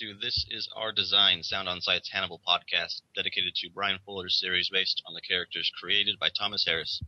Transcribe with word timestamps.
to 0.00 0.12
This 0.20 0.44
Is 0.50 0.68
Our 0.76 0.92
Design, 0.92 1.42
Sound 1.42 1.70
on 1.70 1.80
Sight's 1.80 2.10
Hannibal 2.10 2.42
podcast, 2.46 3.00
dedicated 3.14 3.54
to 3.54 3.70
Bryan 3.70 3.98
Fuller's 4.04 4.38
series 4.38 4.68
based 4.70 5.02
on 5.06 5.14
the 5.14 5.22
characters 5.22 5.72
created 5.80 6.18
by 6.18 6.28
Thomas 6.28 6.66
Harris. 6.66 7.00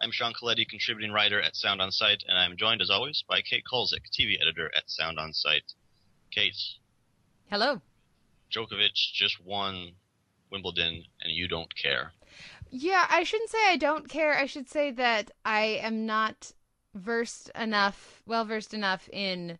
I'm 0.00 0.12
Sean 0.12 0.32
Colletti, 0.32 0.64
contributing 0.68 1.10
writer 1.10 1.42
at 1.42 1.56
Sound 1.56 1.82
on 1.82 1.90
Sight, 1.90 2.22
and 2.28 2.38
I'm 2.38 2.56
joined 2.56 2.82
as 2.82 2.88
always 2.88 3.24
by 3.28 3.40
Kate 3.40 3.64
Kulzick, 3.68 4.04
TV 4.16 4.34
editor 4.40 4.70
at 4.76 4.88
Sound 4.88 5.18
on 5.18 5.32
Sight. 5.32 5.64
Kate. 6.30 6.54
Hello. 7.50 7.80
Djokovic 8.54 8.94
just 8.94 9.44
won 9.44 9.94
Wimbledon, 10.52 11.02
and 11.22 11.32
you 11.32 11.48
don't 11.48 11.74
care. 11.74 12.12
Yeah, 12.70 13.06
I 13.10 13.24
shouldn't 13.24 13.50
say 13.50 13.58
I 13.66 13.76
don't 13.76 14.08
care. 14.08 14.38
I 14.38 14.46
should 14.46 14.68
say 14.70 14.92
that 14.92 15.32
I 15.44 15.80
am 15.82 16.06
not 16.06 16.52
versed 16.94 17.50
enough, 17.56 18.22
well 18.24 18.44
versed 18.44 18.72
enough 18.72 19.08
in 19.12 19.58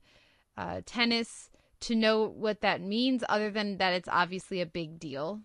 uh, 0.56 0.82
tennis 0.86 1.50
to 1.86 1.95
know 1.95 2.26
what 2.28 2.60
that 2.60 2.80
means, 2.80 3.22
other 3.28 3.50
than 3.50 3.78
that 3.78 3.92
it's 3.92 4.08
obviously 4.10 4.60
a 4.60 4.66
big 4.66 4.98
deal, 4.98 5.40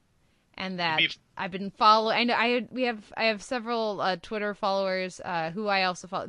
and 0.55 0.79
that 0.79 1.01
I've 1.37 1.51
been 1.51 1.71
following. 1.71 2.17
I 2.17 2.23
know 2.23 2.33
I 2.33 2.67
we 2.71 2.83
have 2.83 3.13
I 3.15 3.25
have 3.25 3.41
several 3.41 4.01
uh, 4.01 4.17
Twitter 4.21 4.53
followers 4.53 5.21
uh, 5.23 5.51
who 5.51 5.67
I 5.67 5.83
also 5.83 6.07
follow, 6.07 6.27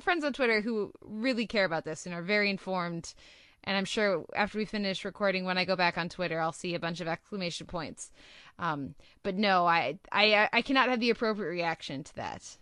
friends 0.00 0.24
on 0.24 0.32
Twitter 0.32 0.60
who 0.60 0.92
really 1.02 1.46
care 1.46 1.64
about 1.64 1.84
this 1.84 2.06
and 2.06 2.14
are 2.14 2.22
very 2.22 2.50
informed. 2.50 3.14
And 3.64 3.76
I'm 3.76 3.84
sure 3.84 4.24
after 4.34 4.58
we 4.58 4.64
finish 4.64 5.04
recording, 5.04 5.44
when 5.44 5.58
I 5.58 5.64
go 5.64 5.74
back 5.74 5.98
on 5.98 6.08
Twitter, 6.08 6.40
I'll 6.40 6.52
see 6.52 6.74
a 6.76 6.80
bunch 6.80 7.00
of 7.00 7.08
exclamation 7.08 7.66
points. 7.66 8.12
Um, 8.60 8.94
but 9.24 9.34
no, 9.34 9.66
I, 9.66 9.98
I 10.12 10.48
I 10.52 10.62
cannot 10.62 10.88
have 10.88 11.00
the 11.00 11.10
appropriate 11.10 11.50
reaction 11.50 12.04
to 12.04 12.16
that. 12.16 12.56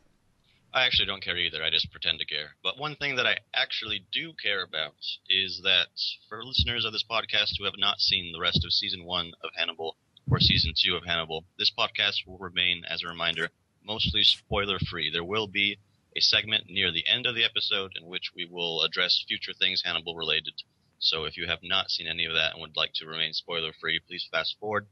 I 0.75 0.87
actually 0.87 1.07
don't 1.07 1.23
care 1.23 1.37
either. 1.37 1.63
I 1.63 1.71
just 1.71 1.93
pretend 1.93 2.19
to 2.19 2.27
care. 2.27 2.57
But 2.61 2.81
one 2.81 2.97
thing 2.97 3.15
that 3.15 3.29
I 3.29 3.39
actually 3.55 4.05
do 4.11 4.33
care 4.43 4.65
about 4.65 4.97
is 5.31 5.61
that 5.63 5.87
for 6.29 6.45
listeners 6.45 6.85
of 6.85 6.93
this 6.93 7.05
podcast 7.09 7.53
who 7.57 7.65
have 7.65 7.79
not 7.79 8.01
seen 8.01 8.33
the 8.33 8.41
rest 8.41 8.65
of 8.65 8.73
season 8.73 9.05
one 9.05 9.35
of 9.45 9.51
Hannibal 9.55 9.97
or 10.29 10.41
season 10.41 10.73
two 10.77 10.97
of 10.97 11.05
Hannibal, 11.05 11.45
this 11.61 11.71
podcast 11.71 12.27
will 12.27 12.39
remain, 12.39 12.83
as 12.91 13.05
a 13.05 13.09
reminder, 13.09 13.51
mostly 13.87 14.25
spoiler 14.25 14.81
free. 14.81 15.11
There 15.13 15.23
will 15.23 15.47
be 15.47 15.79
a 16.17 16.21
segment 16.21 16.65
near 16.69 16.91
the 16.91 17.07
end 17.07 17.27
of 17.27 17.37
the 17.37 17.45
episode 17.45 17.93
in 17.97 18.09
which 18.09 18.33
we 18.35 18.45
will 18.45 18.83
address 18.83 19.25
future 19.29 19.53
things 19.53 19.83
Hannibal 19.85 20.17
related. 20.17 20.55
So 20.99 21.23
if 21.25 21.37
you 21.37 21.47
have 21.47 21.63
not 21.63 21.91
seen 21.91 22.09
any 22.09 22.25
of 22.25 22.33
that 22.35 22.55
and 22.55 22.61
would 22.61 22.77
like 22.77 22.95
to 22.95 23.07
remain 23.07 23.33
spoiler 23.33 23.73
free, 23.81 24.01
please 24.09 24.27
fast 24.29 24.57
forward. 24.59 24.89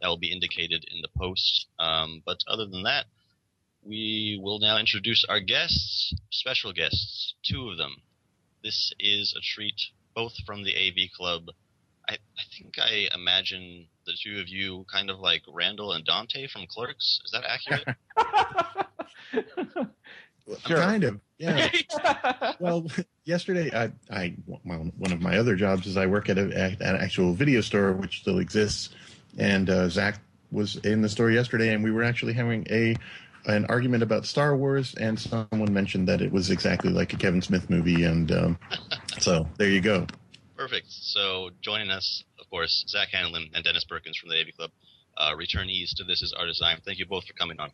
That 0.00 0.08
will 0.08 0.16
be 0.16 0.32
indicated 0.32 0.86
in 0.90 1.02
the 1.02 1.08
post. 1.14 1.66
Um, 1.78 2.22
but 2.24 2.38
other 2.48 2.64
than 2.64 2.84
that, 2.84 3.04
we 3.86 4.38
will 4.42 4.58
now 4.58 4.78
introduce 4.78 5.24
our 5.28 5.40
guests, 5.40 6.14
special 6.30 6.72
guests, 6.72 7.34
two 7.44 7.70
of 7.70 7.78
them. 7.78 7.96
This 8.62 8.92
is 8.98 9.34
a 9.36 9.40
treat, 9.40 9.80
both 10.14 10.34
from 10.44 10.64
the 10.64 10.74
AV 10.76 11.10
Club. 11.16 11.44
I, 12.08 12.14
I 12.14 12.42
think 12.56 12.74
I 12.78 13.08
imagine 13.14 13.86
the 14.06 14.14
two 14.22 14.40
of 14.40 14.48
you 14.48 14.84
kind 14.92 15.10
of 15.10 15.18
like 15.18 15.42
Randall 15.48 15.92
and 15.92 16.04
Dante 16.04 16.46
from 16.48 16.66
Clerks. 16.68 17.20
Is 17.24 17.32
that 17.32 17.44
accurate? 17.44 17.96
Sure. 20.64 20.76
Kind 20.76 21.02
of, 21.02 21.20
yeah. 21.38 21.68
well, 22.60 22.86
yesterday, 23.24 23.68
I, 23.74 23.90
I, 24.14 24.36
well, 24.46 24.92
one 24.96 25.10
of 25.10 25.20
my 25.20 25.38
other 25.38 25.56
jobs 25.56 25.86
is 25.88 25.96
I 25.96 26.06
work 26.06 26.28
at, 26.28 26.38
a, 26.38 26.56
at 26.56 26.80
an 26.80 26.96
actual 26.96 27.34
video 27.34 27.60
store, 27.60 27.92
which 27.94 28.20
still 28.20 28.38
exists. 28.38 28.90
And 29.38 29.68
uh, 29.68 29.88
Zach 29.88 30.20
was 30.52 30.76
in 30.76 31.02
the 31.02 31.08
store 31.08 31.32
yesterday, 31.32 31.74
and 31.74 31.82
we 31.82 31.90
were 31.90 32.04
actually 32.04 32.32
having 32.32 32.64
a 32.70 32.94
an 33.46 33.64
argument 33.66 34.02
about 34.02 34.26
Star 34.26 34.56
Wars, 34.56 34.94
and 34.94 35.18
someone 35.18 35.72
mentioned 35.72 36.08
that 36.08 36.20
it 36.20 36.32
was 36.32 36.50
exactly 36.50 36.90
like 36.90 37.12
a 37.12 37.16
Kevin 37.16 37.42
Smith 37.42 37.70
movie, 37.70 38.04
and 38.04 38.30
um, 38.32 38.58
so 39.18 39.48
there 39.56 39.68
you 39.68 39.80
go. 39.80 40.06
Perfect. 40.56 40.86
So 40.88 41.50
joining 41.60 41.90
us, 41.90 42.24
of 42.40 42.48
course, 42.50 42.84
Zach 42.88 43.08
Handlen 43.12 43.50
and 43.54 43.64
Dennis 43.64 43.84
Perkins 43.84 44.16
from 44.16 44.30
the 44.30 44.40
AV 44.40 44.56
Club, 44.56 44.70
uh, 45.16 45.32
returnees 45.32 45.94
to 45.96 46.04
This 46.04 46.22
Is 46.22 46.34
Our 46.38 46.46
Design. 46.46 46.80
Thank 46.84 46.98
you 46.98 47.06
both 47.06 47.26
for 47.26 47.34
coming 47.34 47.60
on. 47.60 47.70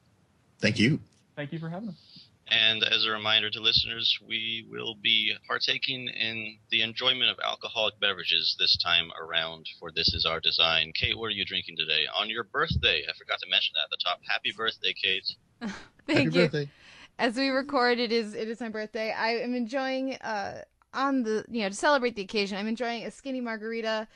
Thank 0.61 0.79
you. 0.79 1.01
Thank 1.37 1.53
you 1.53 1.59
for 1.59 1.69
having 1.69 1.91
us. 1.91 2.12
And 2.51 2.83
as 2.83 3.07
a 3.07 3.11
reminder 3.11 3.51
to 3.51 3.61
listeners, 3.61 4.19
we 4.27 4.67
will 4.69 4.95
be 5.03 5.35
partaking 5.47 6.09
in 6.09 6.59
the 6.71 6.83
enjoyment 6.83 7.31
of 7.31 7.39
alcoholic 7.43 7.99
beverages 8.01 8.57
this 8.59 8.77
time 8.77 9.11
around 9.21 9.67
for 9.79 9.91
This 9.91 10.13
Is 10.13 10.27
Our 10.27 10.41
Design. 10.41 10.93
Kate, 10.95 11.17
what 11.17 11.27
are 11.27 11.31
you 11.31 11.45
drinking 11.45 11.77
today? 11.79 12.05
On 12.19 12.29
your 12.29 12.45
birthday. 12.45 13.05
I 13.09 13.13
forgot 13.19 13.39
to 13.41 13.51
mention 13.51 13.73
that 13.75 13.85
at 13.85 13.91
the 13.91 14.05
top. 14.05 14.21
Happy 14.29 14.53
birthday, 14.57 14.93
Kate. 14.93 15.35
Thank 16.07 16.09
Happy 16.09 16.25
you. 16.25 16.43
Birthday. 16.43 16.71
As 17.19 17.37
we 17.37 17.49
record, 17.49 17.99
it 17.99 18.11
is 18.11 18.35
it 18.35 18.49
is 18.49 18.61
my 18.61 18.69
birthday. 18.69 19.13
I 19.13 19.37
am 19.37 19.55
enjoying 19.55 20.15
uh 20.17 20.63
on 20.95 21.23
the 21.23 21.45
you 21.49 21.63
know 21.63 21.69
to 21.69 21.75
celebrate 21.75 22.17
the 22.17 22.23
occasion. 22.23 22.59
I'm 22.59 22.67
enjoying 22.67 23.05
a 23.05 23.11
skinny 23.11 23.41
margarita, 23.41 24.09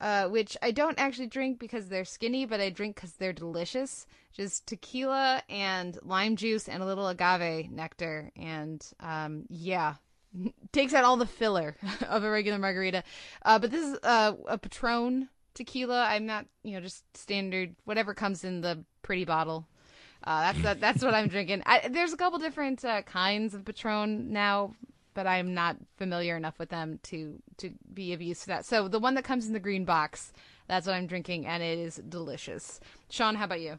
uh, 0.00 0.28
which 0.28 0.56
I 0.62 0.70
don't 0.70 0.98
actually 0.98 1.26
drink 1.26 1.58
because 1.58 1.88
they're 1.88 2.04
skinny, 2.04 2.46
but 2.46 2.60
I 2.60 2.70
drink 2.70 2.96
because 2.96 3.12
they're 3.12 3.32
delicious. 3.32 4.06
Just 4.32 4.66
tequila 4.66 5.42
and 5.48 5.98
lime 6.02 6.36
juice 6.36 6.68
and 6.68 6.82
a 6.82 6.86
little 6.86 7.08
agave 7.08 7.70
nectar, 7.70 8.30
and 8.36 8.84
um 9.00 9.44
yeah, 9.48 9.94
takes 10.72 10.94
out 10.94 11.04
all 11.04 11.16
the 11.16 11.26
filler 11.26 11.76
of 12.08 12.24
a 12.24 12.30
regular 12.30 12.58
margarita. 12.58 13.02
Uh, 13.44 13.58
but 13.58 13.70
this 13.70 13.84
is 13.84 13.98
uh, 14.02 14.32
a 14.46 14.58
Patron 14.58 15.28
tequila. 15.54 16.04
I'm 16.04 16.26
not 16.26 16.46
you 16.62 16.74
know 16.74 16.80
just 16.80 17.04
standard 17.16 17.74
whatever 17.84 18.14
comes 18.14 18.44
in 18.44 18.60
the 18.60 18.84
pretty 19.02 19.24
bottle. 19.24 19.66
Uh, 20.22 20.52
that's 20.52 20.62
that, 20.62 20.80
that's 20.80 21.02
what 21.02 21.14
I'm 21.14 21.28
drinking. 21.34 21.62
I, 21.66 21.88
there's 21.88 22.12
a 22.12 22.16
couple 22.16 22.38
different 22.38 22.84
uh, 22.84 23.02
kinds 23.02 23.54
of 23.54 23.64
Patron 23.64 24.32
now, 24.32 24.74
but 25.14 25.26
I'm 25.26 25.54
not 25.54 25.76
familiar 25.96 26.36
enough 26.36 26.58
with 26.58 26.70
them 26.70 26.98
to 27.04 27.42
to 27.58 27.70
be 27.92 28.12
of 28.12 28.22
use 28.22 28.40
to 28.40 28.46
that. 28.48 28.66
So 28.66 28.88
the 28.88 28.98
one 28.98 29.14
that 29.14 29.24
comes 29.24 29.46
in 29.46 29.52
the 29.52 29.60
green 29.60 29.84
box, 29.84 30.32
that's 30.68 30.86
what 30.86 30.94
I'm 30.94 31.06
drinking, 31.06 31.46
and 31.46 31.62
it 31.62 31.78
is 31.78 31.96
delicious. 32.08 32.80
Sean, 33.08 33.34
how 33.34 33.44
about 33.44 33.60
you? 33.60 33.78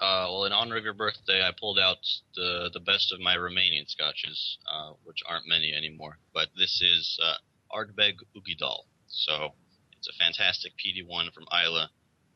Uh, 0.00 0.26
well, 0.28 0.44
in 0.44 0.52
honor 0.52 0.76
of 0.76 0.84
your 0.84 0.94
birthday, 0.94 1.42
I 1.42 1.52
pulled 1.58 1.78
out 1.78 1.98
the 2.34 2.70
the 2.72 2.80
best 2.80 3.12
of 3.12 3.20
my 3.20 3.34
remaining 3.34 3.84
scotches, 3.86 4.58
uh, 4.72 4.92
which 5.04 5.22
aren't 5.28 5.46
many 5.46 5.72
anymore. 5.72 6.18
But 6.34 6.48
this 6.56 6.80
is 6.82 7.18
uh, 7.22 7.34
Ardbeg 7.72 8.14
Uigeadail. 8.36 8.80
So 9.08 9.50
it's 9.96 10.08
a 10.08 10.24
fantastic 10.24 10.72
PD1 10.76 11.32
from 11.32 11.44
Islay, 11.52 11.86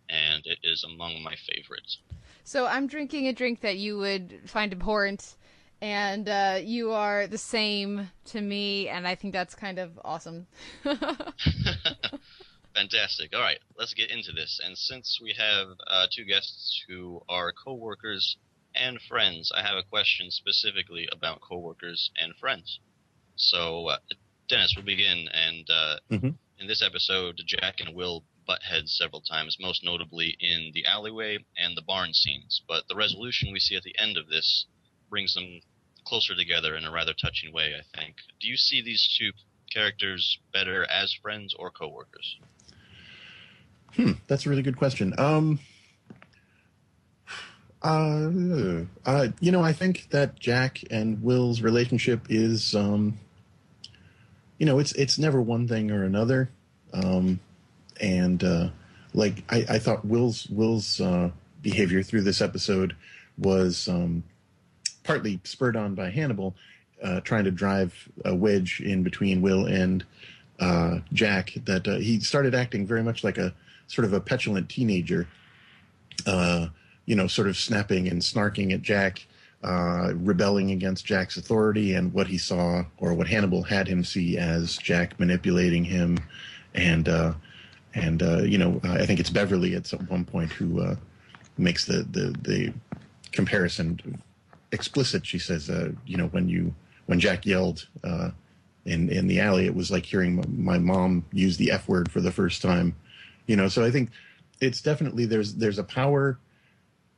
and 0.09 0.43
it 0.47 0.59
is 0.63 0.85
among 0.85 1.23
my 1.23 1.35
favorites. 1.35 1.99
So 2.45 2.67
I'm 2.67 2.87
drinking 2.87 3.27
a 3.27 3.33
drink 3.33 3.61
that 3.63 3.77
you 3.77 3.99
would 3.99 4.43
find 4.47 4.73
abhorrent, 4.73 5.35
and 5.81 6.29
uh, 6.29 6.59
you 6.63 6.93
are 6.93 7.27
the 7.27 7.39
same 7.39 8.11
to 8.27 8.41
me, 8.41 8.89
and 8.89 9.07
I 9.07 9.15
think 9.15 9.33
that's 9.33 9.55
kind 9.55 9.79
of 9.79 9.99
awesome. 10.05 10.47
Fantastic. 12.75 13.35
All 13.35 13.41
right, 13.41 13.59
let's 13.79 13.95
get 13.95 14.11
into 14.11 14.33
this. 14.33 14.61
And 14.63 14.77
since 14.77 15.19
we 15.23 15.35
have 15.39 15.69
uh, 15.87 16.07
two 16.15 16.25
guests 16.25 16.85
who 16.89 17.23
are 17.29 17.53
coworkers 17.53 18.37
and 18.75 19.01
friends, 19.09 19.51
I 19.55 19.63
have 19.63 19.77
a 19.77 19.83
question 19.83 20.31
specifically 20.31 21.09
about 21.11 21.41
coworkers 21.41 22.11
and 22.21 22.35
friends. 22.37 22.81
So, 23.37 23.87
uh, 23.87 23.99
Dennis, 24.49 24.75
we'll 24.77 24.85
begin. 24.85 25.29
And 25.33 25.71
uh, 25.71 25.97
mm-hmm. 26.11 26.31
in 26.59 26.67
this 26.67 26.83
episode, 26.83 27.41
Jack 27.47 27.81
and 27.81 27.95
Will 27.95 28.25
butt 28.47 28.63
heads 28.63 28.97
several 28.97 29.23
times, 29.23 29.57
most 29.59 29.83
notably 29.83 30.37
in 30.39 30.71
the 30.73 30.85
alleyway 30.87 31.39
and 31.57 31.77
the 31.77 31.83
barn 31.83 32.13
scenes. 32.13 32.63
But 32.69 32.85
the 32.89 32.95
resolution 32.95 33.53
we 33.53 33.61
see 33.61 33.77
at 33.77 33.83
the 33.83 33.99
end 33.99 34.17
of 34.17 34.29
this 34.29 34.67
brings 35.11 35.35
them 35.35 35.61
closer 36.07 36.35
together 36.35 36.77
in 36.77 36.85
a 36.85 36.91
rather 36.91 37.13
touching 37.13 37.53
way, 37.53 37.75
I 37.79 37.99
think. 37.99 38.17
Do 38.41 38.49
you 38.49 38.57
see 38.57 38.83
these 38.83 39.17
two 39.19 39.33
characters 39.73 40.39
better 40.53 40.87
as 40.91 41.13
friends 41.13 41.55
or 41.59 41.71
coworkers? 41.71 42.39
Hmm, 43.95 44.13
that's 44.27 44.47
a 44.47 44.51
really 44.51 44.63
good 44.63 44.77
question. 44.77 45.15
Um, 45.19 45.59
uh, 47.83 48.31
uh, 49.05 49.29
you 49.41 49.53
know, 49.53 49.63
I 49.63 49.73
think 49.73 50.09
that 50.11 50.39
Jack 50.39 50.83
and 50.91 51.23
Will's 51.23 51.61
relationship 51.61 52.27
is, 52.29 52.75
um, 52.75 53.19
you 54.59 54.67
know, 54.67 54.79
it's 54.79 54.93
it's 54.93 55.19
never 55.19 55.41
one 55.41 55.69
thing 55.69 55.91
or 55.91 56.05
another. 56.05 56.51
Um, 56.93 57.41
and 58.01 58.43
uh, 58.43 58.69
like 59.15 59.43
I, 59.49 59.67
I, 59.69 59.79
thought 59.79 60.05
Will's 60.05 60.47
Will's 60.49 61.01
uh, 61.01 61.31
behavior 61.63 62.03
through 62.03 62.23
this 62.23 62.41
episode 62.41 62.97
was 63.39 63.89
um, 63.89 64.25
partly 65.07 65.41
spurred 65.45 65.77
on 65.77 65.95
by 65.95 66.11
Hannibal 66.11 66.55
uh, 67.03 67.21
trying 67.21 67.45
to 67.45 67.51
drive 67.51 68.09
a 68.25 68.35
wedge 68.35 68.81
in 68.81 69.03
between 69.03 69.43
Will 69.43 69.67
and 69.67 70.05
uh, 70.61 70.99
Jack. 71.13 71.55
That 71.65 71.87
uh, 71.87 71.97
he 71.97 72.21
started 72.21 72.55
acting 72.55 72.87
very 72.87 73.03
much 73.03 73.23
like 73.23 73.39
a 73.39 73.55
sort 73.87 74.05
of 74.05 74.13
a 74.13 74.21
petulant 74.21 74.69
teenager, 74.69 75.29
uh, 76.27 76.69
you 77.05 77.15
know, 77.15 77.27
sort 77.27 77.49
of 77.49 77.57
snapping 77.57 78.09
and 78.09 78.21
snarking 78.21 78.73
at 78.73 78.83
Jack. 78.83 79.27
rebelling 79.63 80.71
against 80.71 81.05
Jack's 81.05 81.37
authority 81.37 81.95
and 81.95 82.13
what 82.13 82.27
he 82.27 82.39
saw, 82.39 82.85
or 82.99 83.15
what 83.15 83.29
Hannibal 83.29 83.63
had 83.63 83.87
him 83.87 84.03
see 84.03 84.39
as 84.39 84.77
Jack 84.77 85.19
manipulating 85.21 85.85
him, 85.85 86.19
and 86.75 87.09
and 87.97 88.23
uh, 88.23 88.43
you 88.43 88.59
know 88.59 88.81
I 88.85 89.07
think 89.07 89.21
it's 89.21 89.31
Beverly 89.31 89.75
at 89.75 89.87
some 89.87 90.07
one 90.07 90.25
point 90.25 90.53
who 90.53 90.81
uh, 90.81 90.97
makes 91.59 91.85
the, 91.85 92.07
the 92.11 92.35
the 92.43 92.73
comparison 93.33 94.23
explicit. 94.73 95.27
She 95.27 95.39
says, 95.39 95.71
uh, 95.71 95.93
you 96.07 96.17
know, 96.17 96.27
when 96.27 96.49
you 96.49 96.75
when 97.07 97.21
Jack 97.21 97.47
yelled, 97.47 97.87
uh, 98.03 98.31
in 98.87 99.11
in 99.11 99.27
the 99.27 99.41
alley. 99.41 99.67
It 99.67 99.75
was 99.75 99.91
like 99.91 100.07
hearing 100.07 100.43
my 100.57 100.79
mom 100.79 101.25
use 101.33 101.57
the 101.59 101.73
F 101.73 101.89
word 101.89 102.11
for 102.11 102.21
the 102.21 102.31
first 102.31 102.63
time, 102.63 102.95
you 103.47 103.57
know. 103.57 103.69
So 103.69 103.85
I 103.85 103.91
think 103.91 104.11
it's 104.61 104.81
definitely 104.81 105.27
there's 105.27 105.55
there's 105.55 105.79
a 105.79 105.85
power 105.85 106.39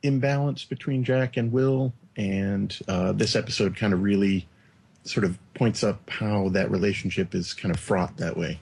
imbalance 0.01 0.65
between 0.65 1.03
Jack 1.03 1.37
and 1.37 1.51
Will, 1.51 1.93
and 2.17 2.77
uh, 2.87 3.13
this 3.13 3.35
episode 3.35 3.75
kind 3.75 3.93
of 3.93 4.01
really 4.01 4.47
sort 5.03 5.23
of 5.23 5.37
points 5.53 5.83
up 5.83 6.09
how 6.09 6.49
that 6.49 6.69
relationship 6.69 7.33
is 7.33 7.53
kind 7.53 7.73
of 7.73 7.79
fraught 7.79 8.17
that 8.17 8.35
way. 8.35 8.59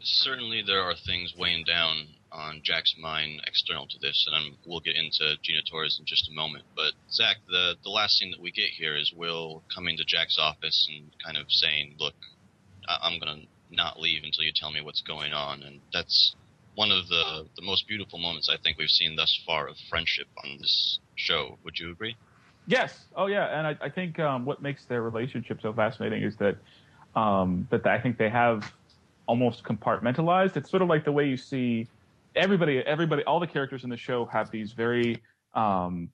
Certainly, 0.00 0.64
there 0.66 0.82
are 0.82 0.94
things 0.94 1.34
weighing 1.36 1.64
down 1.64 2.08
on 2.32 2.60
Jack's 2.62 2.94
mind 2.98 3.40
external 3.46 3.86
to 3.86 3.98
this, 4.00 4.24
and 4.26 4.36
I'm, 4.36 4.56
we'll 4.66 4.80
get 4.80 4.96
into 4.96 5.36
Gina 5.42 5.60
Torres 5.70 5.98
in 5.98 6.06
just 6.06 6.28
a 6.28 6.34
moment. 6.34 6.64
But 6.74 6.92
Zach, 7.10 7.36
the 7.48 7.74
the 7.84 7.90
last 7.90 8.18
scene 8.18 8.30
that 8.30 8.40
we 8.40 8.50
get 8.50 8.70
here 8.70 8.96
is 8.96 9.12
Will 9.14 9.62
coming 9.74 9.96
to 9.96 10.04
Jack's 10.04 10.38
office 10.38 10.88
and 10.90 11.10
kind 11.24 11.36
of 11.36 11.46
saying, 11.48 11.96
"Look, 11.98 12.14
I- 12.88 12.98
I'm 13.02 13.18
gonna 13.18 13.42
not 13.70 14.00
leave 14.00 14.24
until 14.24 14.44
you 14.44 14.52
tell 14.54 14.70
me 14.70 14.80
what's 14.80 15.02
going 15.02 15.32
on," 15.32 15.62
and 15.62 15.80
that's 15.92 16.34
one 16.74 16.90
of 16.90 17.08
the 17.08 17.46
the 17.56 17.62
most 17.62 17.86
beautiful 17.86 18.18
moments 18.18 18.48
I 18.48 18.56
think 18.56 18.78
we've 18.78 18.88
seen 18.88 19.16
thus 19.16 19.38
far 19.46 19.68
of 19.68 19.76
friendship 19.90 20.28
on 20.42 20.58
this 20.58 20.98
show. 21.16 21.58
Would 21.64 21.78
you 21.78 21.90
agree? 21.90 22.16
Yes. 22.66 23.06
Oh, 23.16 23.26
yeah. 23.26 23.58
And 23.58 23.66
I, 23.66 23.76
I 23.86 23.88
think 23.90 24.18
um, 24.20 24.44
what 24.44 24.62
makes 24.62 24.84
their 24.84 25.02
relationship 25.02 25.60
so 25.60 25.72
fascinating 25.72 26.22
is 26.22 26.36
that 26.36 26.56
um, 27.16 27.66
that 27.70 27.86
I 27.86 28.00
think 28.00 28.18
they 28.18 28.30
have 28.30 28.72
almost 29.26 29.64
compartmentalized. 29.64 30.56
It's 30.56 30.70
sort 30.70 30.82
of 30.82 30.88
like 30.88 31.04
the 31.04 31.12
way 31.12 31.26
you 31.26 31.36
see 31.36 31.88
everybody, 32.34 32.78
everybody, 32.78 33.22
all 33.24 33.40
the 33.40 33.46
characters 33.46 33.84
in 33.84 33.90
the 33.90 33.96
show 33.96 34.26
have 34.26 34.50
these 34.50 34.72
very 34.72 35.22
um, 35.54 36.08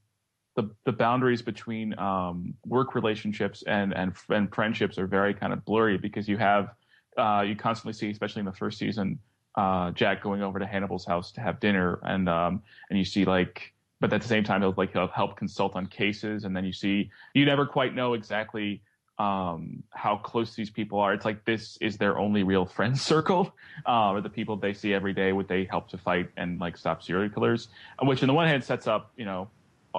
the 0.57 0.71
the 0.85 0.93
boundaries 0.93 1.43
between 1.43 1.97
um, 1.99 2.55
work 2.67 2.95
relationships 2.95 3.63
and 3.67 3.95
and 3.95 4.13
and 4.29 4.53
friendships 4.55 4.99
are 4.99 5.07
very 5.07 5.35
kind 5.35 5.53
of 5.53 5.65
blurry 5.65 5.99
because 5.99 6.29
you 6.29 6.37
have 6.37 6.75
uh, 7.17 7.43
you 7.47 7.57
constantly 7.57 7.93
see, 7.93 8.11
especially 8.11 8.41
in 8.41 8.47
the 8.47 8.53
first 8.53 8.79
season, 8.79 9.19
uh, 9.57 9.91
Jack 9.93 10.23
going 10.23 10.43
over 10.43 10.59
to 10.59 10.67
Hannibal's 10.67 11.05
house 11.07 11.33
to 11.33 11.41
have 11.41 11.61
dinner, 11.61 12.01
and 12.03 12.29
um, 12.29 12.63
and 12.91 12.99
you 12.99 13.05
see 13.05 13.25
like, 13.25 13.73
but 14.01 14.13
at 14.13 14.23
the 14.23 14.29
same 14.29 14.45
time 14.45 14.63
he'll 14.63 14.75
like 14.77 14.93
he'll 14.93 15.09
help 15.09 15.37
consult 15.37 15.77
on 15.77 15.87
cases, 15.87 16.45
and 16.45 16.57
then 16.57 16.65
you 16.65 16.73
see 16.73 17.11
you 17.35 17.45
never 17.45 17.67
quite 17.67 17.95
know 17.95 18.15
exactly 18.15 18.83
um, 19.19 19.83
how 19.91 20.17
close 20.17 20.55
these 20.55 20.71
people 20.71 21.01
are. 21.01 21.13
It's 21.13 21.25
like 21.25 21.45
this 21.45 21.77
is 21.81 21.97
their 21.97 22.19
only 22.19 22.43
real 22.43 22.67
friend 22.77 22.99
circle, 22.99 23.53
uh, 23.87 24.11
or 24.11 24.21
the 24.21 24.31
people 24.31 24.57
they 24.57 24.75
see 24.75 24.95
every 24.95 25.13
day, 25.13 25.33
would 25.33 25.49
they 25.49 25.65
help 25.65 25.89
to 25.91 25.99
fight 25.99 26.31
and 26.37 26.61
like 26.61 26.77
stop 26.77 27.03
serial 27.03 27.29
killers, 27.29 27.69
which 28.03 28.23
on 28.23 28.29
the 28.29 28.35
one 28.35 28.47
hand 28.47 28.65
sets 28.65 28.87
up, 28.87 29.13
you 29.17 29.25
know, 29.25 29.49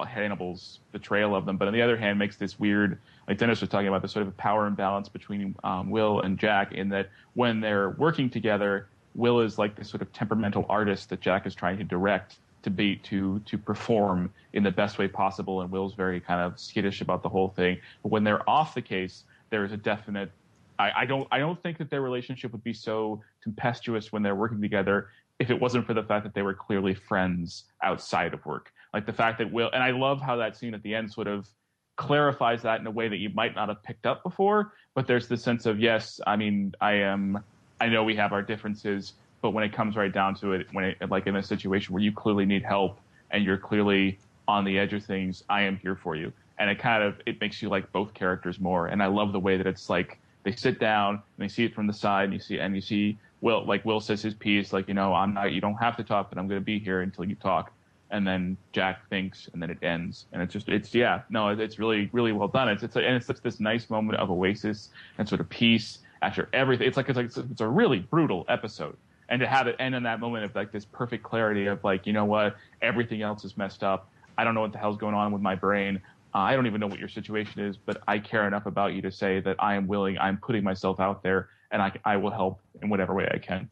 Hannibal's 0.06 0.80
betrayal 0.92 1.34
of 1.34 1.44
them, 1.44 1.56
but 1.56 1.68
on 1.68 1.74
the 1.74 1.82
other 1.82 1.96
hand 1.96 2.18
makes 2.18 2.36
this 2.36 2.58
weird, 2.58 2.98
like 3.28 3.38
Dennis 3.38 3.60
was 3.60 3.68
talking 3.68 3.88
about, 3.88 4.02
the 4.02 4.08
sort 4.08 4.26
of 4.26 4.36
power 4.36 4.66
imbalance 4.66 5.08
between 5.08 5.54
um, 5.64 5.90
Will 5.90 6.20
and 6.20 6.38
Jack, 6.38 6.72
in 6.72 6.88
that 6.90 7.10
when 7.34 7.60
they're 7.60 7.90
working 7.90 8.30
together, 8.30 8.88
Will 9.14 9.40
is 9.40 9.58
like 9.58 9.76
this 9.76 9.90
sort 9.90 10.02
of 10.02 10.12
temperamental 10.12 10.64
artist 10.68 11.10
that 11.10 11.20
Jack 11.20 11.46
is 11.46 11.54
trying 11.54 11.78
to 11.78 11.84
direct 11.84 12.38
to 12.62 12.70
be 12.70 12.96
to 12.96 13.40
to 13.40 13.58
perform 13.58 14.32
in 14.52 14.62
the 14.62 14.70
best 14.70 14.98
way 14.98 15.08
possible, 15.08 15.62
and 15.62 15.70
Will's 15.70 15.94
very 15.94 16.20
kind 16.20 16.40
of 16.40 16.58
skittish 16.58 17.00
about 17.00 17.22
the 17.22 17.28
whole 17.28 17.48
thing. 17.48 17.78
But 18.02 18.10
when 18.10 18.24
they're 18.24 18.48
off 18.48 18.74
the 18.74 18.82
case, 18.82 19.24
there 19.50 19.64
is 19.64 19.72
a 19.72 19.76
definite. 19.76 20.30
I, 20.78 20.92
I 20.98 21.06
don't 21.06 21.26
I 21.30 21.38
don't 21.38 21.60
think 21.62 21.78
that 21.78 21.90
their 21.90 22.00
relationship 22.00 22.52
would 22.52 22.64
be 22.64 22.72
so 22.72 23.22
tempestuous 23.42 24.12
when 24.12 24.22
they're 24.22 24.34
working 24.34 24.60
together 24.60 25.08
if 25.38 25.50
it 25.50 25.58
wasn't 25.58 25.86
for 25.86 25.94
the 25.94 26.02
fact 26.02 26.24
that 26.24 26.34
they 26.34 26.42
were 26.42 26.54
clearly 26.54 26.94
friends 26.94 27.64
outside 27.82 28.34
of 28.34 28.44
work. 28.44 28.72
Like 28.92 29.06
the 29.06 29.12
fact 29.12 29.38
that 29.38 29.50
Will 29.50 29.70
and 29.72 29.82
I 29.82 29.90
love 29.90 30.20
how 30.20 30.36
that 30.36 30.56
scene 30.56 30.74
at 30.74 30.82
the 30.82 30.94
end 30.94 31.12
sort 31.12 31.26
of 31.26 31.48
clarifies 31.96 32.62
that 32.62 32.80
in 32.80 32.86
a 32.86 32.90
way 32.90 33.08
that 33.08 33.18
you 33.18 33.30
might 33.34 33.54
not 33.54 33.68
have 33.68 33.82
picked 33.82 34.06
up 34.06 34.22
before. 34.22 34.72
But 34.94 35.06
there's 35.06 35.28
this 35.28 35.42
sense 35.42 35.66
of 35.66 35.80
yes, 35.80 36.20
I 36.26 36.36
mean 36.36 36.74
I 36.80 36.94
am 36.94 37.42
I 37.80 37.88
know 37.88 38.04
we 38.04 38.16
have 38.16 38.32
our 38.32 38.42
differences, 38.42 39.14
but 39.42 39.50
when 39.50 39.64
it 39.64 39.72
comes 39.72 39.96
right 39.96 40.12
down 40.12 40.34
to 40.36 40.52
it, 40.52 40.66
when 40.72 40.84
it, 40.84 41.10
like 41.10 41.26
in 41.26 41.36
a 41.36 41.42
situation 41.42 41.94
where 41.94 42.02
you 42.02 42.12
clearly 42.12 42.44
need 42.46 42.62
help 42.62 42.98
and 43.30 43.44
you're 43.44 43.58
clearly 43.58 44.18
on 44.46 44.64
the 44.64 44.78
edge 44.78 44.92
of 44.92 45.04
things, 45.04 45.44
I 45.48 45.62
am 45.62 45.76
here 45.78 45.96
for 45.96 46.16
you. 46.16 46.32
And 46.58 46.68
it 46.68 46.78
kind 46.78 47.02
of 47.02 47.20
it 47.24 47.40
makes 47.40 47.62
you 47.62 47.68
like 47.68 47.90
both 47.92 48.12
characters 48.12 48.60
more. 48.60 48.88
And 48.88 49.02
I 49.02 49.06
love 49.06 49.32
the 49.32 49.40
way 49.40 49.56
that 49.56 49.66
it's 49.66 49.88
like 49.88 50.18
they 50.42 50.52
sit 50.52 50.78
down 50.78 51.14
and 51.14 51.22
they 51.38 51.48
see 51.48 51.64
it 51.64 51.74
from 51.74 51.86
the 51.86 51.92
side 51.92 52.24
and 52.24 52.32
you 52.34 52.40
see 52.40 52.58
and 52.58 52.74
you 52.74 52.82
see 52.82 53.18
Will 53.40 53.64
like 53.64 53.84
Will 53.86 54.00
says 54.00 54.20
his 54.20 54.34
piece, 54.34 54.72
like, 54.72 54.86
you 54.88 54.94
know, 54.94 55.14
I'm 55.14 55.32
not 55.32 55.52
you 55.52 55.60
don't 55.60 55.76
have 55.76 55.96
to 55.96 56.04
talk, 56.04 56.28
but 56.28 56.38
I'm 56.38 56.48
gonna 56.48 56.60
be 56.60 56.78
here 56.78 57.00
until 57.00 57.24
you 57.24 57.34
talk. 57.34 57.72
And 58.10 58.26
then 58.26 58.56
Jack 58.72 59.08
thinks 59.08 59.48
and 59.52 59.62
then 59.62 59.70
it 59.70 59.78
ends. 59.82 60.26
And 60.32 60.42
it's 60.42 60.52
just 60.52 60.68
it's 60.68 60.94
yeah, 60.94 61.22
no, 61.30 61.48
it's 61.48 61.78
really, 61.78 62.10
really 62.12 62.32
well 62.32 62.48
done. 62.48 62.68
It's 62.68 62.82
it's 62.82 62.96
a, 62.96 63.00
and 63.00 63.16
it's 63.16 63.26
such 63.26 63.40
this 63.40 63.60
nice 63.60 63.88
moment 63.88 64.18
of 64.18 64.30
oasis 64.30 64.90
and 65.16 65.26
sort 65.26 65.40
of 65.40 65.48
peace 65.48 66.00
after 66.20 66.48
everything. 66.52 66.86
It's 66.86 66.96
like 66.96 67.08
it's 67.08 67.16
like 67.16 67.34
it's 67.50 67.60
a 67.60 67.68
really 67.68 68.00
brutal 68.00 68.44
episode, 68.48 68.96
and 69.30 69.40
to 69.40 69.46
have 69.46 69.66
it 69.66 69.76
end 69.78 69.94
in 69.94 70.02
that 70.02 70.20
moment 70.20 70.44
of 70.44 70.54
like 70.54 70.72
this 70.72 70.84
perfect 70.84 71.22
clarity 71.22 71.66
of 71.66 71.82
like 71.84 72.06
you 72.06 72.12
know 72.12 72.24
what 72.24 72.56
everything 72.82 73.22
else 73.22 73.44
is 73.44 73.56
messed 73.56 73.82
up. 73.82 74.10
I 74.36 74.44
don't 74.44 74.54
know 74.54 74.60
what 74.60 74.72
the 74.72 74.78
hell's 74.78 74.96
going 74.96 75.14
on 75.14 75.32
with 75.32 75.40
my 75.40 75.54
brain. 75.54 76.00
Uh, 76.34 76.38
I 76.38 76.54
don't 76.54 76.66
even 76.66 76.80
know 76.80 76.86
what 76.86 76.98
your 76.98 77.08
situation 77.08 77.60
is, 77.62 77.76
but 77.76 78.02
I 78.06 78.18
care 78.18 78.46
enough 78.46 78.66
about 78.66 78.92
you 78.92 79.02
to 79.02 79.10
say 79.10 79.40
that 79.40 79.56
I 79.58 79.74
am 79.74 79.86
willing. 79.86 80.18
I'm 80.18 80.36
putting 80.36 80.62
myself 80.62 81.00
out 81.00 81.22
there, 81.22 81.48
and 81.70 81.80
I 81.80 81.92
I 82.04 82.16
will 82.16 82.30
help 82.30 82.60
in 82.82 82.90
whatever 82.90 83.14
way 83.14 83.28
I 83.32 83.38
can. 83.38 83.70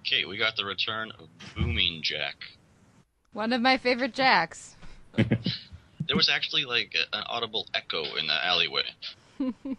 Okay, 0.00 0.24
we 0.24 0.36
got 0.36 0.56
the 0.56 0.64
return 0.64 1.12
of 1.18 1.28
Booming 1.56 2.02
Jack. 2.02 2.36
One 3.32 3.52
of 3.52 3.60
my 3.60 3.78
favorite 3.78 4.14
Jacks. 4.14 4.76
there 5.16 6.16
was 6.16 6.28
actually 6.28 6.64
like 6.64 6.94
an 7.12 7.22
audible 7.26 7.66
echo 7.74 8.04
in 8.16 8.26
the 8.26 8.44
alleyway. 8.44 8.84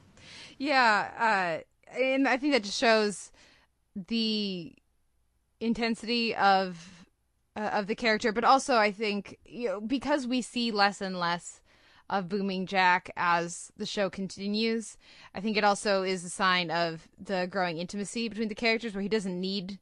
Yeah, 0.62 1.64
uh, 1.98 2.00
and 2.00 2.28
I 2.28 2.38
think 2.38 2.54
that 2.54 2.64
just 2.64 2.80
shows 2.80 3.32
the 3.96 4.74
intensity 5.60 6.36
of 6.36 7.06
uh, 7.56 7.70
of 7.74 7.88
the 7.88 7.96
character, 7.96 8.32
but 8.32 8.44
also 8.44 8.76
I 8.76 8.92
think 8.92 9.38
you 9.46 9.68
know 9.68 9.82
because 9.82 10.28
we 10.28 10.42
see 10.42 10.72
less 10.72 11.02
and 11.02 11.20
less 11.20 11.62
of 12.10 12.28
Booming 12.28 12.66
Jack 12.66 13.10
as 13.16 13.72
the 13.78 13.86
show 13.86 14.10
continues. 14.10 14.98
I 15.34 15.40
think 15.40 15.56
it 15.56 15.64
also 15.64 16.04
is 16.04 16.26
a 16.26 16.30
sign 16.30 16.70
of 16.70 17.08
the 17.18 17.48
growing 17.50 17.78
intimacy 17.78 18.28
between 18.28 18.50
the 18.50 18.56
characters, 18.56 18.94
where 18.94 19.02
he 19.02 19.10
doesn't 19.10 19.40
need 19.40 19.80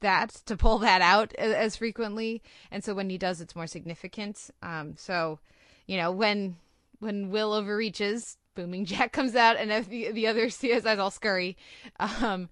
that 0.00 0.30
to 0.46 0.56
pull 0.56 0.78
that 0.78 1.02
out 1.02 1.34
as 1.34 1.76
frequently, 1.76 2.42
and 2.70 2.84
so 2.84 2.94
when 2.94 3.10
he 3.10 3.18
does, 3.18 3.40
it's 3.40 3.56
more 3.56 3.66
significant. 3.66 4.50
Um, 4.62 4.94
so, 4.96 5.38
you 5.86 5.96
know, 5.96 6.10
when 6.12 6.56
when 7.00 7.30
Will 7.30 7.52
overreaches, 7.52 8.36
Booming 8.54 8.84
Jack 8.86 9.12
comes 9.12 9.34
out, 9.34 9.56
and 9.56 9.70
the 9.86 10.12
the 10.12 10.26
other 10.26 10.46
CSIs 10.46 10.98
all 10.98 11.10
scurry. 11.10 11.56
Um, 11.98 12.48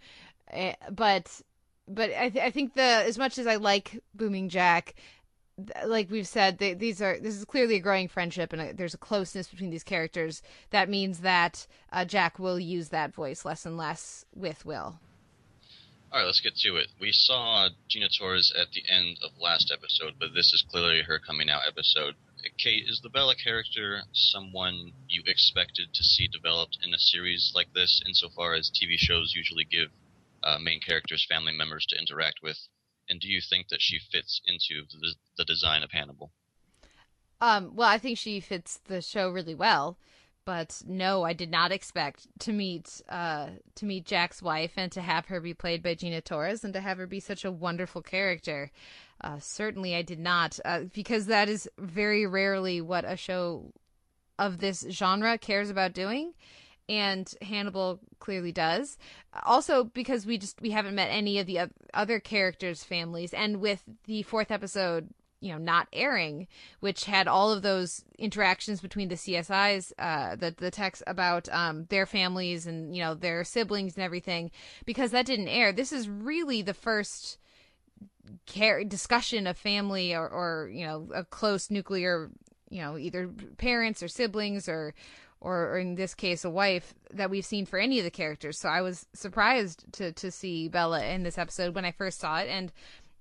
but 0.91 1.43
but 1.89 2.11
I, 2.11 2.29
th- 2.29 2.45
I 2.45 2.51
think 2.51 2.75
the 2.75 2.83
as 2.83 3.19
much 3.19 3.39
as 3.39 3.47
I 3.47 3.57
like 3.57 4.01
Booming 4.15 4.49
Jack, 4.49 4.95
like 5.85 6.11
we've 6.11 6.27
said, 6.27 6.59
they, 6.59 6.75
these 6.75 7.03
are 7.03 7.19
this 7.19 7.37
is 7.37 7.45
clearly 7.45 7.77
a 7.77 7.81
growing 7.81 8.09
friendship, 8.09 8.53
and 8.53 8.63
a, 8.63 8.73
there's 8.73 8.95
a 8.95 8.99
closeness 8.99 9.49
between 9.49 9.71
these 9.71 9.85
characters. 9.85 10.43
That 10.71 10.89
means 10.89 11.21
that 11.21 11.67
uh, 11.93 12.05
Jack 12.05 12.39
will 12.39 12.61
use 12.61 12.89
that 12.91 13.15
voice 13.15 13.45
less 13.45 13.67
and 13.67 13.77
less 13.77 14.25
with 14.35 14.65
Will. 14.65 15.01
All 16.13 16.19
right, 16.19 16.27
let's 16.27 16.41
get 16.41 16.57
to 16.57 16.77
it. 16.77 16.89
We 17.01 17.13
saw 17.13 17.69
Gina 17.89 18.09
Torres 18.19 18.53
at 18.59 18.73
the 18.73 18.83
end 18.93 19.19
of 19.25 19.31
last 19.41 19.73
episode, 19.73 20.15
but 20.19 20.35
this 20.35 20.53
is 20.53 20.65
clearly 20.69 21.03
her 21.03 21.21
coming 21.21 21.49
out 21.49 21.63
episode. 21.69 22.17
Kate, 22.59 22.85
is 22.89 23.01
the 23.01 23.11
Bella 23.11 23.35
character 23.37 24.03
someone 24.13 24.93
you 25.09 25.23
expected 25.27 25.93
to 25.93 26.03
see 26.03 26.27
developed 26.27 26.79
in 26.83 26.93
a 26.93 26.99
series 26.99 27.53
like 27.55 27.73
this, 27.75 28.03
insofar 28.07 28.55
as 28.55 28.71
TV 28.71 28.97
shows 28.97 29.35
usually 29.37 29.65
give 29.65 29.91
uh, 30.43 30.59
main 30.59 30.81
characters 30.81 31.27
family 31.29 31.53
members 31.53 31.87
to 31.87 31.99
interact 31.99 32.41
with? 32.43 32.59
And 33.09 33.21
do 33.21 33.29
you 33.29 33.41
think 33.41 33.69
that 33.69 33.83
she 33.83 33.99
fits 34.13 34.41
into 34.47 34.87
the, 35.01 35.15
the 35.37 35.45
design 35.45 35.83
of 35.83 35.91
Hannibal? 35.93 36.31
Um, 37.41 37.75
well, 37.75 37.89
I 37.89 37.99
think 37.99 38.19
she 38.19 38.41
fits 38.41 38.81
the 38.87 39.01
show 39.01 39.31
really 39.31 39.55
well. 39.55 39.97
But 40.47 40.83
no, 40.87 41.23
I 41.23 41.33
did 41.33 41.51
not 41.51 41.71
expect 41.71 42.27
to 42.41 42.53
meet 42.53 43.03
uh, 43.09 43.51
to 43.75 43.85
meet 43.85 44.07
Jack's 44.07 44.43
wife 44.43 44.73
and 44.77 44.91
to 44.93 45.03
have 45.03 45.27
her 45.27 45.41
be 45.41 45.55
played 45.55 45.83
by 45.83 45.95
Gina 45.95 46.21
Torres 46.23 46.65
and 46.65 46.73
to 46.73 46.81
have 46.81 46.97
her 46.97 47.07
be 47.07 47.21
such 47.21 47.45
a 47.45 47.53
wonderful 47.53 48.03
character. 48.03 48.71
Uh, 49.21 49.39
certainly, 49.39 49.95
I 49.95 50.03
did 50.03 50.19
not, 50.19 50.59
uh, 50.65 50.85
because 50.95 51.27
that 51.27 51.51
is 51.51 51.69
very 51.79 52.27
rarely 52.27 52.81
what 52.81 53.05
a 53.05 53.17
show 53.17 53.73
of 54.39 54.59
this 54.59 54.87
genre 54.91 55.37
cares 55.37 55.69
about 55.69 55.93
doing, 55.93 56.33
and 56.91 57.33
Hannibal 57.41 58.01
clearly 58.19 58.51
does. 58.51 58.99
Also, 59.45 59.85
because 59.85 60.27
we 60.27 60.37
just 60.37 60.61
we 60.61 60.71
haven't 60.71 60.97
met 60.97 61.09
any 61.09 61.39
of 61.39 61.47
the 61.47 61.61
other 61.95 62.19
characters' 62.19 62.83
families, 62.83 63.33
and 63.33 63.61
with 63.61 63.85
the 64.07 64.25
fourth 64.25 64.51
episode, 64.51 65.09
you 65.41 65.53
know, 65.53 65.59
not 65.59 65.87
airing, 65.93 66.49
which 66.81 67.05
had 67.05 67.29
all 67.29 67.53
of 67.53 67.63
those 67.63 68.05
interactions 68.19 68.81
between 68.81 69.09
the 69.09 69.15
CSIs, 69.15 69.93
uh, 70.01 70.35
the 70.35 70.53
the 70.57 70.73
text 70.73 71.05
about 71.07 71.49
um 71.51 71.85
their 71.91 72.07
families 72.07 72.67
and 72.67 72.95
you 72.95 73.01
know 73.03 73.15
their 73.15 73.45
siblings 73.45 73.95
and 73.95 74.03
everything, 74.03 74.51
because 74.85 75.13
that 75.13 75.27
didn't 75.27 75.49
air. 75.49 75.73
This 75.73 75.93
is 75.93 76.09
really 76.09 76.61
the 76.61 76.75
first 76.75 77.39
care 78.47 78.83
discussion 78.83 79.47
of 79.47 79.57
family 79.57 80.13
or, 80.13 80.29
or 80.29 80.69
you 80.73 80.85
know 80.85 81.09
a 81.15 81.25
close 81.25 81.71
nuclear 81.71 82.31
you 82.69 82.81
know 82.81 82.99
either 82.99 83.31
parents 83.59 84.03
or 84.03 84.09
siblings 84.09 84.69
or 84.69 84.93
or, 85.41 85.71
or 85.71 85.79
in 85.79 85.95
this 85.95 86.15
case 86.15 86.45
a 86.45 86.51
wife 86.51 86.95
that 87.13 87.31
we've 87.31 87.45
seen 87.45 87.67
for 87.67 87.79
any 87.79 87.99
of 87.99 88.05
the 88.05 88.11
characters. 88.11 88.59
So 88.61 88.69
I 88.69 88.83
was 88.83 89.07
surprised 89.15 89.85
to 89.95 90.13
to 90.13 90.31
see 90.31 90.69
Bella 90.69 91.05
in 91.05 91.23
this 91.23 91.39
episode 91.39 91.75
when 91.75 91.85
I 91.85 91.93
first 91.93 92.21
saw 92.21 92.39
it, 92.39 92.49
and 92.49 92.73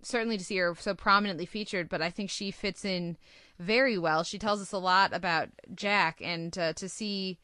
certainly 0.01 0.37
to 0.37 0.43
see 0.43 0.57
her 0.57 0.75
so 0.77 0.93
prominently 0.93 1.45
featured. 1.45 1.89
But 1.89 2.01
I 2.01 2.09
think 2.09 2.29
she 2.29 2.51
fits 2.51 2.85
in 2.85 3.17
very 3.59 3.97
well. 3.97 4.23
She 4.23 4.39
tells 4.39 4.61
us 4.61 4.71
a 4.71 4.77
lot 4.77 5.13
about 5.13 5.49
Jack, 5.75 6.21
and 6.23 6.57
uh, 6.57 6.73
to 6.73 6.89
see 6.89 7.39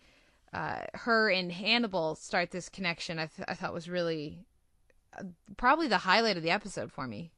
uh, 0.54 0.82
her 0.94 1.30
and 1.30 1.52
Hannibal 1.52 2.16
start 2.16 2.52
this 2.52 2.70
connection, 2.70 3.20
I, 3.20 3.26
th- 3.28 3.46
I 3.48 3.54
thought 3.56 3.74
was 3.74 3.90
really 3.90 4.46
uh, 5.18 5.24
probably 5.58 5.88
the 5.88 5.98
highlight 6.00 6.38
of 6.38 6.44
the 6.44 6.52
episode 6.52 6.92
for 6.92 7.08
me. 7.08 7.32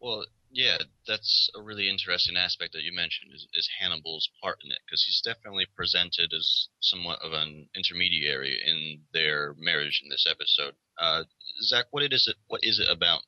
Well, 0.00 0.24
yeah, 0.50 0.78
that's 1.06 1.50
a 1.56 1.62
really 1.62 1.88
interesting 1.88 2.36
aspect 2.36 2.72
that 2.72 2.82
you 2.82 2.92
mentioned 2.94 3.32
is, 3.34 3.46
is 3.54 3.68
Hannibal's 3.80 4.28
part 4.42 4.58
in 4.64 4.70
it 4.70 4.78
because 4.86 5.04
he's 5.04 5.20
definitely 5.20 5.66
presented 5.76 6.32
as 6.34 6.68
somewhat 6.80 7.20
of 7.22 7.32
an 7.32 7.68
intermediary 7.76 8.58
in 8.64 9.00
their 9.12 9.54
marriage 9.58 10.00
in 10.02 10.08
this 10.08 10.26
episode. 10.28 10.74
Uh, 10.98 11.24
Zach, 11.62 11.86
what 11.90 12.02
it 12.02 12.12
is 12.12 12.26
it 12.28 12.36
what 12.46 12.60
is 12.62 12.78
it 12.78 12.88
about 12.90 13.20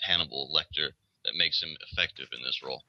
Hannibal 0.00 0.54
Lecter 0.54 0.90
that 1.24 1.34
makes 1.36 1.62
him 1.62 1.76
effective 1.90 2.28
in 2.36 2.44
this 2.44 2.60
role? 2.64 2.84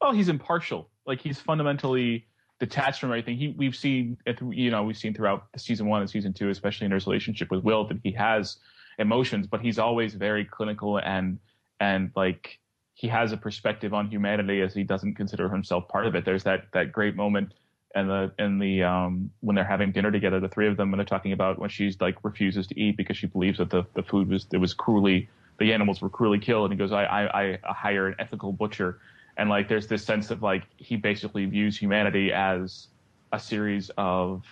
Well, 0.00 0.12
he's 0.12 0.28
impartial. 0.28 0.90
Like 1.06 1.20
he's 1.20 1.40
fundamentally 1.40 2.26
detached 2.60 3.00
from 3.00 3.10
everything. 3.10 3.36
He 3.36 3.54
we've 3.56 3.76
seen 3.76 4.16
you 4.50 4.70
know 4.70 4.84
we've 4.84 4.96
seen 4.96 5.14
throughout 5.14 5.46
season 5.56 5.86
one 5.86 6.00
and 6.00 6.10
season 6.10 6.32
two, 6.32 6.48
especially 6.48 6.86
in 6.86 6.92
his 6.92 7.06
relationship 7.06 7.50
with 7.50 7.62
Will, 7.62 7.86
that 7.88 7.98
he 8.02 8.12
has 8.12 8.56
emotions, 8.98 9.46
but 9.46 9.60
he's 9.60 9.78
always 9.78 10.14
very 10.14 10.44
clinical 10.44 10.98
and 10.98 11.38
and 11.80 12.10
like 12.16 12.58
he 12.96 13.08
has 13.08 13.30
a 13.30 13.36
perspective 13.36 13.92
on 13.92 14.08
humanity 14.08 14.62
as 14.62 14.72
he 14.72 14.82
doesn't 14.82 15.14
consider 15.16 15.50
himself 15.50 15.86
part 15.86 16.06
of 16.06 16.14
it. 16.14 16.24
There's 16.24 16.44
that 16.44 16.64
that 16.72 16.92
great 16.92 17.14
moment 17.14 17.52
and 17.94 18.08
the 18.08 18.32
in 18.38 18.58
the 18.58 18.82
um 18.82 19.30
when 19.40 19.54
they're 19.54 19.64
having 19.64 19.92
dinner 19.92 20.10
together, 20.10 20.40
the 20.40 20.48
three 20.48 20.66
of 20.66 20.78
them, 20.78 20.92
and 20.94 20.98
they're 20.98 21.04
talking 21.04 21.32
about 21.32 21.58
when 21.58 21.68
she's 21.68 22.00
like 22.00 22.16
refuses 22.24 22.66
to 22.68 22.80
eat 22.80 22.96
because 22.96 23.18
she 23.18 23.26
believes 23.26 23.58
that 23.58 23.68
the, 23.68 23.84
the 23.94 24.02
food 24.02 24.28
was 24.28 24.46
it 24.50 24.56
was 24.56 24.72
cruelly 24.72 25.28
the 25.58 25.74
animals 25.74 26.00
were 26.00 26.08
cruelly 26.08 26.38
killed, 26.38 26.70
and 26.70 26.72
he 26.72 26.82
goes, 26.82 26.90
I 26.90 27.04
I, 27.04 27.58
I 27.68 27.72
hire 27.72 28.08
an 28.08 28.14
ethical 28.18 28.50
butcher, 28.50 28.98
and 29.36 29.50
like 29.50 29.68
there's 29.68 29.86
this 29.86 30.02
sense 30.02 30.30
of 30.30 30.42
like 30.42 30.62
he 30.78 30.96
basically 30.96 31.44
views 31.44 31.76
humanity 31.76 32.32
as 32.32 32.88
a 33.30 33.38
series 33.38 33.90
of 33.98 34.42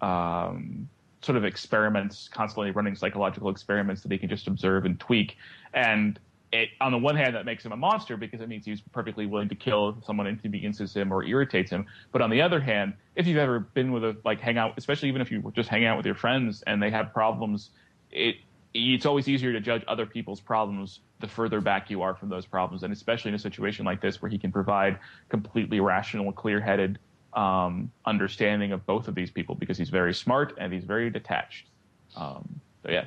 um 0.00 0.88
sort 1.22 1.38
of 1.38 1.44
experiments, 1.44 2.28
constantly 2.28 2.72
running 2.72 2.96
psychological 2.96 3.48
experiments 3.48 4.02
that 4.02 4.10
he 4.10 4.18
can 4.18 4.28
just 4.28 4.48
observe 4.48 4.84
and 4.86 4.98
tweak, 4.98 5.36
and 5.72 6.18
it, 6.56 6.70
on 6.80 6.92
the 6.92 6.98
one 6.98 7.16
hand, 7.16 7.34
that 7.34 7.44
makes 7.44 7.64
him 7.64 7.72
a 7.72 7.76
monster 7.76 8.16
because 8.16 8.40
it 8.40 8.48
means 8.48 8.64
he's 8.64 8.80
perfectly 8.80 9.26
willing 9.26 9.48
to 9.48 9.54
kill 9.54 9.96
someone 10.06 10.26
if 10.26 10.34
inconveniences 10.34 10.94
him 10.94 11.12
or 11.12 11.24
irritates 11.24 11.70
him. 11.70 11.86
But 12.12 12.22
on 12.22 12.30
the 12.30 12.40
other 12.40 12.60
hand, 12.60 12.94
if 13.14 13.26
you've 13.26 13.38
ever 13.38 13.60
been 13.60 13.92
with 13.92 14.04
a 14.04 14.16
like 14.24 14.40
hang 14.40 14.58
out, 14.58 14.74
especially 14.76 15.08
even 15.08 15.20
if 15.20 15.30
you 15.30 15.40
were 15.40 15.52
just 15.52 15.68
hang 15.68 15.84
out 15.84 15.96
with 15.96 16.06
your 16.06 16.14
friends 16.14 16.62
and 16.66 16.82
they 16.82 16.90
have 16.90 17.12
problems, 17.12 17.70
it 18.10 18.36
it's 18.74 19.06
always 19.06 19.26
easier 19.26 19.52
to 19.52 19.60
judge 19.60 19.82
other 19.88 20.04
people's 20.04 20.40
problems 20.40 21.00
the 21.20 21.28
further 21.28 21.60
back 21.62 21.88
you 21.88 22.02
are 22.02 22.14
from 22.14 22.28
those 22.28 22.44
problems, 22.44 22.82
and 22.82 22.92
especially 22.92 23.30
in 23.30 23.34
a 23.34 23.38
situation 23.38 23.86
like 23.86 24.00
this 24.02 24.20
where 24.20 24.30
he 24.30 24.36
can 24.36 24.52
provide 24.52 24.98
completely 25.30 25.80
rational, 25.80 26.30
clear-headed 26.30 26.98
um, 27.32 27.90
understanding 28.04 28.72
of 28.72 28.84
both 28.84 29.08
of 29.08 29.14
these 29.14 29.30
people 29.30 29.54
because 29.54 29.78
he's 29.78 29.88
very 29.88 30.12
smart 30.12 30.52
and 30.58 30.72
he's 30.72 30.84
very 30.84 31.08
detached. 31.08 31.68
Um, 32.16 32.60
so 32.82 32.90
yeah, 32.90 33.06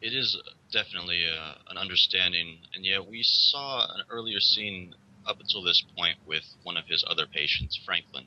it 0.00 0.14
is 0.14 0.40
definitely 0.72 1.24
uh, 1.26 1.54
an 1.68 1.78
understanding. 1.78 2.58
And 2.74 2.84
yeah, 2.84 2.98
we 2.98 3.20
saw 3.22 3.84
an 3.94 4.02
earlier 4.10 4.40
scene 4.40 4.94
up 5.26 5.38
until 5.38 5.62
this 5.62 5.82
point 5.96 6.16
with 6.26 6.42
one 6.64 6.76
of 6.76 6.84
his 6.88 7.04
other 7.08 7.26
patients, 7.26 7.78
Franklin, 7.84 8.26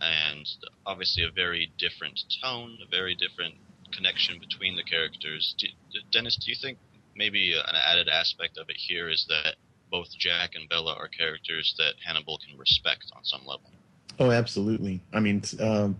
and 0.00 0.46
obviously 0.86 1.24
a 1.24 1.30
very 1.30 1.70
different 1.78 2.18
tone, 2.42 2.78
a 2.86 2.90
very 2.90 3.14
different 3.14 3.54
connection 3.92 4.38
between 4.38 4.76
the 4.76 4.84
characters. 4.84 5.54
Do, 5.58 5.66
Dennis, 6.12 6.36
do 6.36 6.50
you 6.50 6.56
think 6.60 6.78
maybe 7.14 7.54
an 7.54 7.74
added 7.74 8.08
aspect 8.08 8.56
of 8.56 8.70
it 8.70 8.76
here 8.76 9.10
is 9.10 9.26
that 9.28 9.56
both 9.90 10.08
Jack 10.16 10.52
and 10.54 10.68
Bella 10.68 10.94
are 10.94 11.08
characters 11.08 11.74
that 11.78 11.94
Hannibal 12.04 12.38
can 12.38 12.56
respect 12.56 13.06
on 13.14 13.24
some 13.24 13.40
level? 13.40 13.70
Oh, 14.18 14.30
absolutely. 14.30 15.02
I 15.12 15.20
mean, 15.20 15.42
uh, 15.58 15.90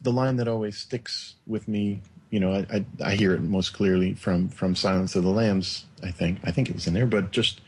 the 0.00 0.12
line 0.12 0.36
that 0.36 0.48
always 0.48 0.78
sticks 0.78 1.34
with 1.46 1.68
me 1.68 2.02
you 2.36 2.40
know, 2.40 2.52
I, 2.52 2.66
I, 2.70 2.84
I 3.02 3.14
hear 3.14 3.32
it 3.32 3.40
most 3.40 3.72
clearly 3.72 4.12
from 4.12 4.50
from 4.50 4.74
Silence 4.74 5.16
of 5.16 5.24
the 5.24 5.30
Lambs. 5.30 5.86
I 6.02 6.10
think 6.10 6.38
I 6.44 6.50
think 6.50 6.68
it 6.68 6.74
was 6.74 6.86
in 6.86 6.92
there, 6.92 7.06
but 7.06 7.30
just 7.30 7.62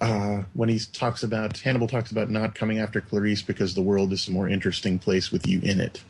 uh, 0.00 0.44
when 0.54 0.70
he 0.70 0.78
talks 0.78 1.22
about 1.22 1.58
Hannibal 1.58 1.86
talks 1.86 2.10
about 2.10 2.30
not 2.30 2.54
coming 2.54 2.78
after 2.78 3.02
Clarice 3.02 3.42
because 3.42 3.74
the 3.74 3.82
world 3.82 4.14
is 4.14 4.28
a 4.28 4.30
more 4.30 4.48
interesting 4.48 4.98
place 4.98 5.30
with 5.30 5.46
you 5.46 5.60
in 5.60 5.78
it. 5.78 6.02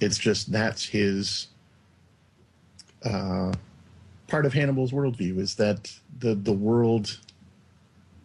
It's 0.00 0.18
just 0.18 0.50
that's 0.50 0.84
his 0.84 1.46
uh, 3.04 3.52
part 4.26 4.44
of 4.44 4.52
Hannibal's 4.52 4.90
worldview 4.90 5.38
is 5.38 5.54
that 5.54 5.96
the 6.18 6.34
the 6.34 6.52
world 6.52 7.20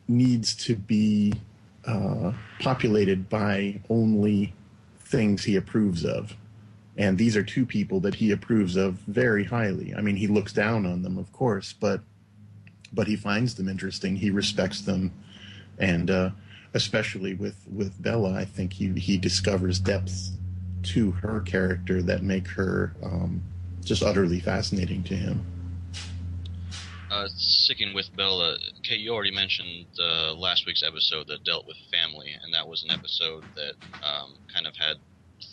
needs 0.08 0.56
to 0.66 0.76
be 0.76 1.36
uh, 1.86 2.32
populated 2.62 3.30
by 3.30 3.80
only 3.92 4.56
things 5.02 5.44
he 5.44 5.56
approves 5.56 6.04
of 6.04 6.36
and 6.98 7.18
these 7.18 7.38
are 7.38 7.44
two 7.44 7.66
people 7.66 8.00
that 8.02 8.16
he 8.16 8.32
approves 8.32 8.76
of 8.76 8.96
very 9.08 9.44
highly. 9.44 9.94
I 9.96 10.02
mean, 10.02 10.16
he 10.16 10.28
looks 10.28 10.52
down 10.52 10.86
on 10.86 11.04
them, 11.04 11.18
of 11.18 11.32
course, 11.32 11.74
but 11.74 12.02
but 12.94 13.08
he 13.08 13.16
finds 13.16 13.56
them 13.56 13.68
interesting. 13.70 14.16
He 14.16 14.32
respects 14.32 14.82
them, 14.82 15.12
and 15.78 16.10
uh, 16.10 16.30
especially 16.74 17.36
with 17.36 17.58
with 17.72 18.02
Bella, 18.02 18.34
I 18.34 18.46
think 18.46 18.74
he 18.74 18.92
he 18.94 19.18
discovers 19.18 19.80
depths 19.80 20.32
to 20.84 21.12
her 21.12 21.42
character 21.42 22.02
that 22.02 22.24
make 22.24 22.48
her 22.48 22.96
um, 23.04 23.42
just 23.84 24.04
utterly 24.04 24.40
fascinating 24.40 25.04
to 25.04 25.16
him. 25.16 25.46
Uh, 27.10 27.28
sticking 27.36 27.94
with 27.94 28.14
Bella, 28.18 28.58
Kate, 28.84 29.00
you 29.00 29.14
already 29.14 29.32
mentioned 29.32 29.86
uh, 29.98 30.34
last 30.34 30.66
week's 30.66 30.84
episode 30.84 31.28
that 31.28 31.44
dealt 31.46 31.66
with 31.66 31.78
family, 31.92 32.36
and 32.44 32.54
that 32.54 32.68
was 32.68 32.84
an 32.84 32.92
episode 32.92 33.46
that 33.56 33.74
um, 34.04 34.36
kind 34.54 34.68
of 34.68 34.76
had 34.76 34.98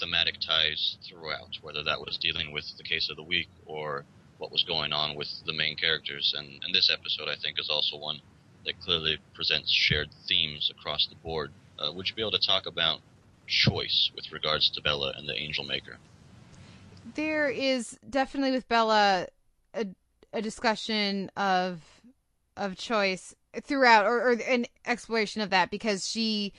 thematic 0.01 0.41
ties 0.41 0.97
throughout, 1.07 1.59
whether 1.63 1.83
that 1.85 2.01
was 2.01 2.19
dealing 2.19 2.53
with 2.53 2.65
the 2.77 2.83
case 2.83 3.09
of 3.11 3.17
the 3.17 3.23
week 3.23 3.49
or 3.67 4.05
what 4.39 4.53
was 4.53 4.65
going 4.65 4.93
on 4.93 5.15
with 5.15 5.29
the 5.47 5.53
main 5.53 5.77
characters. 5.77 6.35
And, 6.37 6.61
and 6.65 6.75
this 6.75 6.91
episode, 6.91 7.29
I 7.29 7.37
think, 7.37 7.59
is 7.59 7.71
also 7.71 7.97
one 7.97 8.21
that 8.65 8.81
clearly 8.81 9.19
presents 9.35 9.71
shared 9.71 10.09
themes 10.27 10.71
across 10.71 11.07
the 11.07 11.17
board. 11.17 11.53
Uh, 11.79 11.93
would 11.93 12.09
you 12.09 12.15
be 12.15 12.23
able 12.23 12.33
to 12.33 12.47
talk 12.47 12.67
about 12.67 13.01
choice 13.47 14.11
with 14.15 14.33
regards 14.33 14.71
to 14.71 14.83
Bella 14.83 15.13
and 15.17 15.29
the 15.29 15.35
Angel 15.35 15.65
Maker? 15.65 15.99
There 17.15 17.49
is 17.49 17.99
definitely 18.09 18.53
with 18.53 18.69
Bella 18.69 19.27
a, 19.75 19.87
a 20.33 20.41
discussion 20.41 21.31
of 21.37 21.83
of 22.57 22.77
choice 22.77 23.35
throughout, 23.63 24.07
or, 24.07 24.31
or 24.31 24.33
an 24.49 24.67
exploration 24.87 25.43
of 25.43 25.51
that 25.51 25.71
because 25.71 26.07
she 26.09 26.53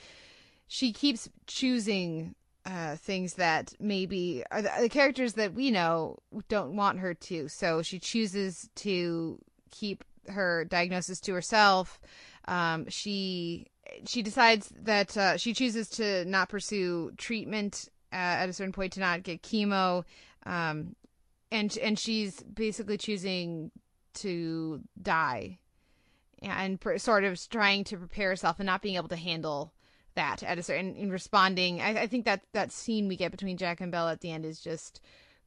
she 0.68 0.92
keeps 0.92 1.28
choosing 1.46 2.34
uh, 2.66 2.96
things 2.96 3.34
that 3.34 3.72
maybe 3.78 4.42
are 4.50 4.60
the, 4.60 4.72
the, 4.80 4.88
characters 4.88 5.34
that 5.34 5.54
we 5.54 5.70
know 5.70 6.18
don't 6.48 6.74
want 6.74 6.98
her 6.98 7.14
to. 7.14 7.48
So 7.48 7.80
she 7.80 8.00
chooses 8.00 8.68
to 8.76 9.38
keep 9.70 10.02
her 10.28 10.64
diagnosis 10.64 11.20
to 11.20 11.32
herself. 11.32 12.00
Um, 12.48 12.88
she 12.88 13.66
she 14.04 14.20
decides 14.22 14.72
that 14.82 15.16
uh, 15.16 15.36
she 15.36 15.54
chooses 15.54 15.88
to 15.90 16.24
not 16.24 16.48
pursue 16.48 17.12
treatment 17.16 17.88
uh, 18.12 18.16
at 18.16 18.48
a 18.48 18.52
certain 18.52 18.72
point 18.72 18.94
to 18.94 19.00
not 19.00 19.22
get 19.22 19.42
chemo, 19.42 20.04
um, 20.44 20.96
and 21.52 21.76
and 21.78 21.96
she's 21.96 22.42
basically 22.42 22.98
choosing 22.98 23.70
to 24.14 24.80
die, 25.00 25.58
and 26.42 26.80
sort 26.96 27.22
of 27.22 27.38
trying 27.48 27.84
to 27.84 27.96
prepare 27.96 28.30
herself 28.30 28.58
and 28.58 28.66
not 28.66 28.82
being 28.82 28.96
able 28.96 29.08
to 29.08 29.16
handle 29.16 29.72
that 30.16 30.42
at 30.42 30.58
a 30.58 30.62
certain 30.62 30.94
in 30.96 31.10
responding. 31.10 31.80
I, 31.80 32.02
I 32.02 32.06
think 32.06 32.24
that 32.24 32.42
that 32.52 32.72
scene 32.72 33.08
we 33.08 33.16
get 33.16 33.30
between 33.30 33.56
Jack 33.56 33.80
and 33.80 33.92
Belle 33.92 34.08
at 34.08 34.20
the 34.20 34.32
end 34.32 34.44
is 34.44 34.60
just 34.60 35.00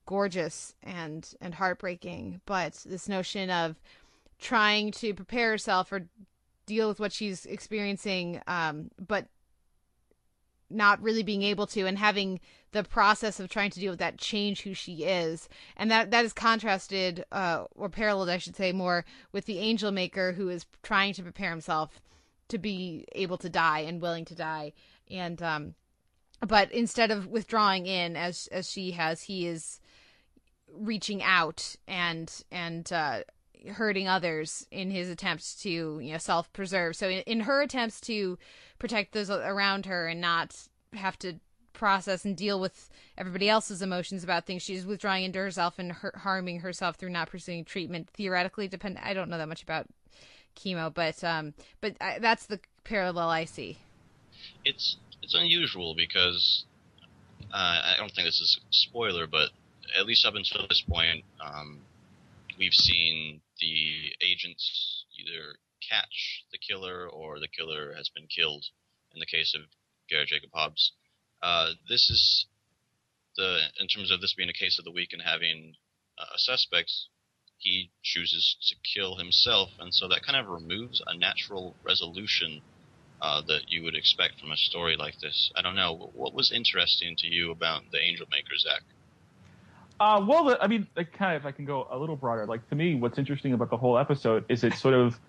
gorgeous 0.05 0.73
and 0.81 1.31
and 1.41 1.53
heartbreaking. 1.53 2.41
But 2.45 2.73
this 2.85 3.09
notion 3.09 3.49
of 3.49 3.75
trying 4.39 4.91
to 4.91 5.13
prepare 5.13 5.51
herself 5.51 5.91
or 5.91 6.07
deal 6.65 6.87
with 6.87 6.99
what 6.99 7.11
she's 7.11 7.45
experiencing, 7.45 8.41
um, 8.47 8.89
but 9.05 9.27
not 10.69 11.01
really 11.01 11.23
being 11.23 11.43
able 11.43 11.67
to 11.67 11.85
and 11.85 11.97
having 11.97 12.39
the 12.71 12.83
process 12.83 13.39
of 13.39 13.49
trying 13.49 13.71
to 13.71 13.79
deal 13.79 13.91
with 13.91 13.99
that 13.99 14.17
change 14.17 14.61
who 14.61 14.73
she 14.73 15.03
is 15.03 15.49
and 15.75 15.89
that 15.89 16.11
that 16.11 16.23
is 16.23 16.33
contrasted 16.33 17.25
uh, 17.31 17.63
or 17.75 17.89
paralleled 17.89 18.29
i 18.29 18.37
should 18.37 18.55
say 18.55 18.71
more 18.71 19.03
with 19.31 19.45
the 19.45 19.57
angel 19.57 19.91
maker 19.91 20.33
who 20.33 20.49
is 20.49 20.65
trying 20.83 21.13
to 21.13 21.23
prepare 21.23 21.49
himself 21.49 21.99
to 22.49 22.57
be 22.57 23.05
able 23.13 23.37
to 23.37 23.49
die 23.49 23.79
and 23.79 24.01
willing 24.01 24.25
to 24.25 24.35
die 24.35 24.73
and 25.09 25.41
um 25.41 25.73
but 26.47 26.71
instead 26.71 27.11
of 27.11 27.27
withdrawing 27.27 27.85
in 27.85 28.15
as 28.15 28.47
as 28.51 28.69
she 28.69 28.91
has 28.91 29.23
he 29.23 29.47
is 29.47 29.79
reaching 30.71 31.23
out 31.23 31.75
and 31.87 32.43
and 32.51 32.91
uh 32.91 33.21
hurting 33.73 34.07
others 34.07 34.65
in 34.71 34.89
his 34.91 35.09
attempts 35.09 35.55
to 35.55 35.99
you 36.01 36.11
know 36.11 36.17
self 36.17 36.51
preserve 36.53 36.95
so 36.95 37.09
in, 37.09 37.21
in 37.21 37.39
her 37.41 37.61
attempts 37.61 37.99
to 37.99 38.37
protect 38.77 39.13
those 39.13 39.29
around 39.29 39.85
her 39.85 40.07
and 40.07 40.21
not 40.21 40.55
have 40.93 41.19
to 41.19 41.39
process 41.79 42.25
and 42.25 42.35
deal 42.35 42.59
with 42.59 42.89
everybody 43.17 43.49
else's 43.49 43.81
emotions 43.81 44.23
about 44.23 44.45
things. 44.45 44.61
She's 44.61 44.85
withdrawing 44.85 45.23
into 45.23 45.39
herself 45.39 45.79
and 45.79 45.93
her- 45.93 46.13
harming 46.17 46.59
herself 46.59 46.97
through 46.97 47.11
not 47.11 47.29
pursuing 47.29 47.63
treatment. 47.63 48.09
Theoretically, 48.09 48.67
depend. 48.67 48.99
I 49.01 49.13
don't 49.13 49.29
know 49.29 49.37
that 49.37 49.47
much 49.47 49.63
about 49.63 49.87
chemo, 50.55 50.93
but 50.93 51.23
um, 51.23 51.53
but 51.81 51.95
I, 52.01 52.19
that's 52.19 52.45
the 52.45 52.59
parallel 52.83 53.29
I 53.29 53.45
see. 53.45 53.77
It's 54.65 54.97
it's 55.21 55.35
unusual 55.35 55.95
because 55.95 56.65
uh, 57.53 57.81
I 57.83 57.95
don't 57.97 58.09
think 58.09 58.27
this 58.27 58.39
is 58.39 58.59
a 58.61 58.73
spoiler, 58.73 59.27
but 59.27 59.49
at 59.97 60.05
least 60.05 60.25
up 60.25 60.35
until 60.35 60.67
this 60.67 60.83
point, 60.87 61.25
um, 61.43 61.81
we've 62.57 62.73
seen 62.73 63.41
the 63.59 64.13
agents 64.21 65.05
either 65.19 65.57
catch 65.89 66.45
the 66.51 66.57
killer 66.57 67.07
or 67.07 67.39
the 67.39 67.47
killer 67.47 67.93
has 67.95 68.09
been 68.09 68.27
killed. 68.27 68.65
In 69.13 69.19
the 69.19 69.25
case 69.25 69.53
of 69.55 69.61
Garrett 70.09 70.29
Jacob 70.29 70.51
Hobbs, 70.53 70.93
uh, 71.41 71.71
this 71.87 72.09
is 72.09 72.45
the 73.37 73.59
in 73.79 73.87
terms 73.87 74.11
of 74.11 74.21
this 74.21 74.33
being 74.35 74.49
a 74.49 74.53
case 74.53 74.77
of 74.77 74.85
the 74.85 74.91
week 74.91 75.09
and 75.13 75.21
having 75.21 75.75
a 76.19 76.37
suspect, 76.37 76.91
he 77.59 77.91
chooses 78.03 78.57
to 78.69 78.75
kill 78.93 79.15
himself, 79.15 79.69
and 79.79 79.93
so 79.93 80.07
that 80.07 80.23
kind 80.25 80.37
of 80.39 80.47
removes 80.47 81.01
a 81.07 81.17
natural 81.17 81.75
resolution 81.83 82.61
uh, 83.21 83.41
that 83.47 83.61
you 83.67 83.83
would 83.83 83.95
expect 83.95 84.39
from 84.39 84.51
a 84.51 84.57
story 84.57 84.95
like 84.95 85.19
this. 85.19 85.51
I 85.55 85.61
don't 85.61 85.75
know. 85.75 86.09
What 86.13 86.33
was 86.33 86.51
interesting 86.51 87.15
to 87.17 87.27
you 87.27 87.51
about 87.51 87.83
the 87.91 87.99
Angel 87.99 88.25
Maker, 88.31 88.57
Zach? 88.57 88.81
Uh, 89.99 90.25
well, 90.25 90.57
I 90.61 90.67
mean, 90.67 90.87
kind 90.95 91.35
of, 91.35 91.41
if 91.41 91.45
I 91.45 91.51
can 91.51 91.65
go 91.65 91.85
a 91.91 91.97
little 91.97 92.15
broader, 92.15 92.45
like 92.45 92.67
to 92.69 92.75
me, 92.75 92.95
what's 92.95 93.19
interesting 93.19 93.51
about 93.51 93.69
the 93.69 93.77
whole 93.77 93.97
episode 93.97 94.45
is 94.47 94.63
it 94.63 94.73
sort 94.73 94.93
of 94.93 95.19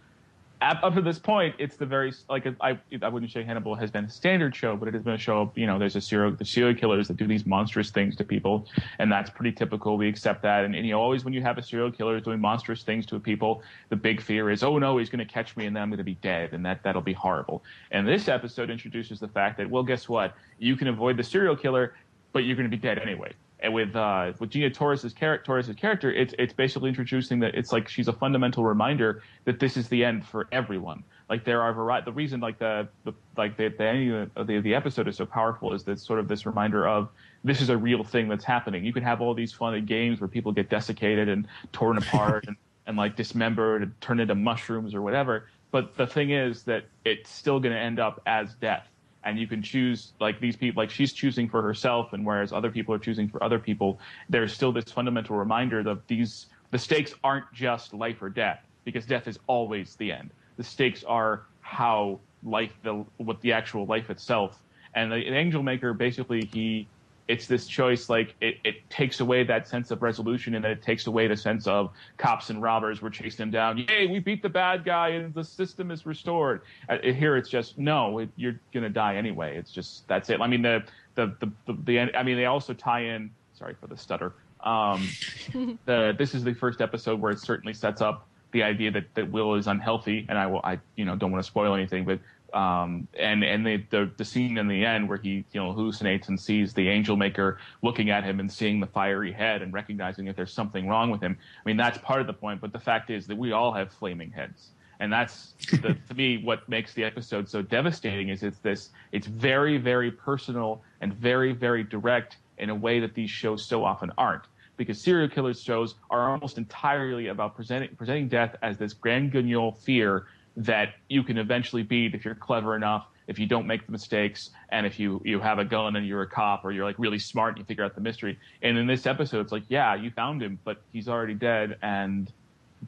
up 0.63 0.95
to 0.95 1.01
this 1.01 1.19
point, 1.19 1.55
it's 1.59 1.77
the 1.77 1.87
very 1.87 2.13
like 2.29 2.47
I 2.61 2.79
I 3.03 3.09
wouldn't 3.09 3.33
say 3.33 3.43
Hannibal 3.43 3.75
has 3.77 3.91
been 3.91 4.05
a 4.05 4.11
standard 4.11 4.55
show, 4.55 4.77
but 4.77 4.89
it 4.89 4.95
has 4.95 5.03
been 5.03 5.15
a 5.15 5.19
show. 5.19 5.51
You 5.55 5.67
know, 5.67 5.79
there's 5.79 5.97
a 5.97 6.01
serial 6.01 6.33
the 6.33 6.45
serial 6.45 6.75
killers 6.75 7.09
that 7.09 7.17
do 7.17 7.27
these 7.27 7.47
monstrous 7.47 7.91
things 7.91 8.15
to 8.17 8.25
people, 8.25 8.67
and 8.99 9.11
that's 9.11 9.31
pretty 9.31 9.53
typical. 9.53 9.97
We 9.97 10.09
accept 10.09 10.43
that, 10.43 10.65
and, 10.65 10.75
and 10.75 10.85
you 10.85 10.93
know, 10.93 11.01
always 11.01 11.25
when 11.25 11.33
you 11.33 11.41
have 11.43 11.57
a 11.57 11.63
serial 11.63 11.91
killer 11.91 12.21
doing 12.21 12.41
monstrous 12.41 12.83
things 12.83 13.07
to 13.07 13.19
people, 13.19 13.63
the 13.89 13.97
big 13.97 14.21
fear 14.21 14.51
is, 14.51 14.63
oh 14.63 14.79
no, 14.79 14.99
he's 14.99 15.09
going 15.09 15.27
to 15.27 15.33
catch 15.33 15.57
me, 15.57 15.67
and 15.67 15.75
then 15.75 15.83
I'm 15.83 15.89
going 15.89 15.99
to 15.99 16.05
be 16.05 16.17
dead, 16.17 16.53
and 16.53 16.65
that 16.67 16.83
that'll 16.83 17.01
be 17.01 17.15
horrible. 17.15 17.63
And 17.91 18.07
this 18.07 18.29
episode 18.29 18.71
introduces 18.71 19.19
the 19.19 19.29
fact 19.29 19.57
that, 19.59 19.71
well, 19.71 19.83
guess 19.83 20.09
what? 20.09 20.35
You 20.59 20.77
can 20.77 20.89
avoid 20.89 21.17
the 21.17 21.25
serial 21.25 21.57
killer, 21.57 21.95
but 22.33 22.45
you're 22.45 22.57
going 22.57 22.71
to 22.71 22.77
be 22.77 22.81
dead 22.81 22.99
anyway 22.99 23.33
and 23.63 23.75
with 23.75 23.95
uh, 23.95 24.33
with 24.39 24.51
Gina 24.51 24.71
Torres's, 24.71 25.13
char- 25.13 25.39
Torres's 25.39 25.77
character, 25.77 26.13
it's 26.13 26.35
it's 26.39 26.53
basically 26.53 26.89
introducing 26.89 27.41
that 27.41 27.55
it's 27.55 27.73
like 27.73 27.89
she's 27.89 28.09
a 28.09 28.13
fundamental 28.13 28.65
reminder 28.65 29.23
that 29.45 29.61
this 29.61 29.77
is 29.77 29.89
the 29.89 30.05
end 30.05 30.27
for 30.27 30.49
everyone. 30.51 31.05
Like 31.29 31.45
there 31.45 31.63
are 31.63 31.73
variety. 31.73 32.07
The 32.07 32.13
reason 32.13 32.41
like 32.41 32.59
the, 32.59 32.89
the 33.05 33.13
like 33.37 33.57
the 33.57 33.69
the 33.69 33.85
ending 33.85 34.31
of 34.35 34.47
the, 34.47 34.61
the 34.61 34.75
episode 34.75 35.09
is 35.09 35.17
so 35.17 35.27
powerful 35.27 35.75
is 35.75 35.85
that 35.85 36.01
sort 36.01 36.19
of 36.19 36.29
this 36.29 36.47
reminder 36.47 36.89
of 36.89 37.09
this 37.45 37.61
is 37.61 37.69
a 37.69 37.77
real 37.77 38.03
thing 38.03 38.29
that's 38.29 38.45
happening. 38.45 38.85
You 38.85 38.93
can 38.93 39.03
have 39.03 39.21
all 39.21 39.35
these 39.35 39.53
fun 39.53 39.85
games 39.85 40.21
where 40.21 40.29
people 40.29 40.53
get 40.53 40.71
desiccated 40.71 41.29
and 41.29 41.47
torn 41.73 41.99
apart 42.03 42.47
and, 42.47 42.57
and 42.87 42.97
like 42.97 43.17
dismembered 43.17 43.83
and 43.83 44.01
turned 44.01 44.21
into 44.21 44.35
mushrooms 44.35 44.95
or 44.95 45.03
whatever. 45.03 45.49
But 45.71 45.97
the 45.97 46.07
thing 46.07 46.31
is 46.31 46.65
that 46.65 46.85
it's 47.05 47.31
still 47.31 47.61
going 47.61 47.75
to 47.75 47.81
end 47.81 48.01
up 48.01 48.21
as 48.27 48.55
death 48.55 48.89
and 49.25 49.39
you 49.39 49.47
can 49.47 49.63
choose 49.63 50.13
like 50.21 50.41
these 50.41 50.57
people 50.57 50.83
like 50.83 50.91
she's 50.91 51.13
choosing 51.13 51.49
for 51.49 51.61
herself 51.63 52.13
and 52.13 52.25
whereas 52.25 52.53
other 52.53 52.71
people 52.71 52.95
are 52.95 52.99
choosing 52.99 53.29
for 53.29 53.43
other 53.43 53.59
people 53.59 53.99
there's 54.29 54.53
still 54.53 54.73
this 54.73 54.91
fundamental 54.91 55.37
reminder 55.37 55.83
that 55.83 56.07
these 56.09 56.47
the 56.71 56.79
stakes 56.79 57.15
aren't 57.25 57.53
just 57.53 57.93
life 57.93 58.23
or 58.23 58.29
death 58.29 58.61
because 58.85 59.07
death 59.07 59.27
is 59.29 59.39
always 59.47 59.97
the 59.97 60.13
end. 60.13 60.31
The 60.57 60.65
stakes 60.65 61.05
are 61.05 61.43
how 61.61 62.21
life 62.43 62.73
the 62.83 63.05
what 63.19 63.41
the 63.41 63.53
actual 63.53 63.87
life 63.87 64.11
itself. 64.11 64.61
And 64.95 65.13
the, 65.13 65.17
the 65.17 65.37
angel 65.37 65.63
maker 65.63 65.93
basically 65.93 66.49
he 66.53 66.89
it's 67.31 67.47
this 67.47 67.67
choice 67.67 68.09
like 68.09 68.35
it, 68.41 68.57
it 68.65 68.91
takes 68.91 69.21
away 69.21 69.45
that 69.45 69.69
sense 69.69 69.91
of 69.91 70.03
resolution 70.03 70.55
and 70.55 70.65
then 70.65 70.73
it 70.73 70.83
takes 70.83 71.07
away 71.07 71.29
the 71.29 71.37
sense 71.37 71.67
of 71.67 71.91
cops 72.17 72.51
and 72.51 72.61
robbers 72.61 73.01
were 73.01 73.11
chasing 73.11 73.45
him 73.45 73.51
down. 73.51 73.79
Yay 73.79 74.07
we 74.07 74.19
beat 74.19 74.43
the 74.43 74.49
bad 74.49 74.85
guy 74.85 75.09
and 75.11 75.33
the 75.33 75.45
system 75.45 75.91
is 75.91 76.05
restored. 76.05 76.63
Uh, 76.89 76.99
here 77.03 77.37
it's 77.37 77.49
just 77.49 77.79
no 77.79 78.19
it, 78.19 78.29
you're 78.37 78.59
gonna 78.75 78.89
die 78.89 79.17
anyway. 79.17 79.57
It's 79.57 79.71
just 79.71 80.07
that's 80.09 80.29
it. 80.31 80.41
I 80.41 80.47
mean 80.47 80.63
the 80.63 80.83
the 81.15 81.35
the, 81.39 81.53
the, 81.67 81.79
the 81.85 82.19
i 82.19 82.23
mean 82.23 82.37
they 82.37 82.47
also 82.47 82.73
tie 82.73 83.01
in 83.01 83.31
sorry 83.53 83.75
for 83.81 83.89
the 83.89 83.97
stutter 83.97 84.33
um, 84.63 85.09
the 85.87 86.15
this 86.17 86.35
is 86.35 86.45
the 86.45 86.55
first 86.55 86.81
episode 86.81 87.21
where 87.21 87.33
it 87.33 87.41
certainly 87.41 87.75
sets 87.75 88.01
up 88.01 88.27
the 88.53 88.63
idea 88.63 88.91
that, 88.91 89.15
that 89.15 89.31
Will 89.31 89.55
is 89.55 89.67
unhealthy, 89.67 90.27
and 90.29 90.37
I 90.37 90.47
will 90.47 90.61
I 90.63 90.79
you 90.97 91.05
know 91.05 91.17
don't 91.17 91.31
want 91.31 91.43
to 91.43 91.47
spoil 91.47 91.75
anything, 91.75 92.05
but 92.05 92.21
um, 92.55 93.09
and 93.19 93.45
and 93.45 93.67
the, 93.67 93.85
the, 93.91 94.11
the 94.17 94.25
scene 94.25 94.59
in 94.59 94.69
the 94.69 94.85
end 94.85 95.09
where 95.09 95.19
he 95.19 95.45
you 95.53 95.61
know 95.61 95.73
hallucinates 95.73 96.29
and 96.29 96.41
sees 96.41 96.75
the 96.75 96.89
angel 96.89 97.17
maker 97.17 97.59
looking 97.83 98.11
at 98.11 98.25
him 98.25 98.41
and 98.41 98.51
seeing 98.51 98.81
the 98.81 98.87
fiery 98.87 99.33
head 99.33 99.63
and 99.63 99.73
recognizing 99.73 100.25
that 100.27 100.37
there's 100.37 100.53
something 100.53 100.89
wrong 100.89 101.11
with 101.11 101.21
him. 101.21 101.37
I 101.65 101.69
mean 101.69 101.77
that's 101.77 101.99
part 101.99 102.21
of 102.21 102.27
the 102.27 102.33
point, 102.33 102.61
but 102.61 102.73
the 102.73 102.81
fact 102.81 103.11
is 103.11 103.27
that 103.27 103.37
we 103.37 103.53
all 103.53 103.73
have 103.73 103.93
flaming 103.93 104.31
heads, 104.31 104.71
and 105.01 105.13
that's 105.13 105.55
the, 105.71 105.97
to 106.09 106.15
me 106.15 106.39
what 106.39 106.69
makes 106.69 106.95
the 106.95 107.05
episode 107.05 107.49
so 107.49 107.63
devastating. 107.63 108.29
Is 108.29 108.43
it's 108.43 108.59
this 108.59 108.91
it's 109.13 109.27
very 109.27 109.79
very 109.79 110.11
personal 110.11 110.83
and 111.01 111.13
very 111.15 111.53
very 111.53 111.85
direct 111.85 112.37
in 112.59 112.71
a 112.71 112.75
way 112.75 113.01
that 113.01 113.15
these 113.15 113.31
shows 113.31 113.67
so 113.67 113.85
often 113.85 114.13
aren't. 114.19 114.45
Because 114.77 115.03
serial 115.03 115.29
killers 115.29 115.61
shows 115.61 115.97
are 116.11 116.31
almost 116.31 116.57
entirely 116.57 117.27
about 117.27 117.55
presenting 117.55 117.95
presenting 117.97 118.29
death 118.29 118.57
as 118.63 118.79
this 118.79 118.95
grand 118.95 119.33
guignol 119.33 119.73
fear 119.73 120.27
that 120.57 120.95
you 121.09 121.23
can 121.23 121.39
eventually 121.39 121.83
beat 121.83 122.15
if 122.15 122.25
you're 122.25 122.35
clever 122.35 122.77
enough, 122.77 123.07
if 123.27 123.39
you 123.39 123.47
don't 123.47 123.67
make 123.67 123.87
the 123.87 123.93
mistakes, 123.93 124.51
and 124.71 124.87
if 124.87 124.99
you 124.99 125.21
you 125.25 125.41
have 125.41 125.59
a 125.59 125.65
gun 125.65 125.97
and 125.97 126.07
you're 126.07 126.23
a 126.23 126.27
cop 126.27 126.65
or 126.65 126.73
you're 126.73 126.85
like 126.85 126.99
really 126.99 127.19
smart 127.19 127.51
and 127.51 127.59
you 127.59 127.65
figure 127.65 127.85
out 127.85 127.95
the 127.95 128.01
mystery. 128.01 128.39
And 128.63 128.77
in 128.77 128.87
this 128.87 129.07
episode, 129.07 129.41
it's 129.41 129.53
like, 129.53 129.65
yeah, 129.69 129.95
you 129.95 130.11
found 130.11 130.43
him, 130.43 130.59
but 130.65 130.83
he's 130.93 131.09
already 131.09 131.35
dead, 131.35 131.77
and 131.83 132.33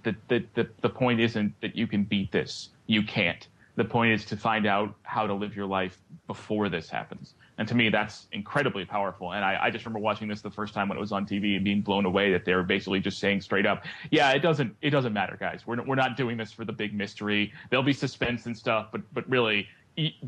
the 0.03 0.16
the 0.29 0.44
the, 0.55 0.68
the 0.81 0.88
point 0.88 1.20
isn't 1.20 1.55
that 1.61 1.77
you 1.77 1.87
can 1.87 2.05
beat 2.05 2.33
this. 2.33 2.70
You 2.87 3.03
can't. 3.03 3.46
The 3.77 3.85
point 3.85 4.12
is 4.12 4.25
to 4.27 4.37
find 4.37 4.66
out 4.66 4.94
how 5.03 5.27
to 5.27 5.33
live 5.33 5.57
your 5.57 5.66
life 5.66 5.98
before 6.27 6.68
this 6.68 6.90
happens. 6.90 7.35
And 7.62 7.68
to 7.68 7.77
me, 7.77 7.90
that's 7.90 8.27
incredibly 8.33 8.85
powerful. 8.85 9.35
And 9.35 9.44
I, 9.44 9.57
I, 9.62 9.70
just 9.70 9.85
remember 9.85 10.01
watching 10.01 10.27
this 10.27 10.40
the 10.40 10.51
first 10.51 10.75
time 10.75 10.88
when 10.88 10.98
it 10.98 11.01
was 11.01 11.12
on 11.12 11.25
TV 11.25 11.55
and 11.55 11.64
being 11.64 11.81
blown 11.81 12.07
away 12.07 12.33
that 12.33 12.44
they 12.44 12.57
were 12.57 12.64
basically 12.64 12.98
just 12.98 13.20
saying 13.20 13.40
straight 13.40 13.66
up, 13.66 13.85
"Yeah, 14.11 14.33
it 14.33 14.40
doesn't 14.40 14.75
it 14.83 14.90
doesn't 14.90 15.12
matter, 15.12 15.37
guys. 15.38 15.64
We're 15.64 15.81
we're 15.85 15.94
not 15.94 16.16
doing 16.16 16.37
this 16.37 16.51
for 16.51 16.64
the 16.64 16.72
big 16.72 16.92
mystery. 16.92 17.53
There'll 17.70 17.85
be 17.85 17.92
suspense 17.92 18.46
and 18.46 18.59
stuff, 18.59 18.88
but 18.90 19.03
but 19.14 19.31
really, 19.31 19.68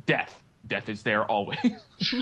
death 0.06 0.40
death 0.68 0.88
is 0.88 1.02
there 1.02 1.24
always." 1.24 1.58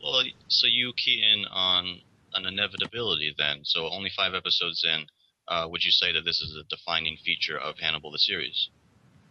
well, 0.00 0.22
so 0.46 0.68
you 0.68 0.92
key 0.96 1.24
in 1.28 1.44
on 1.46 1.98
an 2.34 2.46
inevitability 2.46 3.34
then. 3.36 3.62
So 3.64 3.88
only 3.88 4.12
five 4.16 4.34
episodes 4.34 4.84
in, 4.84 5.06
uh, 5.48 5.66
would 5.68 5.82
you 5.82 5.90
say 5.90 6.12
that 6.12 6.24
this 6.24 6.40
is 6.40 6.56
a 6.56 6.62
defining 6.68 7.16
feature 7.16 7.58
of 7.58 7.80
Hannibal 7.80 8.12
the 8.12 8.20
series? 8.20 8.68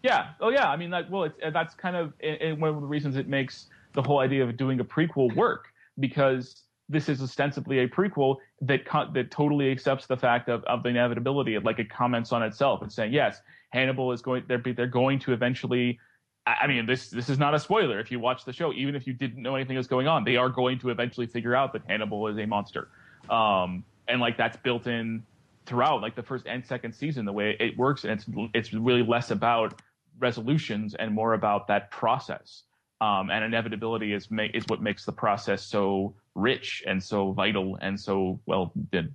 Yeah. 0.04 0.32
Oh, 0.42 0.50
yeah. 0.50 0.68
I 0.70 0.76
mean, 0.76 0.90
like, 0.90 1.10
well, 1.10 1.24
it's, 1.24 1.38
that's 1.54 1.74
kind 1.76 1.96
of 1.96 2.14
one 2.60 2.70
of 2.70 2.82
the 2.82 2.88
reasons 2.88 3.16
it 3.16 3.30
makes 3.30 3.68
the 3.94 4.02
whole 4.02 4.20
idea 4.20 4.44
of 4.44 4.56
doing 4.58 4.80
a 4.80 4.84
prequel 4.84 5.34
work 5.36 5.68
because 6.00 6.64
this 6.90 7.08
is 7.08 7.22
ostensibly 7.22 7.80
a 7.80 7.88
prequel 7.88 8.38
that 8.62 8.86
co- 8.86 9.12
that 9.14 9.32
totally 9.32 9.72
accepts 9.72 10.08
the 10.08 10.18
fact 10.18 10.50
of, 10.50 10.64
of 10.64 10.84
the 10.84 10.90
inevitability. 10.90 11.56
It, 11.56 11.64
like 11.64 11.80
it 11.80 11.90
comments 11.90 12.32
on 12.32 12.44
itself 12.44 12.82
and 12.82 12.92
saying, 12.92 13.14
yes, 13.14 13.42
Hannibal 13.70 14.12
is 14.12 14.22
going. 14.22 14.44
They're 14.48 14.62
they're 14.76 14.88
going 14.88 15.20
to 15.20 15.34
eventually. 15.34 16.00
I 16.48 16.66
mean, 16.66 16.88
this 16.88 17.12
this 17.12 17.30
is 17.30 17.38
not 17.38 17.54
a 17.54 17.60
spoiler. 17.60 18.00
If 18.00 18.12
you 18.12 18.20
watch 18.20 18.44
the 18.44 18.54
show, 18.54 18.74
even 18.74 18.96
if 18.96 19.06
you 19.06 19.14
didn't 19.14 19.42
know 19.42 19.56
anything 19.56 19.78
was 19.78 19.88
going 19.88 20.08
on, 20.08 20.24
they 20.24 20.36
are 20.36 20.50
going 20.50 20.80
to 20.80 20.90
eventually 20.90 21.28
figure 21.28 21.56
out 21.56 21.74
that 21.74 21.84
Hannibal 21.88 22.28
is 22.28 22.40
a 22.40 22.46
monster, 22.48 22.90
um, 23.30 23.84
and 24.08 24.20
like 24.20 24.36
that's 24.38 24.58
built 24.58 24.88
in 24.88 25.24
throughout, 25.68 26.02
like 26.02 26.16
the 26.16 26.24
first 26.24 26.48
and 26.48 26.66
second 26.66 26.94
season, 26.94 27.26
the 27.26 27.34
way 27.34 27.56
it 27.60 27.78
works, 27.78 28.04
and 28.04 28.14
it's 28.14 28.26
it's 28.56 28.74
really 28.74 29.04
less 29.04 29.30
about 29.30 29.80
resolutions 30.18 30.96
and 30.96 31.14
more 31.14 31.34
about 31.34 31.68
that 31.68 31.92
process 31.92 32.64
um, 33.02 33.30
and 33.30 33.44
inevitability 33.44 34.14
is 34.14 34.30
ma- 34.30 34.48
is 34.54 34.66
what 34.68 34.82
makes 34.82 35.06
the 35.06 35.12
process 35.12 35.64
so 35.64 36.16
rich 36.36 36.84
and 36.86 37.02
so 37.02 37.32
vital 37.32 37.78
and 37.82 38.00
so 38.00 38.40
well 38.46 38.74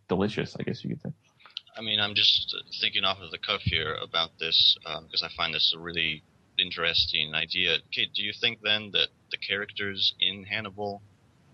delicious. 0.08 0.56
I 0.58 0.62
guess 0.62 0.82
you 0.84 0.90
could 0.90 1.02
say. 1.02 1.12
I 1.76 1.80
mean, 1.80 2.00
I'm 2.00 2.14
just 2.14 2.54
thinking 2.80 3.04
off 3.04 3.18
of 3.20 3.30
the 3.30 3.38
cuff 3.38 3.60
here 3.62 3.96
about 4.00 4.38
this 4.38 4.76
because 4.84 5.22
um, 5.22 5.28
I 5.30 5.36
find 5.36 5.52
this 5.52 5.74
a 5.76 5.80
really 5.80 6.22
interesting 6.58 7.34
idea. 7.34 7.78
Okay, 7.86 8.08
do 8.14 8.22
you 8.22 8.32
think 8.40 8.60
then 8.62 8.90
that 8.92 9.08
the 9.30 9.36
characters 9.36 10.14
in 10.20 10.44
Hannibal, 10.44 11.02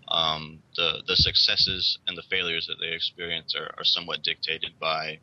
um, 0.07 0.59
the 0.75 1.03
the 1.07 1.15
successes 1.15 1.97
and 2.07 2.17
the 2.17 2.23
failures 2.29 2.67
that 2.67 2.77
they 2.79 2.93
experience 2.93 3.55
are, 3.55 3.73
are 3.77 3.83
somewhat 3.83 4.23
dictated 4.23 4.79
by 4.79 5.19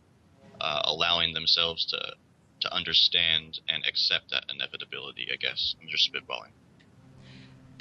uh, 0.60 0.82
allowing 0.84 1.32
themselves 1.32 1.86
to 1.86 2.14
to 2.60 2.74
understand 2.74 3.60
and 3.68 3.84
accept 3.86 4.30
that 4.30 4.44
inevitability? 4.52 5.28
I 5.32 5.36
guess 5.36 5.76
I'm 5.80 5.88
just 5.88 6.12
spitballing. 6.12 6.52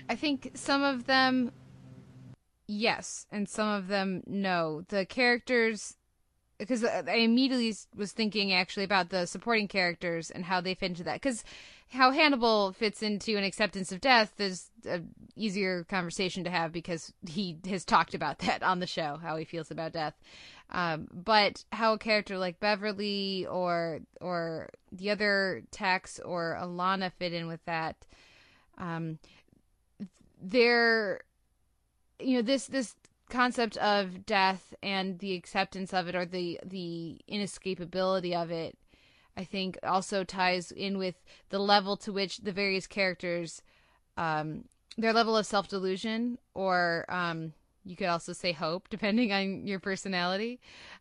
I 0.10 0.16
think 0.16 0.52
some 0.54 0.84
of 0.84 1.06
them, 1.06 1.52
yes, 2.68 3.26
and 3.32 3.48
some 3.48 3.68
of 3.68 3.88
them, 3.88 4.24
no. 4.26 4.84
The 4.88 5.06
characters 5.06 5.98
because 6.58 6.84
I 6.84 7.14
immediately 7.14 7.76
was 7.96 8.12
thinking 8.12 8.52
actually 8.52 8.84
about 8.84 9.10
the 9.10 9.26
supporting 9.28 9.68
characters 9.68 10.32
and 10.32 10.46
how 10.46 10.60
they 10.60 10.74
fit 10.74 10.88
into 10.92 11.04
that. 11.04 11.22
Because 11.22 11.44
how 11.90 12.12
Hannibal 12.12 12.74
fits 12.74 13.04
into 13.04 13.38
an 13.38 13.44
acceptance 13.44 13.92
of 13.92 14.02
death 14.02 14.40
is 14.40 14.72
an 14.86 15.10
easier 15.36 15.84
conversation 15.84 16.44
to 16.44 16.50
have 16.50 16.72
because 16.72 17.14
he 17.28 17.58
has 17.70 17.86
talked 17.86 18.14
about 18.14 18.40
that 18.40 18.64
on 18.64 18.80
the 18.80 18.88
show, 18.88 19.20
how 19.22 19.38
he 19.38 19.46
feels 19.46 19.72
about 19.72 19.94
death. 19.94 20.16
Um, 20.70 21.08
but 21.14 21.64
how 21.72 21.94
a 21.94 21.98
character 21.98 22.38
like 22.38 22.60
Beverly 22.60 23.46
or 23.46 24.02
or 24.20 24.70
the 24.92 25.12
other 25.12 25.64
techs 25.72 26.20
or 26.20 26.58
Alana 26.60 27.12
fit 27.14 27.34
in 27.34 27.48
with 27.48 27.64
that, 27.66 27.96
um, 28.78 29.18
they're 30.50 31.22
you 32.20 32.36
know 32.36 32.42
this 32.42 32.68
this 32.68 32.96
concept 33.30 33.76
of 33.78 34.26
death 34.26 34.74
and 34.82 35.20
the 35.20 35.34
acceptance 35.34 35.94
of 35.94 36.08
it 36.08 36.16
or 36.16 36.26
the 36.26 36.60
the 36.66 37.20
inescapability 37.30 38.34
of 38.34 38.50
it 38.52 38.78
i 39.36 39.44
think 39.44 39.78
also 39.84 40.24
ties 40.24 40.72
in 40.72 40.98
with 40.98 41.16
the 41.50 41.60
level 41.60 41.98
to 41.98 42.14
which 42.14 42.38
the 42.38 42.52
various 42.52 42.88
characters 42.88 43.62
um 44.16 44.64
their 44.98 45.14
level 45.14 45.38
of 45.38 45.46
self-delusion 45.46 46.38
or 46.54 47.06
um 47.10 47.54
you 47.88 47.96
could 47.96 48.08
also 48.08 48.34
say 48.34 48.52
hope 48.52 48.88
depending 48.90 49.32
on 49.32 49.66
your 49.66 49.80
personality. 49.80 50.60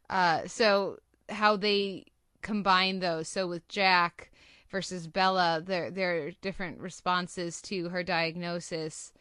Uh 0.09 0.47
so 0.47 0.99
how 1.29 1.57
they 1.57 2.07
combine 2.43 3.01
those. 3.01 3.29
So 3.29 3.47
with 3.47 3.67
jack 3.69 4.31
versus 4.71 5.07
bella 5.07 5.63
there 5.65 5.91
there 5.91 6.27
are 6.27 6.31
different 6.43 6.79
responses 6.81 7.61
to 7.63 7.89
her 7.89 8.03
diagnosis 8.03 9.13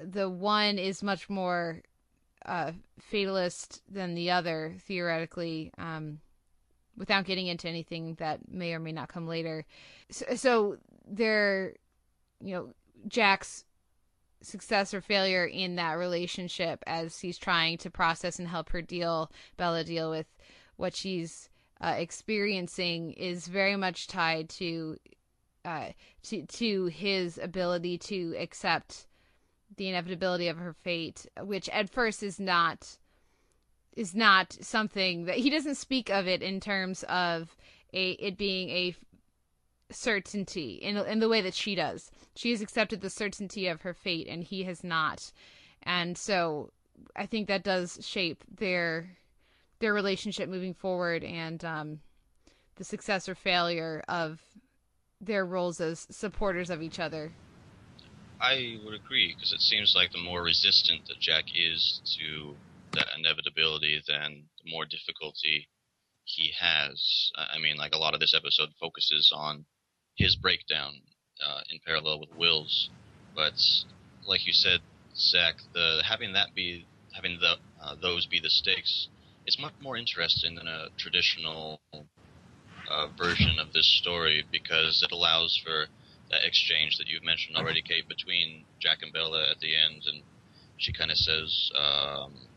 the 0.00 0.28
one 0.28 0.78
is 0.78 1.02
much 1.02 1.28
more 1.28 1.82
uh, 2.46 2.72
fatalist 3.00 3.82
than 3.88 4.14
the 4.14 4.30
other 4.30 4.74
theoretically 4.80 5.72
um, 5.78 6.20
without 6.96 7.24
getting 7.24 7.46
into 7.46 7.68
anything 7.68 8.14
that 8.16 8.40
may 8.50 8.74
or 8.74 8.80
may 8.80 8.92
not 8.92 9.08
come 9.08 9.26
later. 9.26 9.64
So, 10.10 10.34
so 10.34 10.76
there 11.06 11.74
you 12.40 12.54
know 12.54 12.68
jack's 13.08 13.64
success 14.42 14.92
or 14.92 15.00
failure 15.00 15.44
in 15.44 15.76
that 15.76 15.94
relationship 15.94 16.82
as 16.86 17.20
he's 17.20 17.38
trying 17.38 17.78
to 17.78 17.90
process 17.90 18.38
and 18.38 18.48
help 18.48 18.70
her 18.70 18.82
deal 18.82 19.30
bella 19.56 19.84
deal 19.84 20.10
with 20.10 20.26
what 20.76 20.94
she's 20.94 21.48
uh, 21.80 21.94
experiencing 21.96 23.12
is 23.12 23.46
very 23.46 23.76
much 23.76 24.06
tied 24.06 24.48
to 24.48 24.96
uh, 25.64 25.88
to 26.22 26.44
to 26.46 26.86
his 26.86 27.38
ability 27.38 27.98
to 27.98 28.34
accept 28.38 29.06
the 29.76 29.88
inevitability 29.88 30.48
of 30.48 30.58
her 30.58 30.72
fate, 30.72 31.26
which 31.40 31.68
at 31.70 31.90
first 31.90 32.22
is 32.22 32.38
not 32.38 32.98
is 33.94 34.14
not 34.14 34.56
something 34.60 35.26
that 35.26 35.36
he 35.36 35.50
doesn't 35.50 35.74
speak 35.74 36.08
of 36.08 36.26
it 36.26 36.42
in 36.42 36.60
terms 36.60 37.02
of 37.04 37.54
a 37.92 38.12
it 38.12 38.38
being 38.38 38.70
a 38.70 38.94
certainty 39.90 40.74
in 40.74 40.96
in 40.96 41.18
the 41.20 41.28
way 41.28 41.40
that 41.40 41.54
she 41.54 41.74
does. 41.74 42.10
She 42.34 42.50
has 42.50 42.62
accepted 42.62 43.00
the 43.00 43.10
certainty 43.10 43.66
of 43.66 43.82
her 43.82 43.94
fate 43.94 44.26
and 44.28 44.42
he 44.42 44.64
has 44.64 44.82
not. 44.82 45.32
And 45.82 46.16
so 46.16 46.72
I 47.16 47.26
think 47.26 47.48
that 47.48 47.64
does 47.64 47.98
shape 48.00 48.44
their 48.58 49.16
their 49.80 49.92
relationship 49.92 50.48
moving 50.48 50.74
forward 50.74 51.24
and 51.24 51.64
um, 51.64 52.00
the 52.76 52.84
success 52.84 53.28
or 53.28 53.34
failure 53.34 54.02
of 54.08 54.40
their 55.20 55.44
roles 55.44 55.80
as 55.80 56.06
supporters 56.10 56.70
of 56.70 56.82
each 56.82 56.98
other. 56.98 57.32
I 58.42 58.80
would 58.84 58.94
agree 58.94 59.34
because 59.34 59.52
it 59.52 59.60
seems 59.60 59.94
like 59.94 60.10
the 60.10 60.18
more 60.18 60.42
resistant 60.42 61.06
that 61.06 61.20
Jack 61.20 61.44
is 61.54 62.00
to 62.18 62.56
that 62.94 63.06
inevitability, 63.16 64.02
then 64.08 64.48
the 64.64 64.70
more 64.70 64.84
difficulty 64.84 65.68
he 66.24 66.52
has. 66.58 67.30
I 67.36 67.58
mean, 67.58 67.76
like 67.76 67.94
a 67.94 67.98
lot 67.98 68.14
of 68.14 68.20
this 68.20 68.34
episode 68.34 68.70
focuses 68.80 69.32
on 69.34 69.66
his 70.16 70.34
breakdown 70.36 71.02
uh, 71.44 71.60
in 71.70 71.78
parallel 71.86 72.20
with 72.20 72.30
Will's, 72.34 72.90
but 73.36 73.54
like 74.26 74.46
you 74.46 74.52
said, 74.52 74.80
Zach, 75.16 75.56
the 75.72 76.02
having 76.04 76.32
that 76.34 76.54
be 76.54 76.88
having 77.14 77.38
the 77.40 77.56
uh, 77.82 77.94
those 78.02 78.26
be 78.26 78.40
the 78.40 78.50
stakes 78.50 79.08
is 79.46 79.58
much 79.58 79.74
more 79.80 79.96
interesting 79.96 80.56
than 80.56 80.66
a 80.66 80.88
traditional 80.98 81.80
uh, 82.90 83.06
version 83.16 83.58
of 83.60 83.72
this 83.72 83.86
story 83.98 84.44
because 84.50 85.02
it 85.02 85.12
allows 85.12 85.60
for 85.64 85.86
that 86.32 86.44
exchange 86.44 86.96
that 86.96 87.06
you've 87.06 87.22
mentioned 87.22 87.56
already, 87.56 87.82
Kate, 87.82 88.08
between 88.08 88.64
Jack 88.80 89.02
and 89.02 89.12
Bella 89.12 89.50
at 89.50 89.60
the 89.60 89.76
end, 89.76 90.02
and 90.06 90.22
she 90.78 90.92
kind 90.92 91.10
of 91.10 91.18
says, 91.18 91.70
um, 91.76 92.48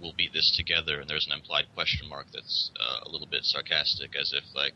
"We'll 0.00 0.12
beat 0.12 0.32
this 0.32 0.50
together," 0.50 1.00
and 1.00 1.08
there's 1.08 1.26
an 1.26 1.32
implied 1.32 1.66
question 1.74 2.08
mark 2.08 2.26
that's 2.32 2.70
uh, 2.78 3.00
a 3.06 3.08
little 3.10 3.28
bit 3.28 3.44
sarcastic, 3.44 4.16
as 4.16 4.32
if 4.32 4.44
like 4.54 4.74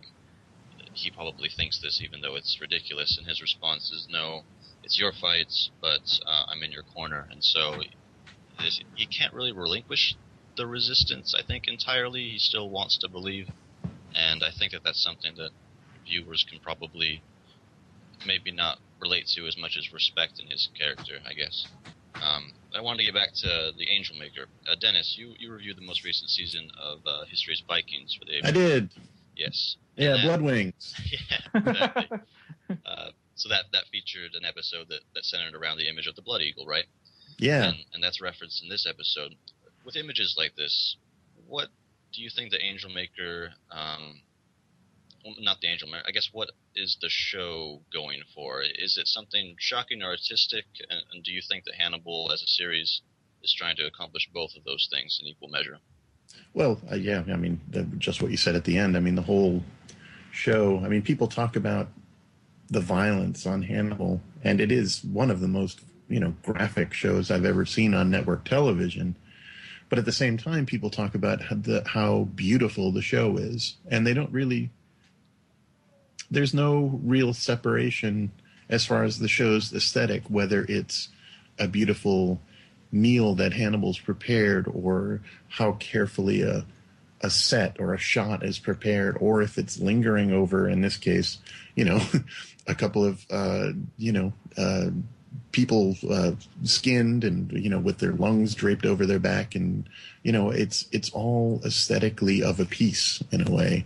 he 0.95 1.11
probably 1.11 1.49
thinks 1.51 1.81
this, 1.81 2.01
even 2.01 2.21
though 2.21 2.37
it's 2.37 2.61
ridiculous. 2.61 3.19
And 3.19 3.27
his 3.27 3.43
response 3.43 3.91
is, 3.93 4.07
"No, 4.09 4.45
it's 4.85 4.99
your 4.99 5.13
fights, 5.13 5.71
but 5.81 6.07
uh, 6.25 6.45
I'm 6.49 6.63
in 6.63 6.73
your 6.73 6.85
corner," 6.85 7.27
and 7.31 7.43
so 7.43 7.83
this, 8.61 8.81
he 8.95 9.07
can't 9.07 9.35
really 9.35 9.53
relinquish 9.53 10.17
the 10.57 10.67
resistance. 10.67 11.35
I 11.35 11.43
think 11.43 11.67
entirely. 11.67 12.31
He 12.31 12.39
still 12.39 12.71
wants 12.71 12.99
to 12.99 13.09
believe, 13.09 13.49
and 14.15 14.45
I 14.45 14.51
think 14.57 14.73
that 14.73 14.83
that's 14.85 15.03
something 15.03 15.35
that 15.37 15.51
viewers 16.07 16.45
can 16.49 16.61
probably 16.61 17.25
maybe 18.27 18.51
not 18.53 18.79
relate 19.01 19.27
to 19.37 19.47
as 19.47 19.57
much 19.57 19.77
as 19.79 19.93
respect 19.93 20.41
in 20.41 20.49
his 20.49 20.69
character, 20.79 21.19
I 21.29 21.35
guess. 21.35 21.67
Um, 22.15 22.53
I 22.75 22.81
wanted 22.81 22.99
to 22.99 23.05
get 23.05 23.15
back 23.15 23.33
to 23.43 23.73
the 23.77 23.89
Angel 23.89 24.17
Maker. 24.17 24.47
Uh, 24.69 24.75
Dennis, 24.81 25.15
you, 25.19 25.35
you 25.39 25.53
reviewed 25.53 25.77
the 25.77 25.87
most 25.87 26.05
recent 26.05 26.31
season 26.31 26.71
of 26.81 27.01
uh, 27.07 27.25
History's 27.31 27.63
Vikings 27.67 28.17
for 28.19 28.25
the. 28.25 28.47
I 28.47 28.51
did. 28.51 28.91
Yes. 29.37 29.77
Yeah, 29.97 30.17
Blood 30.23 30.43
Wings. 30.43 30.95
Yeah, 31.11 31.61
exactly. 31.61 32.19
uh, 32.87 33.11
so 33.35 33.49
that 33.49 33.67
that 33.73 33.85
featured 33.91 34.35
an 34.35 34.45
episode 34.45 34.89
that, 34.89 35.01
that 35.15 35.25
centered 35.25 35.55
around 35.55 35.79
the 35.79 35.89
image 35.89 36.07
of 36.07 36.17
the 36.17 36.23
Blood 36.23 36.43
Eagle, 36.43 36.67
right? 36.67 36.85
Yeah. 37.39 37.69
And, 37.69 37.77
and 37.95 38.03
that's 38.03 38.21
referenced 38.21 38.63
in 38.63 38.69
this 38.69 38.87
episode. 38.87 39.35
With 39.85 39.97
images 39.97 40.35
like 40.37 40.57
this, 40.57 40.97
what 41.47 41.69
do 42.13 42.23
you 42.23 42.31
think 42.35 42.51
the 42.51 42.63
Angel 42.63 42.91
Maker 42.91 43.51
um, 43.71 44.21
not 45.41 45.61
the 45.61 45.69
Angel 45.69 45.89
Mare. 45.89 46.03
I 46.07 46.11
guess 46.11 46.31
what 46.33 46.51
is 46.75 46.97
the 47.01 47.09
show 47.09 47.81
going 47.93 48.21
for? 48.35 48.63
Is 48.63 48.97
it 48.97 49.09
something 49.09 49.57
shocking 49.59 50.03
or 50.03 50.11
artistic? 50.11 50.65
And, 50.89 51.03
and 51.13 51.25
do 51.25 51.33
you 51.33 51.43
think 51.49 51.65
that 51.65 51.75
Hannibal 51.75 52.31
as 52.33 52.43
a 52.43 52.47
series 52.47 53.03
is 53.43 53.53
trying 53.53 53.77
to 53.77 53.87
accomplish 53.87 54.29
both 54.33 54.57
of 54.57 54.65
those 54.65 54.89
things 54.91 55.19
in 55.21 55.29
equal 55.29 55.49
measure? 55.49 55.79
Well, 56.55 56.81
uh, 56.91 56.97
yeah. 56.97 57.23
I 57.29 57.37
mean, 57.37 57.61
the, 57.69 57.85
just 57.99 58.23
what 58.23 58.31
you 58.31 58.37
said 58.37 58.55
at 58.55 58.65
the 58.65 58.79
end. 58.79 58.97
I 58.97 59.01
mean, 59.01 59.15
the 59.15 59.23
whole 59.23 59.63
show. 60.31 60.81
I 60.85 60.89
mean, 60.89 61.03
people 61.03 61.27
talk 61.27 61.57
about 61.57 61.89
the 62.71 62.81
violence 62.81 63.47
on 63.47 63.63
Hannibal, 63.63 64.21
and 64.45 64.61
it 64.61 64.71
is 64.71 65.03
one 65.05 65.31
of 65.31 65.41
the 65.41 65.49
most 65.49 65.81
you 66.09 66.21
know 66.21 66.35
graphic 66.43 66.93
shows 66.93 67.31
I've 67.31 67.45
ever 67.45 67.65
seen 67.65 67.95
on 67.95 68.11
network 68.11 68.45
television. 68.45 69.17
But 69.89 69.99
at 69.99 70.05
the 70.05 70.13
same 70.13 70.37
time, 70.37 70.67
people 70.67 70.91
talk 70.91 71.15
about 71.15 71.41
how, 71.41 71.57
the, 71.57 71.83
how 71.87 72.25
beautiful 72.35 72.93
the 72.93 73.01
show 73.01 73.39
is, 73.39 73.77
and 73.91 74.07
they 74.07 74.13
don't 74.13 74.31
really 74.31 74.71
there's 76.31 76.55
no 76.55 77.01
real 77.03 77.33
separation 77.33 78.31
as 78.69 78.85
far 78.85 79.05
as 79.05 79.19
the 79.19 79.29
show's 79.29 79.73
aesthetic, 79.73 80.25
whether 80.29 80.65
it's 80.69 81.09
a 81.59 81.67
beautiful 81.67 82.41
meal 82.93 83.35
that 83.35 83.53
Hannibal's 83.53 83.99
prepared 83.99 84.67
or 84.69 85.21
how 85.49 85.73
carefully 85.73 86.43
a 86.43 86.65
a 87.21 87.29
set 87.29 87.81
or 87.81 87.95
a 87.95 87.99
shot 87.99 88.45
is 88.45 88.61
prepared 88.61 89.19
or 89.21 89.43
if 89.43 89.59
it's 89.59 89.81
lingering 89.81 90.31
over 90.31 90.69
in 90.69 90.83
this 90.83 90.97
case 90.97 91.39
you 91.75 91.85
know 91.85 92.01
a 92.69 92.77
couple 92.77 93.05
of 93.05 93.27
uh, 93.29 93.71
you 93.97 94.13
know 94.13 94.33
uh, 94.57 94.89
people 95.53 95.97
uh, 96.11 96.33
skinned 96.63 97.25
and 97.25 97.51
you 97.53 97.71
know 97.71 97.79
with 97.79 97.99
their 97.99 98.13
lungs 98.13 98.55
draped 98.55 98.87
over 98.87 99.07
their 99.07 99.19
back. 99.19 99.55
And 99.55 99.89
you 100.23 100.33
know 100.33 100.51
it's 100.51 100.87
it's 100.93 101.11
all 101.11 101.61
aesthetically 101.65 102.43
of 102.43 102.61
a 102.61 102.65
piece 102.65 103.23
in 103.31 103.47
a 103.47 103.51
way. 103.51 103.85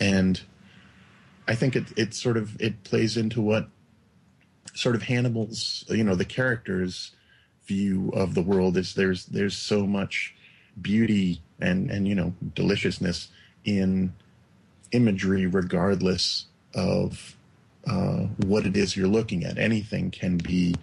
And 0.00 0.40
I 1.46 1.54
think 1.54 1.76
it 1.76 1.86
it 1.96 2.14
sort 2.14 2.36
of 2.36 2.60
it 2.60 2.84
plays 2.84 3.16
into 3.16 3.40
what 3.40 3.68
sort 4.74 4.94
of 4.94 5.02
Hannibal's 5.02 5.84
you 5.88 6.04
know 6.04 6.14
the 6.14 6.24
character's 6.24 7.12
view 7.66 8.10
of 8.14 8.34
the 8.34 8.42
world 8.42 8.76
is 8.76 8.94
there's 8.94 9.26
there's 9.26 9.56
so 9.56 9.86
much 9.86 10.34
beauty 10.80 11.40
and 11.60 11.90
and 11.90 12.06
you 12.06 12.14
know 12.14 12.34
deliciousness 12.54 13.28
in 13.64 14.12
imagery 14.92 15.46
regardless 15.46 16.46
of 16.74 17.36
uh, 17.86 18.26
what 18.44 18.66
it 18.66 18.76
is 18.76 18.96
you're 18.96 19.08
looking 19.08 19.44
at. 19.44 19.58
Anything 19.58 20.10
can 20.10 20.36
be 20.36 20.74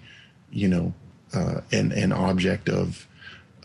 you 0.52 0.68
know 0.68 0.94
uh, 1.34 1.62
an 1.72 1.92
an 1.92 2.12
object 2.12 2.70
of 2.70 3.08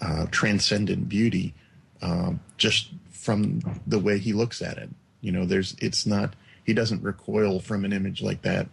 uh, 0.00 0.26
transcendent 0.31 1.09
beauty 1.09 1.55
uh, 2.00 2.33
just 2.57 2.90
from 3.11 3.81
the 3.87 3.98
way 3.98 4.18
he 4.18 4.33
looks 4.33 4.61
at 4.61 4.78
it. 4.78 4.90
You 5.20 5.33
know 5.33 5.44
there's 5.44 5.76
it's 5.78 6.07
not 6.07 6.35
he 6.64 6.75
doesn't 6.75 7.03
recoil 7.03 7.61
from 7.61 7.85
an 7.85 7.92
image 7.92 8.22
like 8.22 8.42
that 8.42 8.68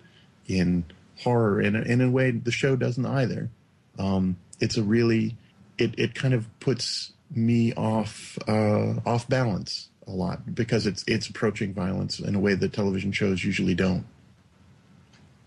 in 0.47 0.85
horror. 1.23 1.61
In 1.61 1.75
a, 1.75 1.81
in 1.81 2.01
a 2.01 2.09
way, 2.09 2.31
the 2.31 2.51
show 2.51 2.75
doesn't 2.75 3.05
either. 3.05 3.49
Um, 3.97 4.37
it's 4.59 4.77
a 4.77 4.83
really 4.83 5.35
it 5.77 5.97
it 5.97 6.13
kind 6.15 6.33
of 6.33 6.47
puts 6.59 7.13
me 7.33 7.73
off 7.73 8.37
uh, 8.47 8.95
off 9.05 9.27
balance 9.27 9.89
a 10.07 10.11
lot 10.11 10.55
because 10.55 10.85
it's 10.85 11.03
it's 11.07 11.27
approaching 11.27 11.73
violence 11.73 12.19
in 12.19 12.35
a 12.35 12.39
way 12.39 12.53
that 12.55 12.73
television 12.73 13.11
shows 13.11 13.43
usually 13.43 13.75
don't. 13.75 14.05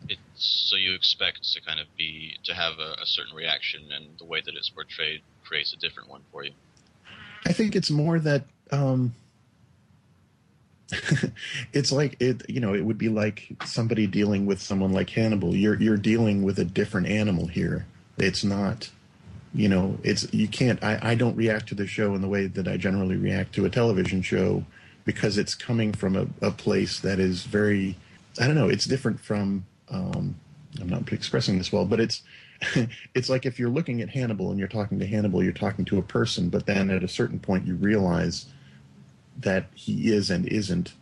It's, 0.09 0.21
so 0.37 0.77
you 0.77 0.95
expect 0.95 1.53
to 1.53 1.61
kind 1.61 1.81
of 1.81 1.87
be 1.97 2.37
to 2.45 2.55
have 2.55 2.79
a, 2.79 3.03
a 3.03 3.07
certain 3.07 3.35
reaction, 3.35 3.83
and 3.95 4.19
the 4.19 4.25
way 4.25 4.41
that 4.41 4.55
it's 4.55 4.71
portrayed 4.71 5.23
creates 5.45 5.73
a 5.73 5.77
different 5.77 6.09
one 6.09 6.23
for 6.33 6.45
you. 6.45 6.53
I 7.45 7.53
think 7.53 7.75
it's 7.75 7.91
more 7.91 8.19
that 8.21 8.45
um, 8.71 9.15
it's 11.73 11.93
like 11.93 12.17
it 12.21 12.49
you 12.49 12.61
know 12.61 12.75
it 12.75 12.85
would 12.85 12.99
be 12.99 13.09
like 13.09 13.49
somebody 13.65 14.07
dealing 14.07 14.47
with 14.47 14.61
someone 14.61 14.93
like 14.93 15.11
Hannibal. 15.11 15.55
You're 15.55 15.81
you're 15.81 15.97
dealing 15.97 16.43
with 16.43 16.59
a 16.59 16.65
different 16.65 17.07
animal 17.07 17.47
here. 17.47 17.87
It's 18.19 18.45
not 18.45 18.91
you 19.55 19.69
know 19.69 19.99
it's 20.03 20.33
you 20.33 20.49
can't 20.49 20.83
I, 20.83 20.99
I 21.03 21.15
don't 21.15 21.37
react 21.37 21.69
to 21.69 21.75
the 21.75 21.87
show 21.87 22.15
in 22.15 22.21
the 22.23 22.29
way 22.29 22.47
that 22.47 22.69
I 22.69 22.77
generally 22.77 23.17
react 23.17 23.55
to 23.55 23.65
a 23.65 23.71
television 23.71 24.23
show 24.23 24.65
because 25.05 25.39
it's 25.39 25.55
coming 25.55 25.93
from 25.93 26.17
a, 26.17 26.27
a 26.47 26.51
place 26.51 27.01
that 27.01 27.19
is 27.19 27.45
very 27.45 27.97
I 28.41 28.47
don't 28.47 28.57
know 28.57 28.69
it's 28.69 28.85
different 28.85 29.21
from 29.21 29.65
um, 29.91 30.35
I'm 30.81 30.89
not 30.89 31.11
expressing 31.13 31.59
this 31.59 31.73
well 31.73 31.85
but 31.85 32.01
it's 32.01 32.23
it's 33.15 33.29
like 33.29 33.45
if 33.47 33.59
you're 33.59 33.71
looking 33.71 34.03
at 34.03 34.11
Hannibal 34.11 34.51
and 34.51 34.59
you're 34.59 34.69
talking 34.69 34.99
to 34.99 35.07
Hannibal 35.07 35.43
you're 35.43 35.53
talking 35.53 35.85
to 35.87 35.99
a 35.99 36.03
person 36.03 36.49
but 36.49 36.67
then 36.67 36.91
at 36.91 37.05
a 37.05 37.09
certain 37.09 37.39
point 37.39 37.67
you 37.67 37.75
realize 37.77 38.47
that 39.39 39.67
he 39.75 40.13
is 40.13 40.31
and 40.31 40.47
isn't 40.47 40.95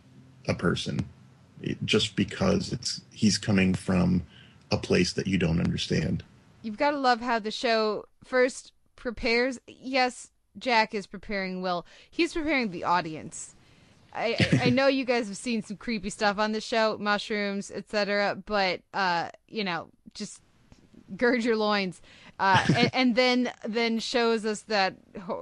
a 0.47 0.53
person 0.53 1.05
just 1.85 2.15
because 2.15 2.71
it's 2.71 3.01
he's 3.11 3.37
coming 3.37 3.73
from 3.73 4.23
a 4.71 4.77
place 4.77 5.13
that 5.13 5.27
you 5.27 5.37
don't 5.37 5.59
understand. 5.59 6.23
You've 6.61 6.77
got 6.77 6.91
to 6.91 6.97
love 6.97 7.21
how 7.21 7.39
the 7.39 7.51
show 7.51 8.05
first 8.23 8.71
prepares. 8.95 9.59
Yes, 9.67 10.31
Jack 10.57 10.93
is 10.93 11.07
preparing 11.07 11.61
Will. 11.61 11.85
He's 12.09 12.33
preparing 12.33 12.71
the 12.71 12.83
audience. 12.83 13.55
I, 14.13 14.35
I 14.61 14.69
know 14.69 14.87
you 14.87 15.05
guys 15.05 15.27
have 15.27 15.37
seen 15.37 15.63
some 15.63 15.77
creepy 15.77 16.09
stuff 16.09 16.37
on 16.37 16.51
the 16.51 16.61
show, 16.61 16.97
mushrooms, 16.99 17.71
etc. 17.71 18.41
But 18.45 18.81
uh, 18.93 19.29
you 19.47 19.63
know, 19.63 19.89
just 20.13 20.41
gird 21.15 21.43
your 21.43 21.55
loins, 21.55 22.01
uh, 22.39 22.63
and, 22.75 22.89
and, 22.93 23.15
then 23.15 23.51
then 23.65 23.99
shows 23.99 24.45
us 24.45 24.61
that 24.63 24.95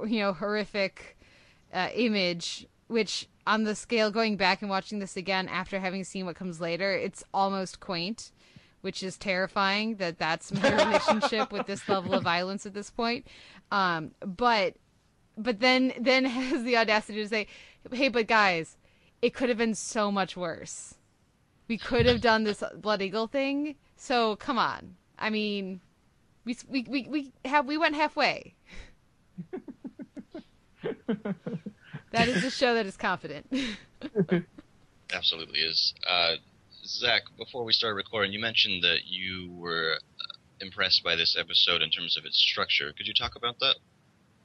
you 0.07 0.19
know 0.19 0.33
horrific 0.33 1.17
uh, 1.73 1.89
image 1.95 2.67
which 2.89 3.29
on 3.45 3.63
the 3.63 3.75
scale 3.75 4.11
going 4.11 4.35
back 4.35 4.61
and 4.61 4.69
watching 4.69 4.99
this 4.99 5.15
again 5.15 5.47
after 5.47 5.79
having 5.79 6.03
seen 6.03 6.25
what 6.25 6.35
comes 6.35 6.59
later, 6.59 6.91
it's 6.91 7.23
almost 7.33 7.79
quaint, 7.79 8.31
which 8.81 9.01
is 9.03 9.17
terrifying 9.17 9.95
that 9.95 10.17
that's 10.17 10.51
my 10.51 10.71
relationship 10.85 11.51
with 11.51 11.67
this 11.67 11.87
level 11.87 12.15
of 12.15 12.23
violence 12.23 12.65
at 12.65 12.73
this 12.73 12.89
point. 12.89 13.25
Um, 13.71 14.11
but 14.25 14.75
but 15.37 15.59
then 15.59 15.93
then 15.99 16.25
has 16.37 16.63
the 16.63 16.77
audacity 16.77 17.21
to 17.21 17.29
say, 17.29 17.47
"Hey, 17.91 18.09
but 18.09 18.27
guys, 18.27 18.75
it 19.21 19.33
could 19.33 19.49
have 19.49 19.57
been 19.57 19.75
so 19.75 20.11
much 20.11 20.35
worse. 20.35 20.95
We 21.67 21.77
could 21.77 22.07
have 22.07 22.21
done 22.21 22.43
this 22.43 22.63
blood 22.75 23.03
eagle 23.03 23.27
thing. 23.27 23.75
So 23.95 24.35
come 24.35 24.57
on. 24.57 24.95
I 25.19 25.29
mean, 25.29 25.81
we 26.43 26.57
we 26.67 26.85
we, 26.89 27.07
we 27.07 27.33
have 27.45 27.67
we 27.67 27.77
went 27.77 27.95
halfway." 27.95 28.55
That 32.11 32.27
is 32.27 32.43
a 32.43 32.49
show 32.49 32.73
that 32.73 32.85
is 32.85 32.97
confident. 32.97 33.45
Absolutely 35.13 35.59
is. 35.59 35.93
Uh, 36.07 36.35
Zach, 36.85 37.23
before 37.37 37.63
we 37.63 37.73
started 37.73 37.95
recording, 37.95 38.31
you 38.31 38.39
mentioned 38.39 38.83
that 38.83 38.99
you 39.05 39.51
were 39.51 39.93
uh, 39.93 40.33
impressed 40.59 41.03
by 41.03 41.15
this 41.15 41.35
episode 41.37 41.81
in 41.81 41.89
terms 41.89 42.17
of 42.17 42.25
its 42.25 42.37
structure. 42.37 42.93
Could 42.97 43.07
you 43.07 43.13
talk 43.13 43.35
about 43.35 43.59
that? 43.59 43.75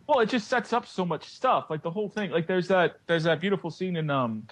Well, 0.07 0.21
it 0.21 0.29
just 0.29 0.49
sets 0.49 0.73
up 0.73 0.87
so 0.87 1.05
much 1.05 1.25
stuff. 1.25 1.67
Like 1.71 1.83
the 1.83 1.91
whole 1.91 2.09
thing. 2.09 2.31
Like 2.31 2.47
there's 2.47 2.69
that 2.69 2.97
there's 3.07 3.25
that 3.25 3.41
beautiful 3.41 3.71
scene 3.71 3.97
in 3.97 4.11
um 4.11 4.47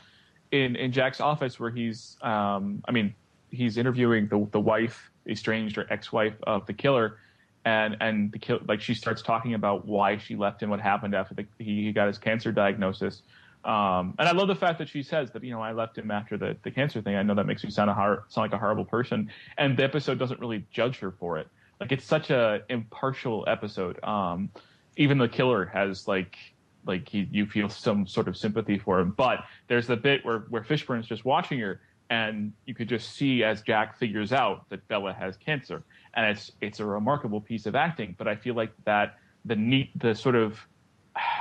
in 0.51 0.77
in 0.77 0.93
Jack's 0.93 1.21
office 1.21 1.61
where 1.61 1.71
he's 1.71 2.17
um 2.23 2.83
I 2.89 2.93
mean 2.93 3.15
he's 3.51 3.77
interviewing 3.77 4.29
the 4.29 4.49
the 4.53 4.61
wife, 4.61 5.11
estranged 5.29 5.77
or 5.77 5.87
ex-wife 5.93 6.35
of 6.45 6.67
the 6.67 6.73
killer, 6.73 7.19
and 7.65 7.97
and 8.01 8.33
the 8.33 8.39
kill 8.39 8.61
like 8.67 8.81
she 8.81 8.95
starts 8.95 9.23
talking 9.23 9.55
about 9.55 9.87
why 9.87 10.19
she 10.19 10.37
left 10.37 10.63
and 10.63 10.71
what 10.71 10.81
happened 10.81 11.15
after 11.15 11.35
the, 11.35 11.47
he, 11.59 11.85
he 11.85 11.93
got 11.93 12.07
his 12.07 12.19
cancer 12.19 12.53
diagnosis. 12.53 13.23
Um, 13.65 14.17
and 14.19 14.29
I 14.29 14.33
love 14.33 14.49
the 14.49 14.57
fact 14.57 14.81
that 14.81 14.89
she 14.89 15.05
says 15.05 15.31
that 15.33 15.45
you 15.45 15.53
know 15.53 15.61
I 15.61 15.73
left 15.73 15.97
him 15.97 16.11
after 16.11 16.37
the, 16.37 16.57
the 16.65 16.71
cancer 16.71 17.01
thing. 17.01 17.15
I 17.15 17.23
know 17.23 17.35
that 17.35 17.47
makes 17.47 17.63
me 17.63 17.71
sound 17.71 17.91
a 17.91 17.95
hor- 17.95 18.25
sound 18.29 18.51
like 18.51 18.53
a 18.53 18.59
horrible 18.59 18.85
person, 18.85 19.31
and 19.57 19.77
the 19.77 19.85
episode 19.85 20.19
doesn't 20.19 20.41
really 20.41 20.65
judge 20.73 20.99
her 20.99 21.13
for 21.13 21.39
it. 21.39 21.47
Like 21.81 21.93
it's 21.93 22.05
such 22.05 22.31
a 22.31 22.63
impartial 22.69 23.45
episode. 23.47 24.03
Um, 24.05 24.51
even 24.97 25.19
the 25.19 25.29
killer 25.29 25.67
has 25.67 26.09
like 26.09 26.37
like 26.85 27.09
he, 27.09 27.29
you 27.31 27.47
feel 27.47 27.69
some 27.69 28.07
sort 28.07 28.27
of 28.27 28.37
sympathy 28.37 28.79
for 28.79 28.99
him. 28.99 29.13
But 29.13 29.45
there's 29.69 29.87
the 29.87 29.97
bit 29.97 30.25
where 30.25 30.41
where 30.49 30.63
Fishburne's 30.63 31.07
just 31.07 31.25
watching 31.25 31.61
her, 31.61 31.81
and 32.13 32.53
you 32.67 32.75
could 32.75 32.91
just 32.91 33.15
see 33.17 33.43
as 33.43 33.63
Jack 33.63 33.99
figures 33.99 34.35
out 34.35 34.69
that 34.69 34.87
Bella 34.87 35.15
has 35.15 35.39
cancer, 35.39 35.83
and 36.13 36.27
it's 36.27 36.53
it's 36.61 36.79
a 36.79 36.85
remarkable 36.85 37.41
piece 37.41 37.65
of 37.65 37.75
acting. 37.75 38.15
But 38.19 38.29
I 38.29 38.37
feel 38.37 38.55
like 38.55 38.71
that 38.85 39.17
the 39.47 39.57
neat, 39.57 39.99
the 39.99 40.15
sort 40.15 40.35
of 40.35 40.61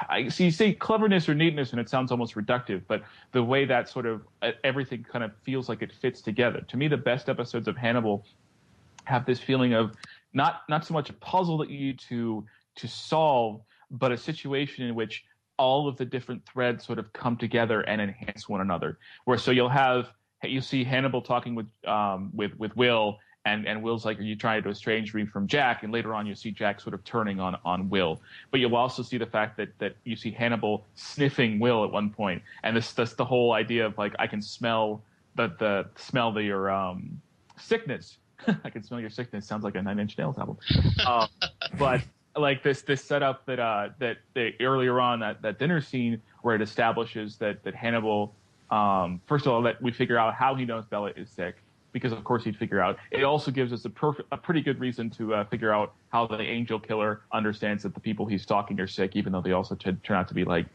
I 0.08 0.30
see 0.30 0.46
you 0.46 0.52
say 0.52 0.72
cleverness 0.72 1.28
or 1.28 1.36
neatness, 1.36 1.72
and 1.72 1.82
it 1.82 1.90
sounds 1.90 2.10
almost 2.10 2.36
reductive, 2.36 2.84
but 2.88 3.04
the 3.34 3.44
way 3.44 3.66
that 3.66 3.90
sort 3.90 4.06
of 4.06 4.22
everything 4.64 5.04
kind 5.04 5.26
of 5.26 5.32
feels 5.44 5.68
like 5.68 5.82
it 5.82 5.92
fits 5.92 6.22
together. 6.22 6.62
To 6.70 6.78
me, 6.78 6.88
the 6.88 6.96
best 6.96 7.28
episodes 7.28 7.68
of 7.68 7.76
Hannibal 7.76 8.26
have 9.04 9.26
this 9.26 9.42
feeling 9.42 9.74
of 9.74 9.92
not 10.32 10.62
not 10.70 10.86
so 10.86 10.94
much 10.94 11.10
a 11.10 11.14
puzzle 11.14 11.58
that 11.58 11.70
you 11.70 11.80
need 11.80 12.00
to 12.08 12.46
to 12.76 12.88
solve, 12.88 13.60
but 13.90 14.14
a 14.14 14.18
situation 14.18 14.86
in 14.86 14.96
which 14.96 15.26
all 15.58 15.90
of 15.90 15.98
the 15.98 16.06
different 16.06 16.46
threads 16.46 16.86
sort 16.86 16.98
of 16.98 17.12
come 17.12 17.36
together 17.36 17.82
and 17.82 18.02
enhance 18.02 18.48
one 18.48 18.62
another. 18.62 19.00
Where 19.26 19.38
so 19.38 19.52
you'll 19.52 19.68
have 19.68 20.14
you 20.44 20.62
see 20.62 20.84
Hannibal 20.84 21.22
talking 21.22 21.56
with 21.56 21.68
um, 21.86 22.32
with 22.34 22.58
with 22.58 22.76
Will, 22.76 23.20
and 23.46 23.68
and 23.68 23.82
Will's 23.82 24.06
like, 24.06 24.20
"Are 24.20 24.24
you 24.24 24.36
trying 24.36 24.64
to 24.64 24.70
estrange 24.70 25.14
me 25.14 25.26
from 25.26 25.48
Jack?" 25.48 25.84
And 25.84 25.92
later 25.92 26.14
on, 26.14 26.26
you 26.26 26.36
see 26.36 26.52
Jack 26.52 26.80
sort 26.80 26.94
of 26.94 27.04
turning 27.04 27.40
on 27.40 27.58
on 27.66 27.90
Will. 27.90 28.22
But 28.50 28.60
you'll 28.60 28.76
also 28.76 29.04
see 29.04 29.18
the 29.18 29.26
fact 29.26 29.58
that 29.58 29.70
that 29.80 29.96
you 30.04 30.16
see 30.16 30.32
Hannibal 30.32 30.86
sniffing 30.96 31.60
Will 31.60 31.84
at 31.84 31.92
one 31.92 32.10
point, 32.10 32.42
and 32.64 32.76
this 32.76 32.94
that's 32.94 33.14
the 33.14 33.26
whole 33.26 33.54
idea 33.54 33.86
of 33.86 33.98
like 33.98 34.14
I 34.20 34.28
can 34.28 34.42
smell 34.42 35.02
the 35.36 35.54
the 35.60 35.86
smell 35.96 36.32
the 36.32 36.44
your 36.44 36.70
um, 36.70 37.22
sickness. 37.58 38.18
I 38.64 38.70
can 38.70 38.84
smell 38.84 39.00
your 39.00 39.12
sickness. 39.12 39.46
Sounds 39.46 39.64
like 39.64 39.76
a 39.76 39.82
Nine 39.82 40.00
Inch 40.00 40.18
Nails 40.18 40.38
album. 40.38 40.58
Uh, 41.06 41.28
but 41.78 42.02
like 42.36 42.64
this 42.64 42.82
this 42.82 43.04
setup 43.04 43.46
that 43.46 43.60
uh 43.60 43.90
that, 44.00 44.18
that 44.36 44.54
earlier 44.62 45.00
on 45.00 45.20
that 45.20 45.42
that 45.42 45.60
dinner 45.60 45.82
scene 45.82 46.22
where 46.44 46.56
it 46.56 46.62
establishes 46.62 47.38
that 47.38 47.64
that 47.64 47.76
Hannibal 47.76 48.34
um, 48.72 49.22
first 49.28 49.46
of 49.46 49.52
all, 49.52 49.62
that 49.64 49.82
we 49.82 49.92
figure 49.92 50.18
out 50.18 50.34
how 50.34 50.56
he 50.56 50.66
knows 50.66 50.86
Bella 50.86 51.12
is 51.16 51.30
sick, 51.30 51.56
because 51.92 52.12
of 52.12 52.24
course 52.24 52.44
he'd 52.44 52.58
figure 52.58 52.80
out. 52.80 52.98
It 53.12 53.24
also 53.24 53.52
gives 53.52 53.74
us 53.74 53.84
a 53.86 53.90
perfect, 53.90 54.30
a 54.32 54.38
pretty 54.38 54.62
good 54.62 54.80
reason 54.80 55.10
to 55.12 55.36
uh, 55.36 55.44
figure 55.46 55.74
out 55.74 55.94
how 56.10 56.26
the 56.26 56.40
angel 56.40 56.80
killer 56.80 57.22
understands 57.34 57.84
that 57.84 57.94
the 57.94 58.00
people 58.00 58.26
he's 58.26 58.42
stalking 58.42 58.80
are 58.80 58.88
sick, 58.88 59.16
even 59.16 59.34
though 59.34 59.42
they 59.42 59.52
also 59.52 59.76
t- 59.76 59.92
turn 60.04 60.18
out 60.18 60.28
to 60.30 60.34
be 60.34 60.46
like 60.46 60.66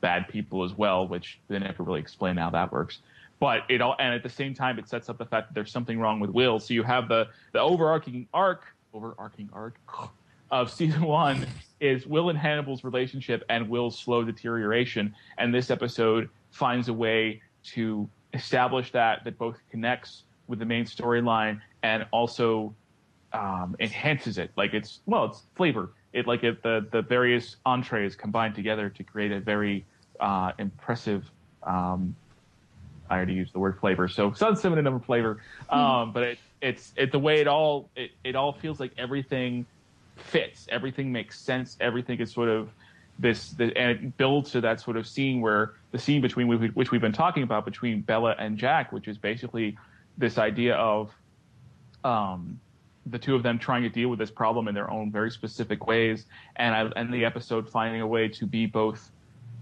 bad 0.00 0.28
people 0.28 0.64
as 0.64 0.72
well, 0.72 1.06
which 1.06 1.38
they 1.48 1.58
never 1.58 1.82
really 1.82 2.00
explain 2.00 2.36
how 2.36 2.50
that 2.50 2.72
works. 2.72 2.98
But 3.40 3.62
it 3.68 3.80
all, 3.82 3.96
and 3.98 4.14
at 4.14 4.22
the 4.22 4.28
same 4.30 4.54
time, 4.54 4.78
it 4.78 4.88
sets 4.88 5.08
up 5.08 5.18
the 5.18 5.26
fact 5.26 5.48
that 5.48 5.54
there's 5.54 5.70
something 5.70 5.98
wrong 5.98 6.20
with 6.20 6.30
Will. 6.30 6.58
So 6.58 6.72
you 6.72 6.82
have 6.82 7.08
the 7.08 7.28
the 7.52 7.60
overarching 7.60 8.26
arc, 8.32 8.64
overarching 8.94 9.50
arc 9.52 9.76
of 10.50 10.70
season 10.70 11.02
one 11.02 11.46
is 11.80 12.06
Will 12.06 12.30
and 12.30 12.38
Hannibal's 12.38 12.84
relationship 12.84 13.44
and 13.50 13.68
Will's 13.68 13.98
slow 13.98 14.24
deterioration, 14.24 15.14
and 15.36 15.52
this 15.52 15.70
episode 15.70 16.30
finds 16.54 16.88
a 16.88 16.92
way 16.92 17.42
to 17.64 18.08
establish 18.32 18.92
that 18.92 19.24
that 19.24 19.36
both 19.38 19.58
connects 19.70 20.22
with 20.46 20.58
the 20.58 20.64
main 20.64 20.84
storyline 20.84 21.60
and 21.82 22.06
also 22.12 22.74
um, 23.32 23.74
enhances 23.80 24.38
it. 24.38 24.50
Like 24.56 24.72
it's 24.72 25.00
well, 25.06 25.24
it's 25.26 25.42
flavor. 25.56 25.90
It 26.12 26.26
like 26.26 26.44
it, 26.44 26.62
the 26.62 26.86
the 26.90 27.02
various 27.02 27.56
entrees 27.66 28.14
combined 28.14 28.54
together 28.54 28.88
to 28.88 29.02
create 29.02 29.32
a 29.32 29.40
very 29.40 29.84
uh, 30.20 30.52
impressive. 30.58 31.28
Um, 31.64 32.14
I 33.10 33.16
already 33.16 33.34
used 33.34 33.52
the 33.52 33.58
word 33.58 33.78
flavor, 33.78 34.08
so 34.08 34.32
some 34.32 34.54
synonym 34.54 34.94
of 34.94 35.04
flavor. 35.04 35.40
Mm-hmm. 35.70 35.78
Um, 35.78 36.12
but 36.12 36.22
it, 36.22 36.38
it's 36.62 36.92
it 36.96 37.10
the 37.10 37.18
way 37.18 37.40
it 37.40 37.48
all 37.48 37.90
it, 37.96 38.12
it 38.22 38.36
all 38.36 38.52
feels 38.52 38.78
like 38.78 38.92
everything 38.96 39.66
fits. 40.16 40.68
Everything 40.70 41.10
makes 41.10 41.40
sense. 41.40 41.76
Everything 41.80 42.20
is 42.20 42.30
sort 42.32 42.48
of 42.48 42.70
this, 43.18 43.50
the, 43.50 43.76
and 43.76 43.90
it 43.90 44.16
builds 44.16 44.50
to 44.52 44.60
that 44.60 44.80
sort 44.80 44.96
of 44.96 45.06
scene 45.06 45.40
where 45.40 45.74
the 45.94 46.00
scene 46.00 46.20
between 46.20 46.48
which 46.48 46.90
we've 46.90 47.00
been 47.00 47.12
talking 47.12 47.44
about 47.44 47.64
between 47.64 48.00
Bella 48.00 48.34
and 48.36 48.58
Jack, 48.58 48.90
which 48.90 49.06
is 49.06 49.16
basically 49.16 49.78
this 50.18 50.38
idea 50.38 50.74
of 50.74 51.12
um, 52.02 52.58
the 53.06 53.16
two 53.16 53.36
of 53.36 53.44
them 53.44 53.60
trying 53.60 53.84
to 53.84 53.88
deal 53.88 54.08
with 54.08 54.18
this 54.18 54.32
problem 54.32 54.66
in 54.66 54.74
their 54.74 54.90
own 54.90 55.12
very 55.12 55.30
specific 55.30 55.86
ways, 55.86 56.26
and 56.56 56.74
I, 56.74 57.00
and 57.00 57.14
the 57.14 57.24
episode 57.24 57.70
finding 57.70 58.00
a 58.00 58.08
way 58.08 58.26
to 58.26 58.44
be 58.44 58.66
both 58.66 59.12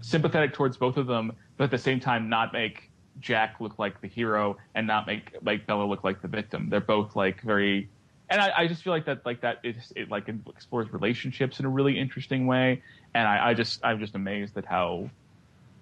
sympathetic 0.01 0.55
towards 0.55 0.75
both 0.75 0.97
of 0.97 1.05
them, 1.05 1.33
but 1.55 1.65
at 1.65 1.69
the 1.69 1.77
same 1.77 1.99
time 1.99 2.29
not 2.29 2.51
make 2.51 2.89
Jack 3.19 3.57
look 3.59 3.77
like 3.77 4.01
the 4.01 4.07
hero 4.07 4.57
and 4.73 4.87
not 4.87 5.05
make 5.05 5.35
like 5.43 5.67
Bella 5.67 5.83
look 5.83 6.03
like 6.03 6.23
the 6.23 6.27
victim. 6.27 6.67
They're 6.67 6.81
both 6.81 7.15
like 7.15 7.43
very 7.43 7.89
and 8.27 8.41
I, 8.41 8.51
I, 8.57 8.67
just 8.67 8.81
feel 8.81 8.91
like 8.91 9.05
that 9.05 9.23
like 9.23 9.41
that 9.41 9.59
it, 9.61 9.75
it 9.95 10.09
like 10.09 10.27
explores 10.49 10.91
relationships 10.91 11.59
in 11.59 11.65
a 11.67 11.69
really 11.69 11.99
interesting 11.99 12.47
way, 12.47 12.81
and 13.13 13.27
I, 13.27 13.49
I 13.49 13.53
just 13.53 13.85
I'm 13.85 13.99
just 13.99 14.15
amazed 14.15 14.57
at 14.57 14.65
how 14.65 15.11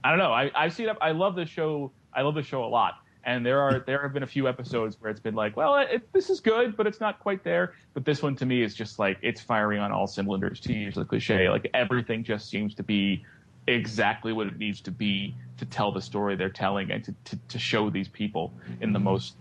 I 0.03 0.09
don't 0.09 0.19
know 0.19 0.31
I 0.31 0.51
I 0.55 0.69
see 0.69 0.85
it. 0.85 0.97
I 1.01 1.11
love 1.11 1.35
the 1.35 1.45
show. 1.45 1.91
I 2.13 2.21
love 2.21 2.35
the 2.35 2.43
show 2.43 2.63
a 2.63 2.67
lot, 2.67 2.95
and 3.23 3.45
there 3.45 3.61
are 3.61 3.83
there 3.85 4.01
have 4.01 4.13
been 4.13 4.23
a 4.23 4.27
few 4.27 4.47
episodes 4.47 4.97
where 4.99 5.11
it's 5.11 5.19
been 5.19 5.35
like, 5.35 5.55
well, 5.55 5.77
it, 5.77 6.11
this 6.13 6.29
is 6.29 6.39
good, 6.39 6.75
but 6.75 6.87
it's 6.87 6.99
not 6.99 7.19
quite 7.19 7.43
there. 7.43 7.73
But 7.93 8.05
this 8.05 8.21
one 8.21 8.35
to 8.37 8.45
me 8.45 8.63
is 8.63 8.75
just 8.75 8.99
like 8.99 9.17
it's 9.21 9.41
firing 9.41 9.79
on 9.79 9.91
all 9.91 10.07
cylinders. 10.07 10.59
To 10.61 10.73
use 10.73 10.95
the 10.95 11.05
cliche, 11.05 11.49
like 11.49 11.69
everything 11.73 12.23
just 12.23 12.49
seems 12.49 12.73
to 12.75 12.83
be 12.83 13.23
exactly 13.67 14.33
what 14.33 14.47
it 14.47 14.57
needs 14.57 14.81
to 14.81 14.91
be 14.91 15.35
to 15.57 15.65
tell 15.65 15.91
the 15.91 16.01
story 16.01 16.35
they're 16.35 16.49
telling 16.49 16.91
and 16.91 17.03
to, 17.03 17.15
to, 17.25 17.37
to 17.47 17.59
show 17.59 17.89
these 17.89 18.07
people 18.07 18.51
in 18.81 18.91
the 18.91 18.99
most 18.99 19.35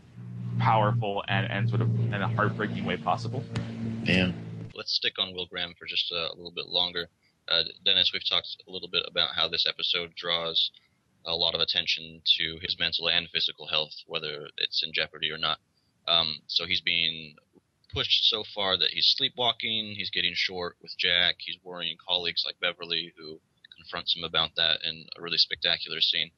powerful 0.59 1.25
and, 1.29 1.51
and 1.51 1.69
sort 1.69 1.81
of 1.81 1.89
in 2.13 2.15
a 2.15 2.29
heartbreaking 2.29 2.85
way 2.85 2.97
possible. 2.97 3.43
Yeah. 4.05 4.33
Let's 4.75 4.93
stick 4.93 5.15
on 5.19 5.35
Will 5.35 5.47
Graham 5.47 5.75
for 5.79 5.87
just 5.87 6.13
a, 6.13 6.29
a 6.33 6.35
little 6.37 6.53
bit 6.53 6.69
longer. 6.69 7.09
Uh, 7.51 7.65
Dennis, 7.85 8.11
we've 8.13 8.29
talked 8.29 8.57
a 8.67 8.71
little 8.71 8.89
bit 8.89 9.03
about 9.09 9.35
how 9.35 9.49
this 9.49 9.67
episode 9.69 10.15
draws 10.15 10.71
a 11.27 11.35
lot 11.35 11.55
of 11.55 11.61
attention 11.61 12.23
to 12.39 12.59
his 12.63 12.77
mental 12.79 13.09
and 13.09 13.29
physical 13.29 13.67
health, 13.67 13.93
whether 14.07 14.49
it's 14.57 14.83
in 14.85 14.93
jeopardy 14.95 15.31
or 15.31 15.39
not. 15.39 15.59
Um, 16.07 16.39
so 16.47 16.65
he's 16.65 16.81
being 16.81 17.35
pushed 17.93 18.25
so 18.31 18.45
far 18.55 18.79
that 18.79 18.91
he's 18.91 19.15
sleepwalking, 19.17 19.95
he's 19.97 20.11
getting 20.11 20.33
short 20.35 20.77
with 20.81 20.97
Jack, 20.97 21.37
he's 21.39 21.59
worrying 21.63 21.97
colleagues 21.99 22.45
like 22.47 22.61
Beverly 22.61 23.13
who 23.19 23.41
confronts 23.77 24.15
him 24.17 24.25
about 24.25 24.51
that 24.57 24.79
in 24.85 25.07
a 25.19 25.21
really 25.21 25.39
spectacular 25.39 26.01
scene. 26.01 26.31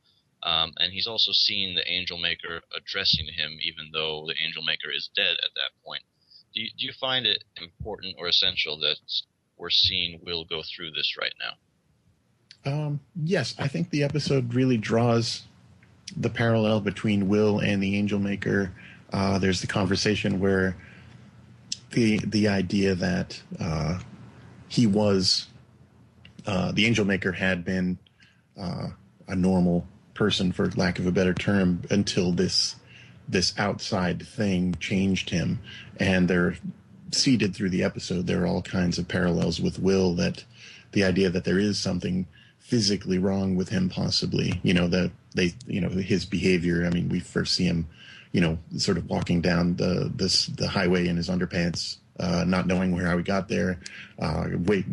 Um, 0.42 0.72
and 0.78 0.92
he's 0.92 1.06
also 1.06 1.30
seen 1.32 1.74
the 1.74 1.88
Angel 1.88 2.18
Maker 2.18 2.62
addressing 2.76 3.26
him, 3.26 3.58
even 3.62 3.90
though 3.92 4.26
the 4.26 4.34
Angel 4.42 4.62
Maker 4.62 4.90
is 4.90 5.10
dead 5.14 5.36
at 5.44 5.54
that 5.54 5.76
point. 5.84 6.02
Do 6.54 6.60
you, 6.62 6.70
do 6.76 6.86
you 6.86 6.92
find 6.98 7.26
it 7.26 7.44
important 7.60 8.16
or 8.18 8.26
essential 8.26 8.78
that 8.80 8.96
we're 9.56 9.70
seeing 9.70 10.20
Will 10.24 10.44
go 10.44 10.62
through 10.62 10.92
this 10.92 11.16
right 11.18 11.34
now? 11.40 11.54
Um, 12.64 13.00
yes, 13.22 13.54
I 13.58 13.68
think 13.68 13.90
the 13.90 14.04
episode 14.04 14.54
really 14.54 14.76
draws 14.76 15.42
the 16.16 16.30
parallel 16.30 16.80
between 16.80 17.28
Will 17.28 17.58
and 17.58 17.82
the 17.82 17.96
Angel 17.96 18.18
Maker. 18.18 18.72
Uh, 19.12 19.38
there's 19.38 19.60
the 19.60 19.66
conversation 19.66 20.40
where 20.40 20.76
the 21.90 22.18
the 22.18 22.48
idea 22.48 22.94
that 22.94 23.40
uh, 23.60 23.98
he 24.68 24.86
was 24.86 25.48
uh, 26.46 26.72
the 26.72 26.86
Angel 26.86 27.04
Maker 27.04 27.32
had 27.32 27.64
been 27.64 27.98
uh, 28.58 28.88
a 29.28 29.36
normal 29.36 29.86
person, 30.14 30.52
for 30.52 30.70
lack 30.70 30.98
of 30.98 31.06
a 31.06 31.12
better 31.12 31.34
term, 31.34 31.82
until 31.90 32.32
this 32.32 32.76
this 33.28 33.54
outside 33.58 34.26
thing 34.26 34.74
changed 34.80 35.30
him. 35.30 35.60
And 35.98 36.28
they're 36.28 36.56
seeded 37.14 37.54
through 37.54 37.70
the 37.70 37.84
episode. 37.84 38.26
There 38.26 38.42
are 38.42 38.46
all 38.46 38.62
kinds 38.62 38.98
of 38.98 39.08
parallels 39.08 39.60
with 39.60 39.78
Will 39.78 40.14
that 40.14 40.44
the 40.92 41.04
idea 41.04 41.30
that 41.30 41.44
there 41.44 41.58
is 41.58 41.78
something 41.78 42.26
physically 42.58 43.18
wrong 43.18 43.56
with 43.56 43.68
him, 43.68 43.88
possibly, 43.88 44.60
you 44.62 44.72
know, 44.72 44.88
that 44.88 45.10
they, 45.34 45.54
you 45.66 45.80
know, 45.80 45.88
his 45.88 46.24
behavior. 46.24 46.86
I 46.86 46.90
mean, 46.90 47.08
we 47.08 47.20
first 47.20 47.54
see 47.54 47.64
him, 47.64 47.86
you 48.32 48.40
know, 48.40 48.58
sort 48.76 48.98
of 48.98 49.08
walking 49.08 49.40
down 49.40 49.76
the 49.76 50.10
this 50.14 50.46
the 50.46 50.68
highway 50.68 51.08
in 51.08 51.16
his 51.16 51.28
underpants, 51.28 51.98
uh, 52.18 52.44
not 52.46 52.66
knowing 52.66 52.94
where 52.94 53.06
how 53.06 53.16
he 53.16 53.22
got 53.22 53.48
there, 53.48 53.80
uh, 54.20 54.46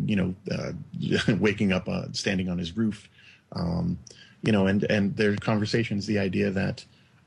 you 0.06 0.16
know, 0.16 0.34
uh, 0.50 0.72
waking 1.38 1.72
up, 1.72 1.88
uh, 1.88 2.04
standing 2.12 2.48
on 2.48 2.58
his 2.58 2.76
roof. 2.76 3.08
Um, 3.52 3.98
you 4.42 4.52
know, 4.52 4.66
and 4.66 4.84
and 4.84 5.16
their 5.16 5.36
conversations, 5.36 6.06
the 6.06 6.18
idea 6.18 6.50
that, 6.50 6.84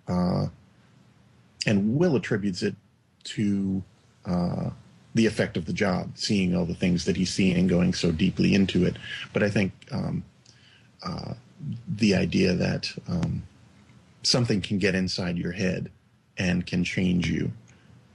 uh, 0.08 0.48
and 1.66 1.96
Will 1.98 2.16
attributes 2.16 2.64
it 2.64 2.76
to 3.26 3.84
uh, 4.26 4.70
the 5.16 5.26
effect 5.26 5.58
of 5.58 5.66
the 5.66 5.74
job, 5.74 6.12
seeing 6.16 6.56
all 6.56 6.66
the 6.66 6.74
things 6.74 7.06
that 7.06 7.16
he's 7.16 7.34
seeing 7.34 7.58
and 7.58 7.70
going 7.70 7.94
so 7.94 8.12
deeply 8.12 8.54
into 8.54 8.86
it. 8.86 8.98
But 9.32 9.44
I 9.44 9.50
think 9.50 9.74
um, 9.92 10.24
uh, 11.04 11.34
the 11.88 12.16
idea 12.16 12.54
that 12.54 12.92
um, 13.08 13.44
something 14.24 14.62
can 14.62 14.80
get 14.80 14.96
inside 14.96 15.38
your 15.38 15.52
head 15.52 15.90
and 16.38 16.66
can 16.66 16.84
change 16.84 17.30
you 17.30 17.52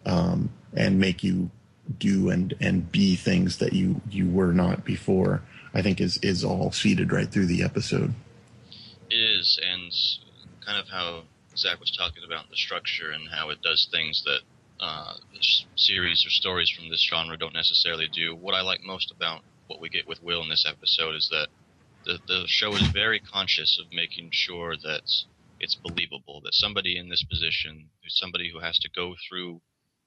um, 0.07 0.51
and 0.75 0.99
make 0.99 1.23
you 1.23 1.51
do 1.99 2.29
and 2.29 2.53
and 2.61 2.93
be 2.93 3.17
things 3.17 3.59
that 3.59 3.73
you 3.73 4.01
you 4.11 4.29
were 4.29 4.53
not 4.53 4.85
before, 4.85 5.43
I 5.73 5.83
think 5.83 6.01
is 6.01 6.19
is 6.19 6.45
all 6.45 6.73
seeded 6.73 7.13
right 7.13 7.31
through 7.31 7.47
the 7.47 7.63
episode 7.63 8.15
is, 9.11 9.59
and 9.63 9.93
kind 10.65 10.79
of 10.79 10.89
how 10.89 11.23
Zach 11.57 11.81
was 11.81 11.91
talking 11.91 12.23
about 12.25 12.51
the 12.51 12.57
structure 12.57 13.11
and 13.11 13.29
how 13.29 13.51
it 13.51 13.61
does 13.63 13.89
things 13.91 14.23
that 14.25 14.41
uh, 14.81 15.15
series 15.77 16.25
or 16.27 16.31
stories 16.31 16.71
from 16.71 16.89
this 16.89 17.07
genre 17.09 17.37
don't 17.37 17.55
necessarily 17.55 18.09
do. 18.13 18.35
What 18.35 18.55
I 18.55 18.61
like 18.61 18.83
most 18.83 19.11
about 19.11 19.43
what 19.67 19.81
we 19.81 19.89
get 19.89 20.09
with 20.09 20.23
Will 20.23 20.43
in 20.43 20.49
this 20.49 20.67
episode 20.67 21.15
is 21.15 21.29
that 21.31 21.49
the, 22.05 22.19
the 22.27 22.45
show 22.47 22.75
is 22.75 22.87
very 22.89 23.21
conscious 23.21 23.79
of 23.81 23.93
making 23.93 24.31
sure 24.33 24.77
that 24.77 25.03
it's 25.61 25.75
believable 25.75 26.41
that 26.45 26.55
somebody 26.55 26.97
in 26.97 27.09
this 27.09 27.25
position, 27.25 27.91
somebody 28.07 28.51
who 28.51 28.61
has 28.61 28.79
to 28.79 28.91
go 28.95 29.15
through 29.29 29.61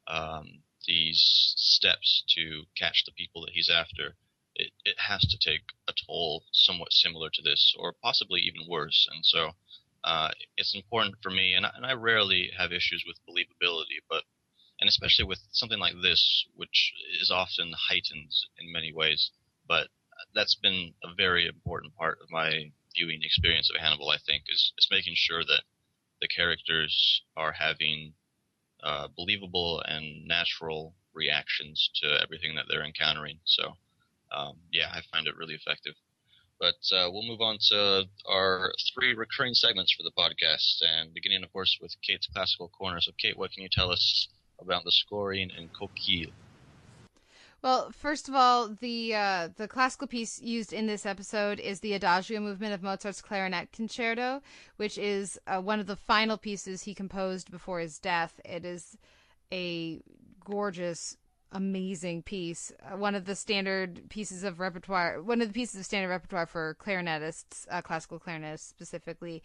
um, 0.07 0.61
these 0.87 1.53
steps 1.57 2.23
to 2.35 2.63
catch 2.77 3.03
the 3.05 3.11
people 3.11 3.41
that 3.41 3.53
he's 3.53 3.69
after, 3.69 4.15
it, 4.55 4.71
it 4.85 4.95
has 4.97 5.21
to 5.21 5.37
take 5.37 5.61
a 5.87 5.93
toll 6.07 6.43
somewhat 6.51 6.91
similar 6.91 7.29
to 7.29 7.41
this, 7.41 7.73
or 7.77 7.93
possibly 8.01 8.41
even 8.41 8.67
worse. 8.69 9.07
And 9.13 9.25
so 9.25 9.51
uh, 10.03 10.29
it's 10.57 10.75
important 10.75 11.15
for 11.21 11.29
me, 11.29 11.53
and 11.53 11.65
I, 11.65 11.71
and 11.75 11.85
I 11.85 11.93
rarely 11.93 12.51
have 12.57 12.71
issues 12.71 13.03
with 13.05 13.17
believability, 13.29 13.99
but 14.09 14.23
and 14.81 14.89
especially 14.89 15.25
with 15.25 15.39
something 15.51 15.79
like 15.79 15.93
this, 16.01 16.45
which 16.55 16.93
is 17.21 17.31
often 17.31 17.71
heightened 17.89 18.31
in 18.59 18.71
many 18.71 18.91
ways. 18.91 19.31
But 19.67 19.87
that's 20.33 20.55
been 20.55 20.93
a 21.03 21.13
very 21.15 21.47
important 21.47 21.95
part 21.95 22.17
of 22.21 22.31
my 22.31 22.71
viewing 22.95 23.21
experience 23.23 23.69
of 23.69 23.79
Hannibal. 23.79 24.09
I 24.09 24.17
think 24.25 24.43
is 24.49 24.73
is 24.77 24.87
making 24.91 25.13
sure 25.15 25.43
that 25.45 25.63
the 26.19 26.27
characters 26.27 27.23
are 27.37 27.53
having 27.53 28.13
uh, 28.83 29.07
believable 29.15 29.81
and 29.85 30.27
natural 30.27 30.95
reactions 31.13 31.89
to 32.01 32.21
everything 32.21 32.55
that 32.55 32.65
they're 32.69 32.85
encountering. 32.85 33.39
So 33.45 33.77
um, 34.31 34.57
yeah, 34.71 34.89
I 34.91 35.01
find 35.11 35.27
it 35.27 35.37
really 35.37 35.55
effective. 35.55 35.93
But 36.59 36.75
uh, 36.95 37.09
we'll 37.11 37.27
move 37.27 37.41
on 37.41 37.57
to 37.69 38.05
our 38.27 38.71
three 38.93 39.15
recurring 39.15 39.55
segments 39.55 39.93
for 39.93 40.03
the 40.03 40.11
podcast, 40.11 40.77
and 40.81 41.11
beginning, 41.13 41.43
of 41.43 41.51
course, 41.51 41.77
with 41.81 41.95
Kate's 42.07 42.27
classical 42.27 42.69
corner. 42.69 43.01
So, 43.01 43.11
Kate, 43.19 43.35
what 43.35 43.51
can 43.51 43.63
you 43.63 43.69
tell 43.71 43.89
us 43.91 44.27
about 44.61 44.83
the 44.83 44.91
scoring 44.91 45.51
in 45.57 45.69
Coquille? 45.69 46.31
Well, 47.61 47.91
first 47.91 48.27
of 48.27 48.33
all, 48.33 48.69
the 48.69 49.13
uh, 49.13 49.49
the 49.55 49.67
classical 49.67 50.07
piece 50.07 50.41
used 50.41 50.73
in 50.73 50.87
this 50.87 51.05
episode 51.05 51.59
is 51.59 51.79
the 51.79 51.93
Adagio 51.93 52.39
movement 52.39 52.73
of 52.73 52.81
Mozart's 52.81 53.21
Clarinet 53.21 53.71
Concerto, 53.71 54.41
which 54.77 54.97
is 54.97 55.39
uh, 55.45 55.61
one 55.61 55.79
of 55.79 55.85
the 55.85 55.95
final 55.95 56.37
pieces 56.37 56.83
he 56.83 56.95
composed 56.95 57.51
before 57.51 57.79
his 57.79 57.99
death. 57.99 58.39
It 58.43 58.65
is 58.65 58.97
a 59.53 60.01
gorgeous 60.43 61.17
amazing 61.51 62.23
piece. 62.23 62.71
Uh, 62.83 62.97
one 62.97 63.13
of 63.13 63.25
the 63.25 63.35
standard 63.35 64.09
pieces 64.09 64.43
of 64.43 64.59
repertoire, 64.59 65.21
one 65.21 65.41
of 65.41 65.47
the 65.47 65.53
pieces 65.53 65.79
of 65.79 65.85
standard 65.85 66.09
repertoire 66.09 66.47
for 66.47 66.75
clarinetists, 66.79 67.67
uh, 67.69 67.81
classical 67.81 68.19
clarinetists 68.19 68.69
specifically. 68.69 69.43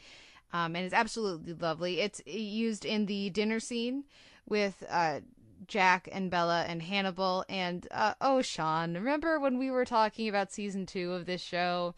Um, 0.53 0.77
and 0.77 0.85
it's 0.85 0.95
absolutely 0.95 1.53
lovely. 1.53 2.01
It's 2.01 2.23
used 2.25 2.85
in 2.85 3.07
the 3.07 3.31
dinner 3.31 3.61
scene 3.61 4.05
with 4.49 4.83
uh, 4.89 5.21
Jack 5.67 6.09
and 6.11 6.31
Bella 6.31 6.65
and 6.69 6.83
Hannibal. 6.83 7.45
And 7.49 7.87
uh, 7.91 8.15
oh, 8.21 8.43
Sean, 8.43 8.95
remember 8.95 9.39
when 9.41 9.59
we 9.59 9.71
were 9.71 9.85
talking 9.85 10.29
about 10.29 10.53
season 10.53 10.87
two 10.87 11.13
of 11.13 11.27
this 11.27 11.43
show? 11.43 11.95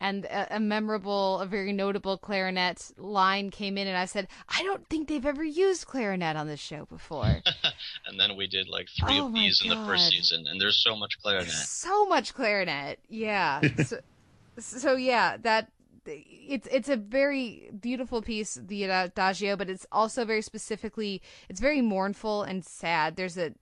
and 0.00 0.24
a, 0.24 0.56
a, 0.56 0.60
memorable, 0.60 1.40
a 1.40 1.46
very 1.46 1.72
notable 1.72 2.16
clarinet 2.16 2.90
line 2.96 3.50
came 3.50 3.76
in, 3.76 3.86
and 3.86 3.96
I 3.96 4.06
said, 4.06 4.28
"I 4.48 4.62
don't 4.62 4.86
think 4.88 5.08
they've 5.08 5.26
ever 5.26 5.44
used 5.44 5.86
clarinet 5.86 6.36
on 6.36 6.46
this 6.46 6.60
show 6.60 6.86
before." 6.86 7.26
and 8.06 8.18
then 8.18 8.36
we 8.36 8.46
did 8.46 8.68
like 8.68 8.88
three 8.98 9.20
oh 9.20 9.26
of 9.26 9.34
these 9.34 9.60
God. 9.60 9.72
in 9.72 9.78
the 9.78 9.86
first 9.86 10.08
season, 10.08 10.46
and 10.46 10.60
there's 10.60 10.82
so 10.82 10.96
much 10.96 11.20
clarinet. 11.22 11.50
So 11.50 12.06
much 12.06 12.34
clarinet, 12.34 12.98
yeah. 13.08 13.60
so, 13.84 13.98
so 14.58 14.96
yeah, 14.96 15.36
that 15.38 15.70
it's 16.10 16.68
it's 16.70 16.88
a 16.88 16.96
very 16.96 17.70
beautiful 17.80 18.22
piece, 18.22 18.54
the 18.54 18.84
adagio, 18.84 19.56
but 19.56 19.70
it's 19.70 19.86
also 19.92 20.24
very 20.24 20.42
specifically, 20.42 21.22
it's 21.48 21.60
very 21.60 21.80
mournful 21.80 22.42
and 22.42 22.64
sad. 22.64 23.16
There's 23.16 23.38
a 23.38 23.52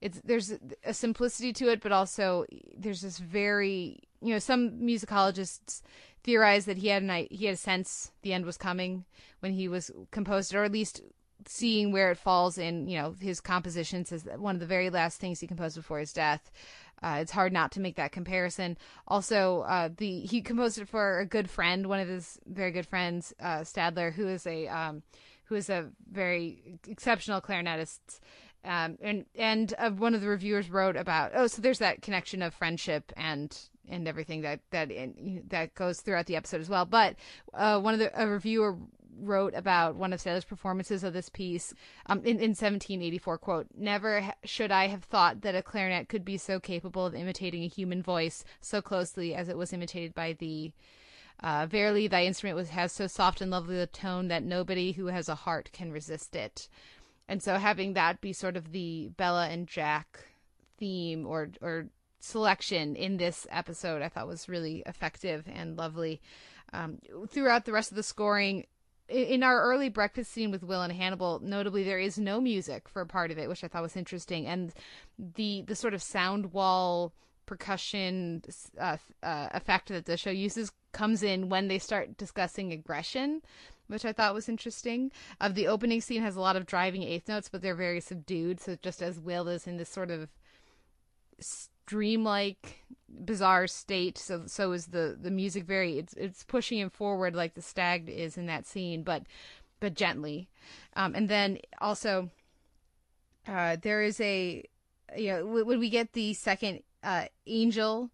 it's 0.00 0.20
there's 0.24 0.52
a 0.84 0.92
simplicity 0.92 1.52
to 1.54 1.70
it, 1.70 1.80
but 1.80 1.92
also 1.92 2.44
there's 2.76 3.02
this 3.02 3.18
very 3.18 4.00
you 4.20 4.32
know 4.32 4.38
some 4.38 4.72
musicologists 4.72 5.82
theorize 6.24 6.64
that 6.66 6.78
he 6.78 6.88
had 6.88 7.02
an 7.02 7.26
he 7.30 7.46
had 7.46 7.54
a 7.54 7.58
sense 7.58 8.12
the 8.22 8.32
end 8.32 8.44
was 8.44 8.56
coming 8.56 9.04
when 9.40 9.52
he 9.52 9.68
was 9.68 9.90
composed 10.10 10.54
or 10.54 10.64
at 10.64 10.72
least 10.72 11.02
seeing 11.46 11.90
where 11.90 12.10
it 12.10 12.18
falls 12.18 12.58
in 12.58 12.86
you 12.88 12.98
know 12.98 13.14
his 13.20 13.40
compositions 13.40 14.12
as 14.12 14.24
one 14.36 14.56
of 14.56 14.60
the 14.60 14.66
very 14.66 14.90
last 14.90 15.20
things 15.20 15.40
he 15.40 15.46
composed 15.46 15.76
before 15.76 15.98
his 15.98 16.12
death. 16.12 16.50
Uh, 17.02 17.18
it's 17.20 17.32
hard 17.32 17.52
not 17.52 17.72
to 17.72 17.80
make 17.80 17.96
that 17.96 18.12
comparison. 18.12 18.76
Also, 19.08 19.62
uh, 19.62 19.88
the 19.96 20.20
he 20.20 20.40
composed 20.40 20.78
it 20.78 20.88
for 20.88 21.20
a 21.20 21.26
good 21.26 21.50
friend, 21.50 21.86
one 21.88 22.00
of 22.00 22.08
his 22.08 22.38
very 22.46 22.70
good 22.70 22.86
friends, 22.86 23.34
uh, 23.40 23.60
Stadler, 23.60 24.12
who 24.12 24.28
is 24.28 24.46
a 24.46 24.68
um, 24.68 25.02
who 25.46 25.56
is 25.56 25.68
a 25.68 25.90
very 26.10 26.78
exceptional 26.86 27.40
clarinetist 27.40 28.20
Um, 28.64 28.96
and 29.02 29.26
and 29.34 29.74
uh, 29.76 29.90
one 29.90 30.14
of 30.14 30.20
the 30.20 30.28
reviewers 30.28 30.70
wrote 30.70 30.96
about 30.96 31.32
oh 31.34 31.48
so 31.48 31.60
there's 31.60 31.80
that 31.80 32.00
connection 32.00 32.42
of 32.42 32.54
friendship 32.54 33.12
and 33.16 33.50
and 33.88 34.06
everything 34.06 34.42
that 34.42 34.60
that 34.70 34.90
in, 34.92 35.42
that 35.48 35.74
goes 35.74 36.00
throughout 36.00 36.26
the 36.26 36.36
episode 36.36 36.60
as 36.60 36.68
well. 36.68 36.84
But 36.86 37.16
uh, 37.54 37.80
one 37.80 37.94
of 37.94 38.00
the 38.00 38.10
a 38.14 38.26
reviewer 38.28 38.78
wrote 39.20 39.54
about 39.54 39.94
one 39.94 40.12
of 40.12 40.20
Stadler's 40.20 40.44
performances 40.44 41.04
of 41.04 41.12
this 41.12 41.28
piece 41.28 41.74
um, 42.06 42.18
in, 42.20 42.38
in 42.38 42.50
1784 42.50 43.38
quote 43.38 43.66
never 43.76 44.32
should 44.44 44.70
i 44.70 44.86
have 44.86 45.04
thought 45.04 45.42
that 45.42 45.54
a 45.54 45.62
clarinet 45.62 46.08
could 46.08 46.24
be 46.24 46.38
so 46.38 46.58
capable 46.58 47.06
of 47.06 47.14
imitating 47.14 47.62
a 47.62 47.68
human 47.68 48.02
voice 48.02 48.44
so 48.60 48.80
closely 48.80 49.34
as 49.34 49.48
it 49.48 49.56
was 49.56 49.72
imitated 49.72 50.14
by 50.14 50.32
thee. 50.34 50.72
Uh, 51.40 51.66
verily 51.66 52.06
thy 52.06 52.24
instrument 52.24 52.56
was, 52.56 52.68
has 52.68 52.92
so 52.92 53.06
soft 53.06 53.40
and 53.40 53.50
lovely 53.50 53.80
a 53.80 53.86
tone 53.86 54.28
that 54.28 54.44
nobody 54.44 54.92
who 54.92 55.06
has 55.06 55.28
a 55.28 55.34
heart 55.34 55.70
can 55.72 55.90
resist 55.90 56.36
it. 56.36 56.68
And 57.28 57.42
so 57.42 57.56
having 57.56 57.94
that 57.94 58.20
be 58.20 58.32
sort 58.32 58.56
of 58.56 58.72
the 58.72 59.10
bella 59.16 59.48
and 59.48 59.66
jack 59.66 60.26
theme 60.78 61.26
or 61.26 61.48
or 61.60 61.86
selection 62.20 62.94
in 62.94 63.16
this 63.16 63.48
episode 63.50 64.00
i 64.00 64.08
thought 64.08 64.28
was 64.28 64.48
really 64.48 64.82
effective 64.86 65.44
and 65.52 65.76
lovely. 65.76 66.20
Um, 66.72 66.98
throughout 67.28 67.64
the 67.64 67.72
rest 67.72 67.90
of 67.90 67.96
the 67.96 68.02
scoring 68.02 68.66
in 69.08 69.42
our 69.42 69.62
early 69.62 69.88
breakfast 69.88 70.32
scene 70.32 70.50
with 70.50 70.62
Will 70.62 70.82
and 70.82 70.92
Hannibal, 70.92 71.40
notably 71.42 71.82
there 71.82 71.98
is 71.98 72.18
no 72.18 72.40
music 72.40 72.88
for 72.88 73.02
a 73.02 73.06
part 73.06 73.30
of 73.30 73.38
it, 73.38 73.48
which 73.48 73.64
I 73.64 73.68
thought 73.68 73.82
was 73.82 73.96
interesting, 73.96 74.46
and 74.46 74.72
the 75.18 75.62
the 75.62 75.74
sort 75.74 75.94
of 75.94 76.02
sound 76.02 76.52
wall 76.52 77.12
percussion 77.46 78.42
uh, 78.80 78.96
uh, 79.22 79.48
effect 79.52 79.88
that 79.88 80.06
the 80.06 80.16
show 80.16 80.30
uses 80.30 80.72
comes 80.92 81.22
in 81.22 81.48
when 81.48 81.68
they 81.68 81.78
start 81.78 82.16
discussing 82.16 82.72
aggression, 82.72 83.42
which 83.88 84.04
I 84.04 84.12
thought 84.12 84.34
was 84.34 84.48
interesting. 84.48 85.10
Of 85.40 85.52
uh, 85.52 85.54
the 85.54 85.68
opening 85.68 86.00
scene 86.00 86.22
has 86.22 86.36
a 86.36 86.40
lot 86.40 86.56
of 86.56 86.66
driving 86.66 87.02
eighth 87.02 87.28
notes, 87.28 87.48
but 87.48 87.62
they're 87.62 87.74
very 87.74 88.00
subdued. 88.00 88.60
So 88.60 88.76
just 88.80 89.02
as 89.02 89.18
Will 89.18 89.48
is 89.48 89.66
in 89.66 89.76
this 89.76 89.88
sort 89.88 90.10
of 90.10 90.28
dreamlike 91.92 92.78
bizarre 93.08 93.66
state 93.66 94.16
so 94.16 94.42
so 94.46 94.72
is 94.72 94.86
the 94.86 95.18
the 95.20 95.30
music 95.30 95.64
very 95.64 95.98
it's 95.98 96.14
it's 96.14 96.42
pushing 96.44 96.78
him 96.78 96.88
forward 96.88 97.36
like 97.36 97.52
the 97.54 97.60
stag 97.60 98.08
is 98.08 98.38
in 98.38 98.46
that 98.46 98.66
scene 98.66 99.02
but 99.02 99.22
but 99.82 99.94
gently. 99.94 100.48
Um, 100.94 101.14
and 101.14 101.28
then 101.28 101.58
also 101.80 102.30
uh, 103.46 103.76
there 103.82 104.00
is 104.00 104.18
a 104.20 104.64
you 105.14 105.28
know 105.28 105.44
when 105.64 105.78
we 105.78 105.90
get 105.90 106.14
the 106.14 106.32
second 106.32 106.82
uh, 107.02 107.26
angel 107.46 108.10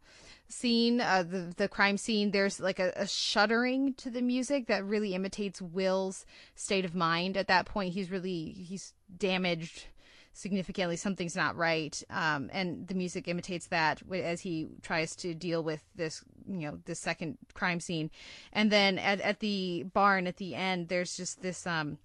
scene 0.49 1.01
uh, 1.01 1.23
the 1.23 1.53
the 1.59 1.69
crime 1.69 1.99
scene 1.99 2.31
there's 2.31 2.59
like 2.59 2.79
a, 2.81 2.91
a 2.97 3.07
shuddering 3.07 3.93
to 3.95 4.09
the 4.09 4.23
music 4.23 4.67
that 4.67 4.83
really 4.83 5.15
imitates 5.15 5.61
will's 5.61 6.25
state 6.55 6.87
of 6.87 6.95
mind. 6.95 7.37
At 7.37 7.49
that 7.49 7.67
point 7.67 7.93
he's 7.93 8.11
really 8.11 8.51
he's 8.51 8.95
damaged 9.15 9.87
significantly 10.33 10.97
something's 10.97 11.37
not 11.37 11.57
right 11.57 12.03
um, 12.11 12.49
and 12.53 12.87
the 12.87 12.95
music 12.95 13.29
imitates 13.29 13.67
that 13.69 14.01
as 14.13 14.41
he 14.41 14.69
tries 14.83 15.17
to 15.17 15.35
deal 15.35 15.63
with 15.63 15.83
this 15.97 16.23
you 16.49 16.69
know 16.69 16.79
this 16.85 17.01
second 17.01 17.37
crime 17.55 17.81
scene 17.81 18.11
and 18.53 18.71
then 18.71 18.99
at, 18.99 19.21
at 19.21 19.41
the 19.41 19.85
barn 19.93 20.27
at 20.27 20.37
the 20.37 20.55
end 20.55 20.89
there's 20.89 21.17
just 21.17 21.43
this 21.43 21.67
um 21.67 21.99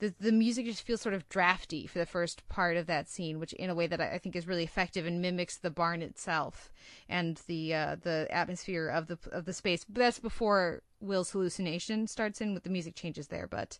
the, 0.00 0.14
the 0.20 0.32
music 0.32 0.66
just 0.66 0.82
feels 0.82 1.00
sort 1.00 1.14
of 1.14 1.28
drafty 1.28 1.86
for 1.86 1.98
the 1.98 2.06
first 2.06 2.48
part 2.48 2.76
of 2.76 2.86
that 2.86 3.08
scene, 3.08 3.40
which 3.40 3.52
in 3.54 3.68
a 3.68 3.74
way 3.74 3.86
that 3.86 4.00
I, 4.00 4.18
think 4.18 4.36
is 4.36 4.46
really 4.46 4.62
effective 4.62 5.06
and 5.06 5.20
mimics 5.20 5.56
the 5.56 5.70
barn 5.70 6.02
itself 6.02 6.72
and 7.08 7.40
the 7.46 7.74
uh, 7.74 7.96
the 8.00 8.28
atmosphere 8.30 8.88
of 8.88 9.08
the 9.08 9.18
of 9.32 9.44
the 9.44 9.52
space. 9.52 9.84
But 9.84 10.00
that's 10.00 10.20
before 10.20 10.82
Will's 11.00 11.30
hallucination 11.30 12.06
starts 12.06 12.40
in 12.40 12.54
with 12.54 12.62
the 12.62 12.70
music 12.70 12.94
changes 12.94 13.28
there. 13.28 13.48
But 13.48 13.78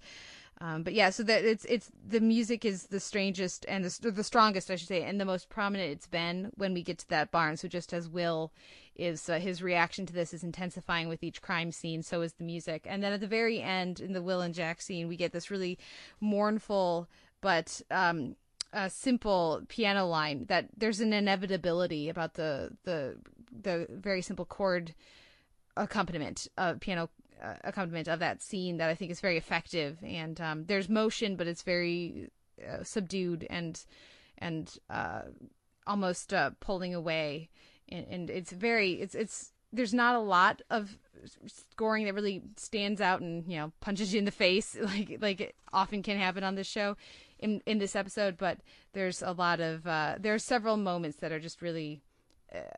um, 0.61 0.83
but 0.83 0.93
yeah, 0.93 1.11
so 1.11 1.23
that 1.23 1.45
it's 1.45 1.65
it's 1.67 1.91
the 2.07 2.21
music 2.21 2.65
is 2.65 2.85
the 2.87 3.01
strangest 3.01 3.65
and 3.69 3.85
the 3.85 4.11
the 4.11 4.25
strongest, 4.25 4.71
I 4.71 4.77
should 4.77 4.89
say, 4.89 5.03
and 5.03 5.21
the 5.21 5.25
most 5.25 5.49
prominent 5.49 5.93
it's 5.93 6.07
been 6.07 6.51
when 6.57 6.75
we 6.75 6.83
get 6.83 6.99
to 6.99 7.09
that 7.11 7.31
barn. 7.31 7.57
So 7.57 7.69
just 7.69 7.93
as 7.93 8.09
Will 8.09 8.53
is 8.97 9.29
uh, 9.29 9.39
his 9.39 9.63
reaction 9.63 10.07
to 10.07 10.13
this 10.13 10.35
is 10.35 10.43
intensifying 10.43 11.09
with 11.09 11.23
each 11.23 11.43
crime 11.43 11.71
scene, 11.71 12.03
so 12.03 12.23
is 12.23 12.33
the 12.35 12.45
music. 12.45 12.87
And 12.89 13.03
then 13.03 13.13
at 13.13 13.21
the 13.21 13.29
very 13.29 13.63
end, 13.63 14.01
in 14.01 14.13
the 14.13 14.23
Will 14.23 14.41
and 14.41 14.55
Jack 14.55 14.81
scene, 14.81 15.07
we 15.07 15.17
get 15.17 15.33
this 15.33 15.51
really 15.51 15.79
mournful 16.21 17.09
but 17.41 17.81
um, 17.91 18.37
a 18.73 18.91
simple 18.91 19.63
piano 19.69 20.07
line 20.07 20.47
that 20.49 20.67
there's 20.77 21.01
an 21.01 21.13
inevitability 21.13 22.09
about 22.09 22.35
the 22.35 22.71
the 22.85 23.17
the 23.63 23.87
very 23.91 24.23
simple 24.23 24.45
chord 24.45 24.95
accompaniment, 25.77 26.49
uh, 26.59 26.75
piano 26.81 27.09
uh, 27.43 27.55
accompaniment 27.65 28.09
of 28.09 28.21
that 28.21 28.43
scene 28.43 28.79
that 28.79 28.89
I 28.89 28.95
think 28.95 29.11
is 29.11 29.21
very 29.21 29.37
effective. 29.37 29.99
And 30.03 30.41
um, 30.41 30.65
there's 30.67 30.89
motion, 30.89 31.37
but 31.37 31.47
it's 31.47 31.63
very 31.63 32.31
uh, 32.67 32.83
subdued 32.83 33.47
and 33.49 33.81
and 34.39 34.73
uh, 34.89 35.23
almost 35.87 36.33
uh, 36.33 36.51
pulling 36.61 36.95
away. 36.95 37.49
And, 37.89 38.07
and, 38.11 38.31
it's 38.31 38.53
very 38.53 38.93
it's 38.93 39.15
it's 39.15 39.53
there's 39.73 39.95
not 39.95 40.15
a 40.15 40.21
lot 40.21 40.63
of 40.71 40.99
scoring 41.47 42.05
that 42.05 42.15
really 42.15 42.43
stands 42.57 43.01
out 43.01 43.21
and 43.21 43.45
you 43.47 43.59
know 43.59 43.73
punches 43.81 44.13
you 44.13 44.19
in 44.19 44.25
the 44.25 44.31
face 44.31 44.77
like 44.83 45.19
like 45.21 45.41
it 45.41 45.55
often 45.73 46.03
can 46.03 46.19
happen 46.19 46.45
on 46.45 46.55
this 46.55 46.67
show 46.67 46.97
in 47.39 47.61
in 47.67 47.79
this 47.79 47.97
episode 47.97 48.37
but 48.39 48.59
there's 48.93 49.23
a 49.23 49.33
lot 49.33 49.61
of 49.61 49.87
uh 49.87 50.15
there 50.19 50.35
are 50.35 50.39
several 50.39 50.77
moments 50.77 51.19
that 51.19 51.33
are 51.33 51.41
just 51.41 51.61
really 51.61 52.01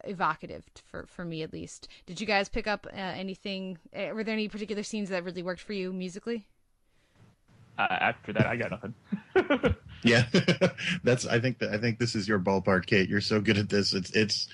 evocative 0.04 0.64
for 0.84 1.06
for 1.06 1.24
me 1.24 1.42
at 1.42 1.52
least. 1.52 1.88
Did 2.06 2.20
you 2.20 2.26
guys 2.26 2.48
pick 2.48 2.66
up 2.66 2.86
uh, 2.92 2.96
anything? 2.96 3.78
Uh, 3.94 4.14
were 4.14 4.24
there 4.24 4.34
any 4.34 4.48
particular 4.48 4.82
scenes 4.82 5.08
that 5.10 5.24
really 5.24 5.42
worked 5.42 5.60
for 5.60 5.72
you 5.72 5.92
musically? 5.92 6.46
Uh, 7.78 7.86
after 7.90 8.32
that, 8.34 8.46
I 8.46 8.56
got 8.56 8.70
nothing. 8.72 9.74
yeah, 10.02 10.26
that's. 11.04 11.26
I 11.26 11.40
think 11.40 11.58
that 11.60 11.70
I 11.70 11.78
think 11.78 11.98
this 11.98 12.14
is 12.14 12.28
your 12.28 12.38
ballpark, 12.38 12.84
Kate. 12.84 13.08
You're 13.08 13.22
so 13.22 13.40
good 13.40 13.56
at 13.56 13.70
this. 13.70 13.94
It's 13.94 14.10
it's. 14.10 14.48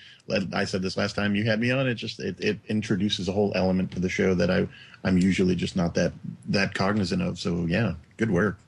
I 0.53 0.65
said 0.65 0.83
this 0.83 0.97
last 0.97 1.17
time 1.17 1.35
you 1.35 1.45
had 1.45 1.61
me 1.61 1.71
on. 1.71 1.89
It 1.89 1.95
just 1.95 2.21
it, 2.21 2.39
it 2.39 2.61
introduces 2.69 3.29
a 3.29 3.33
whole 3.33 3.53
element 3.57 3.91
to 3.93 4.01
the 4.01 4.09
show 4.09 4.35
that 4.35 4.51
I 4.51 4.69
I'm 5.03 5.19
usually 5.19 5.57
just 5.57 5.75
not 5.75 5.95
that 5.95 6.13
that 6.49 6.75
cognizant 6.75 7.23
of. 7.23 7.39
So 7.39 7.67
yeah, 7.67 7.95
good 8.17 8.31
work. 8.31 8.59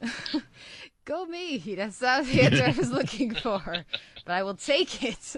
Go 1.04 1.26
me. 1.26 1.58
That's 1.76 2.00
not 2.00 2.24
the 2.26 2.42
answer 2.42 2.64
I 2.64 2.70
was 2.70 2.90
looking 2.90 3.34
for, 3.34 3.84
but 4.24 4.32
I 4.32 4.42
will 4.42 4.54
take 4.54 5.02
it. 5.02 5.36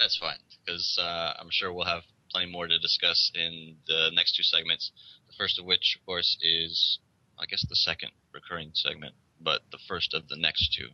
That's 0.00 0.16
fine, 0.16 0.38
because 0.64 0.98
uh, 0.98 1.34
I'm 1.38 1.50
sure 1.50 1.70
we'll 1.72 1.84
have 1.84 2.04
plenty 2.32 2.50
more 2.50 2.66
to 2.66 2.78
discuss 2.78 3.30
in 3.34 3.76
the 3.86 4.10
next 4.14 4.34
two 4.34 4.42
segments. 4.42 4.90
The 5.28 5.34
first 5.36 5.58
of 5.58 5.66
which, 5.66 5.98
of 6.00 6.06
course, 6.06 6.38
is, 6.40 6.98
I 7.38 7.44
guess, 7.44 7.64
the 7.68 7.76
second 7.76 8.12
recurring 8.32 8.70
segment, 8.72 9.14
but 9.38 9.60
the 9.70 9.78
first 9.86 10.14
of 10.14 10.28
the 10.28 10.36
next 10.36 10.74
two. 10.74 10.88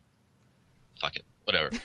Fuck 0.99 1.15
it. 1.15 1.23
Whatever. 1.45 1.71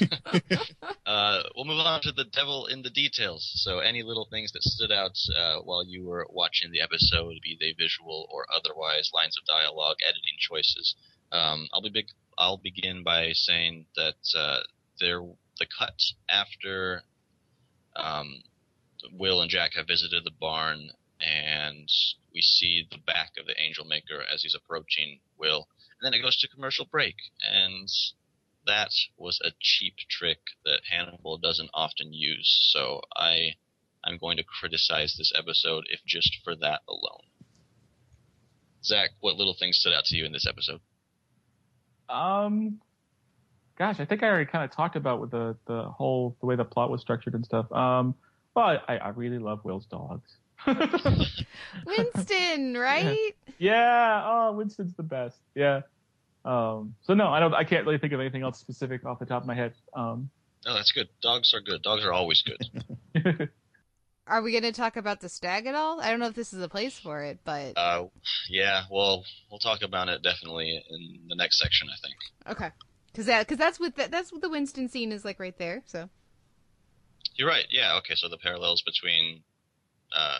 uh, 1.06 1.42
we'll 1.56 1.64
move 1.64 1.80
on 1.80 2.00
to 2.02 2.12
the 2.12 2.26
devil 2.26 2.66
in 2.66 2.82
the 2.82 2.90
details. 2.90 3.50
So, 3.56 3.80
any 3.80 4.04
little 4.04 4.28
things 4.30 4.52
that 4.52 4.62
stood 4.62 4.92
out 4.92 5.18
uh, 5.36 5.56
while 5.62 5.84
you 5.84 6.06
were 6.06 6.28
watching 6.30 6.70
the 6.70 6.80
episode, 6.80 7.34
be 7.42 7.56
they 7.58 7.72
visual 7.72 8.28
or 8.30 8.46
otherwise, 8.54 9.10
lines 9.12 9.36
of 9.36 9.44
dialogue, 9.46 9.96
editing 10.06 10.36
choices. 10.38 10.94
Um, 11.32 11.66
I'll 11.72 11.82
be 11.82 11.90
big. 11.90 12.06
I'll 12.38 12.58
begin 12.58 13.02
by 13.02 13.32
saying 13.32 13.86
that 13.96 14.14
uh, 14.36 14.60
there 15.00 15.22
the 15.58 15.66
cut 15.66 16.00
after 16.28 17.02
um, 17.96 18.42
Will 19.12 19.40
and 19.40 19.50
Jack 19.50 19.74
have 19.74 19.86
visited 19.86 20.24
the 20.24 20.30
barn, 20.30 20.90
and 21.20 21.88
we 22.32 22.40
see 22.40 22.86
the 22.90 22.98
back 22.98 23.32
of 23.38 23.46
the 23.46 23.60
Angel 23.60 23.84
Maker 23.84 24.22
as 24.32 24.42
he's 24.42 24.54
approaching 24.54 25.20
Will, 25.36 25.68
and 26.00 26.06
then 26.06 26.18
it 26.18 26.22
goes 26.22 26.38
to 26.38 26.48
commercial 26.48 26.86
break, 26.90 27.16
and 27.42 27.88
that 28.66 28.90
was 29.16 29.40
a 29.44 29.52
cheap 29.60 29.96
trick 30.08 30.38
that 30.64 30.82
Hannibal 30.90 31.38
doesn't 31.38 31.70
often 31.72 32.12
use. 32.12 32.58
So 32.72 33.00
I, 33.16 33.54
I'm 34.04 34.18
going 34.18 34.36
to 34.36 34.44
criticize 34.44 35.16
this 35.16 35.32
episode 35.36 35.84
if 35.88 36.00
just 36.06 36.38
for 36.44 36.54
that 36.56 36.82
alone. 36.88 37.24
Zach, 38.84 39.10
what 39.20 39.36
little 39.36 39.56
things 39.58 39.78
stood 39.78 39.92
out 39.92 40.04
to 40.06 40.16
you 40.16 40.24
in 40.24 40.32
this 40.32 40.46
episode? 40.46 40.80
Um, 42.08 42.80
gosh, 43.78 44.00
I 44.00 44.04
think 44.04 44.22
I 44.22 44.26
already 44.26 44.50
kind 44.50 44.64
of 44.64 44.74
talked 44.74 44.96
about 44.96 45.20
with 45.20 45.30
the 45.30 45.56
the 45.66 45.84
whole 45.84 46.36
the 46.40 46.46
way 46.46 46.56
the 46.56 46.64
plot 46.64 46.90
was 46.90 47.00
structured 47.00 47.34
and 47.34 47.44
stuff. 47.44 47.70
Um, 47.72 48.14
but 48.54 48.84
I, 48.88 48.96
I 48.96 49.08
really 49.10 49.38
love 49.38 49.60
Will's 49.64 49.86
dogs. 49.86 50.36
Winston, 50.66 52.76
right? 52.76 53.34
Yeah. 53.58 53.72
yeah. 53.72 54.22
Oh, 54.24 54.52
Winston's 54.52 54.94
the 54.96 55.04
best. 55.04 55.38
Yeah. 55.54 55.82
Um, 56.44 56.94
so 57.02 57.14
no, 57.14 57.28
I 57.28 57.40
don't. 57.40 57.54
I 57.54 57.64
can't 57.64 57.86
really 57.86 57.98
think 57.98 58.12
of 58.12 58.20
anything 58.20 58.42
else 58.42 58.58
specific 58.58 59.06
off 59.06 59.20
the 59.20 59.26
top 59.26 59.42
of 59.42 59.46
my 59.46 59.54
head. 59.54 59.74
Um, 59.94 60.30
no, 60.66 60.74
that's 60.74 60.92
good. 60.92 61.08
Dogs 61.22 61.54
are 61.54 61.60
good. 61.60 61.82
Dogs 61.82 62.04
are 62.04 62.12
always 62.12 62.42
good. 62.42 62.68
are 64.26 64.42
we 64.42 64.50
going 64.50 64.64
to 64.64 64.72
talk 64.72 64.96
about 64.96 65.20
the 65.20 65.28
stag 65.28 65.66
at 65.66 65.76
all? 65.76 66.00
I 66.00 66.10
don't 66.10 66.18
know 66.18 66.26
if 66.26 66.34
this 66.34 66.52
is 66.52 66.60
a 66.60 66.68
place 66.68 66.98
for 66.98 67.22
it, 67.22 67.38
but 67.44 67.78
uh, 67.78 68.06
yeah. 68.50 68.82
Well, 68.90 69.24
we'll 69.50 69.60
talk 69.60 69.82
about 69.82 70.08
it 70.08 70.22
definitely 70.22 70.84
in 70.90 71.28
the 71.28 71.36
next 71.36 71.60
section. 71.60 71.88
I 71.88 71.96
think. 72.02 72.58
Okay 72.58 72.72
because 73.18 73.26
that 73.26 73.48
because 73.48 73.58
that's 73.58 73.80
what 73.80 73.96
the, 73.96 74.06
that's 74.08 74.32
what 74.32 74.42
the 74.42 74.48
Winston 74.48 74.88
scene 74.88 75.10
is 75.10 75.24
like 75.24 75.40
right 75.40 75.58
there. 75.58 75.82
So 75.86 76.08
you're 77.34 77.48
right. 77.48 77.64
Yeah. 77.68 77.96
Okay. 77.98 78.14
So 78.14 78.28
the 78.28 78.38
parallels 78.38 78.80
between 78.82 79.42
uh, 80.16 80.38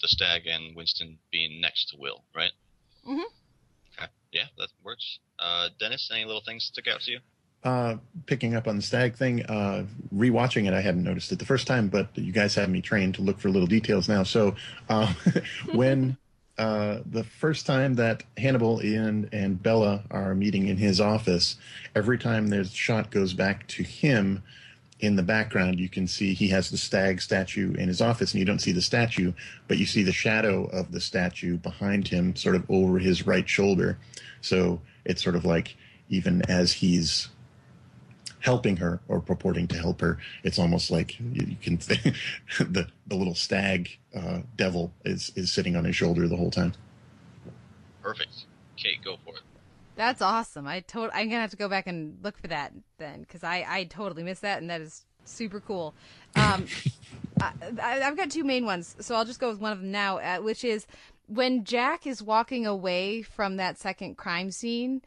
the 0.00 0.06
stag 0.06 0.46
and 0.46 0.76
Winston 0.76 1.18
being 1.32 1.60
next 1.60 1.88
to 1.88 1.96
Will, 1.98 2.22
right? 2.34 2.52
Mm-hmm. 3.04 3.18
Okay. 3.98 4.10
Yeah, 4.30 4.44
that 4.58 4.68
works. 4.84 5.18
Uh, 5.40 5.70
Dennis, 5.80 6.08
any 6.14 6.24
little 6.24 6.42
things 6.46 6.62
stick 6.62 6.86
out 6.86 7.00
to 7.00 7.10
you? 7.10 7.18
Uh, 7.64 7.96
picking 8.26 8.54
up 8.54 8.68
on 8.68 8.76
the 8.76 8.82
stag 8.82 9.16
thing, 9.16 9.44
uh, 9.46 9.84
rewatching 10.14 10.68
it, 10.68 10.72
I 10.72 10.80
hadn't 10.80 11.02
noticed 11.02 11.32
it 11.32 11.40
the 11.40 11.44
first 11.44 11.66
time, 11.66 11.88
but 11.88 12.16
you 12.16 12.32
guys 12.32 12.54
have 12.54 12.70
me 12.70 12.80
trained 12.80 13.16
to 13.16 13.22
look 13.22 13.40
for 13.40 13.50
little 13.50 13.66
details 13.66 14.08
now. 14.08 14.22
So 14.22 14.54
uh, 14.88 15.12
when 15.74 16.16
uh, 16.60 17.00
the 17.06 17.24
first 17.24 17.64
time 17.64 17.94
that 17.94 18.22
Hannibal 18.36 18.80
and, 18.80 19.30
and 19.32 19.62
Bella 19.62 20.04
are 20.10 20.34
meeting 20.34 20.68
in 20.68 20.76
his 20.76 21.00
office, 21.00 21.56
every 21.96 22.18
time 22.18 22.48
there's 22.48 22.70
shot 22.70 23.10
goes 23.10 23.32
back 23.32 23.66
to 23.68 23.82
him 23.82 24.42
in 24.98 25.16
the 25.16 25.22
background, 25.22 25.80
you 25.80 25.88
can 25.88 26.06
see 26.06 26.34
he 26.34 26.48
has 26.48 26.70
the 26.70 26.76
stag 26.76 27.22
statue 27.22 27.72
in 27.76 27.88
his 27.88 28.02
office, 28.02 28.32
and 28.32 28.40
you 28.40 28.44
don't 28.44 28.58
see 28.58 28.72
the 28.72 28.82
statue, 28.82 29.32
but 29.68 29.78
you 29.78 29.86
see 29.86 30.02
the 30.02 30.12
shadow 30.12 30.66
of 30.66 30.92
the 30.92 31.00
statue 31.00 31.56
behind 31.56 32.06
him, 32.06 32.36
sort 32.36 32.54
of 32.54 32.70
over 32.70 32.98
his 32.98 33.26
right 33.26 33.48
shoulder. 33.48 33.96
So 34.42 34.82
it's 35.06 35.22
sort 35.22 35.36
of 35.36 35.46
like 35.46 35.74
even 36.10 36.42
as 36.50 36.74
he's 36.74 37.30
helping 38.40 38.76
her 38.78 39.00
or 39.08 39.20
purporting 39.20 39.68
to 39.68 39.76
help 39.76 40.00
her, 40.00 40.18
it's 40.42 40.58
almost 40.58 40.90
like 40.90 41.18
you 41.20 41.56
can 41.62 41.76
think 41.76 42.16
the 42.58 42.86
the 43.06 43.14
little 43.14 43.34
stag 43.34 43.98
uh, 44.14 44.40
devil 44.56 44.92
is 45.04 45.32
is 45.36 45.52
sitting 45.52 45.76
on 45.76 45.84
his 45.84 45.96
shoulder 45.96 46.26
the 46.28 46.36
whole 46.36 46.50
time. 46.50 46.74
Perfect. 48.02 48.46
Kate, 48.76 49.02
go 49.04 49.16
for 49.24 49.34
it. 49.34 49.42
That's 49.96 50.22
awesome. 50.22 50.66
I 50.66 50.80
to- 50.80 51.10
I'm 51.12 51.28
gonna 51.28 51.42
have 51.42 51.50
to 51.50 51.56
go 51.56 51.68
back 51.68 51.86
and 51.86 52.18
look 52.22 52.38
for 52.38 52.48
that 52.48 52.72
then, 52.98 53.20
because 53.20 53.44
I 53.44 53.64
I 53.68 53.84
totally 53.84 54.22
missed 54.22 54.42
that, 54.42 54.60
and 54.60 54.70
that 54.70 54.80
is 54.80 55.04
super 55.24 55.60
cool. 55.60 55.94
Um, 56.36 56.66
I, 57.40 57.96
have 57.96 58.16
got 58.16 58.30
two 58.30 58.44
main 58.44 58.64
ones, 58.64 58.96
so 59.00 59.14
I'll 59.14 59.24
just 59.24 59.40
go 59.40 59.48
with 59.48 59.60
one 59.60 59.72
of 59.72 59.80
them 59.80 59.90
now, 59.90 60.18
uh, 60.18 60.38
which 60.38 60.64
is 60.64 60.86
when 61.26 61.64
Jack 61.64 62.06
is 62.06 62.22
walking 62.22 62.66
away 62.66 63.22
from 63.22 63.56
that 63.56 63.78
second 63.78 64.16
crime 64.16 64.50
scene. 64.50 65.02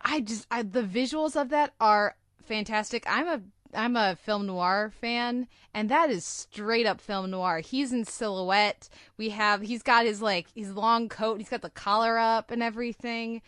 I 0.00 0.20
just 0.20 0.46
I, 0.50 0.62
the 0.62 0.82
visuals 0.82 1.40
of 1.40 1.50
that 1.50 1.74
are 1.80 2.16
fantastic. 2.44 3.04
I'm 3.06 3.28
a 3.28 3.40
I'm 3.72 3.96
a 3.96 4.16
film 4.16 4.46
noir 4.46 4.92
fan, 5.00 5.46
and 5.72 5.88
that 5.88 6.10
is 6.10 6.24
straight 6.24 6.86
up 6.86 7.00
film 7.00 7.30
noir. 7.30 7.60
He's 7.60 7.92
in 7.92 8.04
silhouette. 8.04 8.88
We 9.16 9.30
have 9.30 9.62
he's 9.62 9.82
got 9.82 10.06
his 10.06 10.20
like 10.20 10.46
his 10.54 10.72
long 10.72 11.08
coat. 11.08 11.38
He's 11.38 11.48
got 11.48 11.62
the 11.62 11.70
collar 11.70 12.18
up 12.18 12.50
and 12.50 12.62
everything 12.62 13.42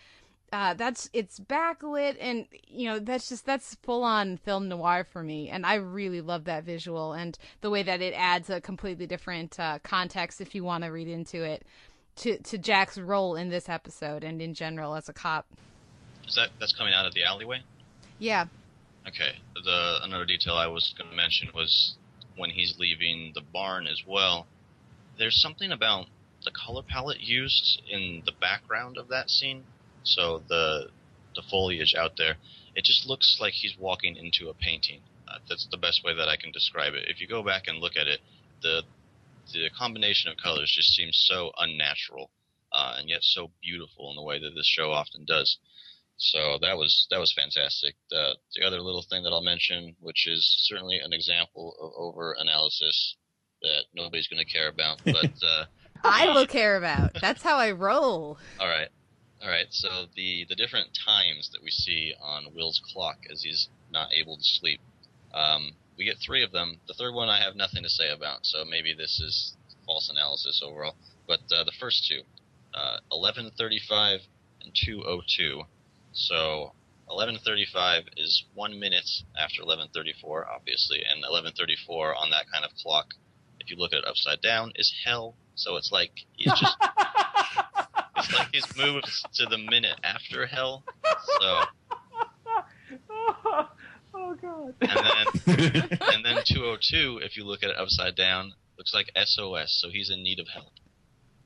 uh, 0.53 0.75
that's 0.75 1.09
it's 1.15 1.41
backlit 1.41 2.17
and 2.21 2.47
you 2.69 2.87
know 2.87 2.99
that's 2.99 3.29
just 3.29 3.47
that's 3.47 3.75
full 3.77 4.05
on 4.05 4.37
film 4.37 4.69
noir 4.69 5.03
for 5.03 5.23
me 5.23 5.49
and 5.49 5.65
i 5.65 5.75
really 5.75 6.21
love 6.21 6.45
that 6.45 6.63
visual 6.63 7.15
and 7.15 7.39
the 7.63 7.71
way 7.71 7.83
that 7.83 8.03
it 8.03 8.13
adds 8.13 8.51
a 8.51 8.61
completely 8.61 9.07
different 9.07 9.59
uh, 9.59 9.79
context 9.83 10.41
if 10.41 10.55
you 10.55 10.63
want 10.63 10.85
to 10.85 10.91
read 10.91 11.09
into 11.09 11.43
it 11.43 11.65
to 12.17 12.37
to 12.39 12.59
jack's 12.59 12.99
role 12.99 13.35
in 13.35 13.49
this 13.49 13.69
episode 13.69 14.23
and 14.23 14.43
in 14.43 14.53
general 14.53 14.95
as 14.95 15.09
a 15.09 15.13
cop 15.13 15.47
is 16.29 16.35
that 16.35 16.51
that's 16.61 16.75
coming 16.75 16.93
out 16.93 17.07
of 17.07 17.15
the 17.15 17.25
alleyway 17.25 17.61
yeah 18.19 18.45
okay 19.07 19.37
the 19.65 19.99
another 20.03 20.25
detail 20.25 20.55
i 20.55 20.67
was 20.67 20.95
going 20.97 21.11
to 21.11 21.17
mention 21.17 21.49
was 21.55 21.97
when 22.37 22.51
he's 22.51 22.77
leaving 22.79 23.33
the 23.35 23.41
barn 23.53 23.87
as 23.87 24.03
well 24.07 24.47
there's 25.19 25.41
something 25.41 25.71
about 25.73 26.07
the 26.45 26.51
color 26.51 26.83
palette 26.83 27.21
used 27.21 27.83
in 27.89 28.23
the 28.27 28.33
background 28.41 28.97
of 28.99 29.09
that 29.09 29.31
scene 29.31 29.65
so 30.05 30.43
the 30.49 30.89
the 31.35 31.43
foliage 31.43 31.95
out 31.95 32.17
there, 32.17 32.37
it 32.75 32.85
just 32.85 33.07
looks 33.07 33.39
like 33.41 33.55
he's 33.55 33.77
walking 33.79 34.17
into 34.17 34.49
a 34.49 34.55
painting. 34.55 35.01
Uh, 35.29 35.39
that's 35.49 35.67
the 35.71 35.77
best 35.77 36.05
way 36.05 36.15
that 36.15 36.29
I 36.29 36.37
can 36.37 36.53
describe 36.53 36.95
it. 36.95 37.09
If 37.09 37.21
you 37.21 37.27
go 37.27 37.43
back 37.43 37.65
and 37.67 37.79
look 37.79 37.97
at 37.97 38.07
it, 38.07 38.21
the 38.63 38.83
the 39.53 39.71
combination 39.77 40.31
of 40.31 40.37
colors 40.37 40.73
just 40.75 40.95
seems 40.95 41.25
so 41.27 41.51
unnatural, 41.59 42.31
uh, 42.73 42.97
and 42.99 43.09
yet 43.09 43.23
so 43.23 43.51
beautiful 43.61 44.11
in 44.11 44.17
the 44.17 44.23
way 44.23 44.39
that 44.39 44.55
this 44.55 44.67
show 44.67 44.93
often 44.93 45.25
does. 45.25 45.59
So 46.23 46.59
that 46.63 46.77
was 46.79 47.09
that 47.11 47.19
was 47.19 47.33
fantastic. 47.33 47.97
The 48.11 48.37
the 48.55 48.65
other 48.65 48.81
little 48.81 49.03
thing 49.03 49.25
that 49.25 49.31
I'll 49.31 49.43
mention, 49.43 49.97
which 49.99 50.29
is 50.29 50.47
certainly 50.69 50.99
an 50.99 51.13
example 51.13 51.75
of 51.81 51.93
over 51.97 52.37
analysis 52.39 53.17
that 53.63 53.85
nobody's 53.93 54.29
going 54.29 54.45
to 54.45 54.51
care 54.51 54.69
about, 54.69 55.03
but 55.05 55.33
uh, 55.43 55.65
I 56.05 56.33
will 56.33 56.47
care 56.47 56.77
about. 56.77 57.21
That's 57.21 57.43
how 57.43 57.57
I 57.57 57.73
roll. 57.73 58.39
All 58.61 58.69
right. 58.69 58.89
All 59.43 59.49
right, 59.49 59.67
so 59.71 60.07
the 60.15 60.47
the 60.49 60.55
different 60.55 60.97
times 61.05 61.51
that 61.53 61.61
we 61.61 61.71
see 61.71 62.15
on 62.23 62.55
Will's 62.55 62.81
clock 62.93 63.19
as 63.29 63.43
he's 63.43 63.69
not 63.91 64.13
able 64.13 64.37
to 64.37 64.45
sleep, 64.45 64.81
um, 65.35 65.73
we 65.99 66.05
get 66.05 66.19
three 66.25 66.45
of 66.45 66.53
them. 66.53 66.79
The 66.87 66.95
third 66.95 67.13
one 67.13 67.29
I 67.29 67.43
have 67.43 67.57
nothing 67.57 67.83
to 67.83 67.89
say 67.89 68.11
about, 68.11 68.47
so 68.47 68.65
maybe 68.65 68.95
this 68.95 69.19
is 69.19 69.57
false 69.85 70.09
analysis 70.09 70.63
overall. 70.65 70.95
But 71.27 71.41
uh, 71.51 71.65
the 71.65 71.73
first 71.81 72.07
two, 72.09 72.23
uh, 72.73 72.99
11:35 73.11 74.21
and 74.63 74.73
2:02. 74.73 75.67
So 76.13 76.73
11:35 77.09 78.09
is 78.17 78.45
one 78.55 78.79
minute 78.79 79.09
after 79.39 79.63
11:34, 79.63 80.47
obviously, 80.49 81.03
and 81.05 81.25
11:34 81.25 82.15
on 82.17 82.31
that 82.31 82.51
kind 82.53 82.65
of 82.65 82.71
clock, 82.77 83.15
if 83.61 83.71
you 83.71 83.77
look 83.77 83.93
at 83.93 83.99
it 84.01 84.05
upside 84.07 84.41
down, 84.41 84.73
is 84.77 84.93
hell. 85.05 85.35
So 85.55 85.77
it's 85.77 85.93
like 85.93 86.13
he's 86.37 86.53
just 86.53 86.77
it's 88.17 88.33
like 88.33 88.49
he's 88.53 88.77
moved 88.77 89.11
to 89.35 89.47
the 89.47 89.59
minute 89.59 89.99
after 90.03 90.47
hell. 90.47 90.85
So. 91.41 91.61
oh, 93.11 93.69
oh 94.15 94.35
god. 94.35 94.75
And 94.81 95.37
then 95.47 95.99
and 96.01 96.25
then 96.25 96.39
202, 96.45 97.21
if 97.23 97.37
you 97.37 97.45
look 97.45 97.63
at 97.63 97.71
it 97.71 97.77
upside 97.77 98.17
down, 98.17 98.55
looks 98.79 98.95
like 98.95 99.11
SOS. 99.17 99.79
So 99.81 99.91
he's 99.91 100.11
in 100.11 100.23
need 100.23 100.41
of 100.41 100.49
help. 100.49 100.73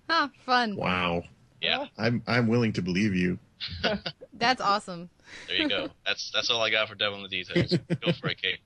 Huh, 0.08 0.28
fun. 0.44 0.76
Wow. 0.76 1.24
Yeah. 1.60 1.86
I'm 1.98 2.22
I'm 2.26 2.46
willing 2.46 2.72
to 2.74 2.82
believe 2.82 3.14
you. 3.14 3.38
That's 4.38 4.60
awesome. 4.60 5.10
There 5.48 5.56
you 5.56 5.68
go. 5.68 5.88
That's 6.06 6.30
that's 6.32 6.50
all 6.50 6.62
I 6.62 6.70
got 6.70 6.88
for 6.88 6.94
Devil 6.94 7.16
in 7.18 7.22
the 7.22 7.28
Details. 7.28 7.76
Go 8.00 8.12
for 8.12 8.28
it, 8.28 8.40
Kate. 8.40 8.58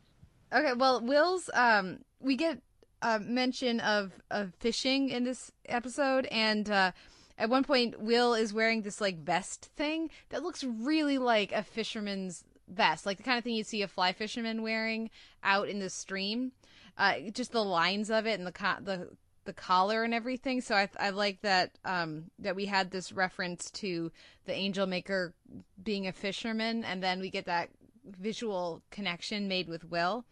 Okay, 0.53 0.73
well, 0.75 1.01
Will's 1.01 1.49
um 1.55 2.01
we 2.21 2.37
get 2.37 2.61
a 3.03 3.18
mention 3.18 3.81
of 3.81 4.12
of 4.31 4.53
fishing 4.59 5.09
in 5.09 5.25
this 5.25 5.51
episode 5.66 6.27
and 6.27 6.71
uh 6.71 6.93
at 7.41 7.49
one 7.49 7.64
point, 7.64 7.99
Will 7.99 8.35
is 8.35 8.53
wearing 8.53 8.83
this 8.83 9.01
like 9.01 9.25
vest 9.25 9.71
thing 9.75 10.11
that 10.29 10.43
looks 10.43 10.62
really 10.62 11.16
like 11.16 11.53
a 11.53 11.62
fisherman's 11.62 12.45
vest, 12.68 13.07
like 13.07 13.16
the 13.16 13.23
kind 13.23 13.39
of 13.39 13.45
thing 13.45 13.55
you'd 13.55 13.66
see 13.66 13.81
a 13.81 13.89
fly 13.89 14.12
fisherman 14.12 14.62
wearing 14.62 15.09
out 15.43 15.66
in 15.66 15.79
the 15.79 15.89
stream. 15.89 16.53
Uh, 16.99 17.14
just 17.33 17.53
the 17.53 17.64
lines 17.64 18.11
of 18.11 18.27
it 18.27 18.39
and 18.39 18.47
the 18.47 18.53
co- 18.53 18.83
the 18.83 19.09
the 19.51 19.62
collar 19.62 20.05
and 20.05 20.14
everything. 20.14 20.61
So 20.61 20.76
I 20.76 20.88
I 20.98 21.11
like 21.11 21.40
that 21.42 21.72
um, 21.84 22.30
that 22.38 22.55
we 22.55 22.66
had 22.66 22.92
this 22.92 23.11
reference 23.11 23.68
to 23.72 24.12
the 24.46 24.55
angel 24.55 24.86
maker 24.86 25.34
being 25.82 26.07
a 26.07 26.12
fisherman, 26.12 26.84
and 26.84 27.03
then 27.03 27.18
we 27.18 27.30
get 27.30 27.46
that 27.46 27.70
visual 28.05 28.80
connection 28.92 29.48
made 29.48 29.68
with 29.68 29.84
Will. 29.90 30.24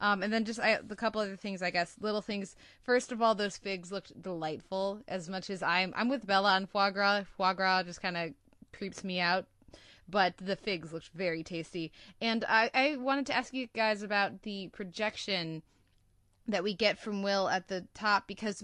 Um, 0.00 0.22
and 0.22 0.32
then 0.32 0.46
just 0.46 0.60
I, 0.60 0.78
a 0.88 0.96
couple 0.96 1.20
other 1.20 1.36
things, 1.36 1.62
I 1.62 1.70
guess, 1.70 1.96
little 2.00 2.22
things. 2.22 2.56
First 2.82 3.12
of 3.12 3.20
all, 3.20 3.34
those 3.34 3.58
figs 3.58 3.92
looked 3.92 4.20
delightful. 4.22 5.02
As 5.06 5.28
much 5.28 5.50
as 5.50 5.62
I'm, 5.62 5.92
I'm 5.96 6.08
with 6.08 6.26
Bella 6.26 6.52
on 6.52 6.66
foie 6.66 6.90
gras. 6.90 7.24
Foie 7.36 7.54
gras 7.54 7.82
just 7.82 8.02
kind 8.02 8.16
of 8.16 8.30
creeps 8.72 9.04
me 9.04 9.20
out, 9.20 9.46
but 10.08 10.34
the 10.36 10.56
figs 10.56 10.92
looked 10.92 11.10
very 11.14 11.42
tasty. 11.42 11.92
And 12.20 12.44
I, 12.46 12.70
I 12.74 12.96
wanted 12.96 13.26
to 13.26 13.36
ask 13.36 13.54
you 13.54 13.68
guys 13.74 14.02
about 14.02 14.42
the 14.42 14.68
projection 14.68 15.62
that 16.48 16.62
we 16.62 16.74
get 16.74 16.98
from 16.98 17.22
Will 17.22 17.48
at 17.48 17.68
the 17.68 17.86
top 17.94 18.26
because 18.26 18.62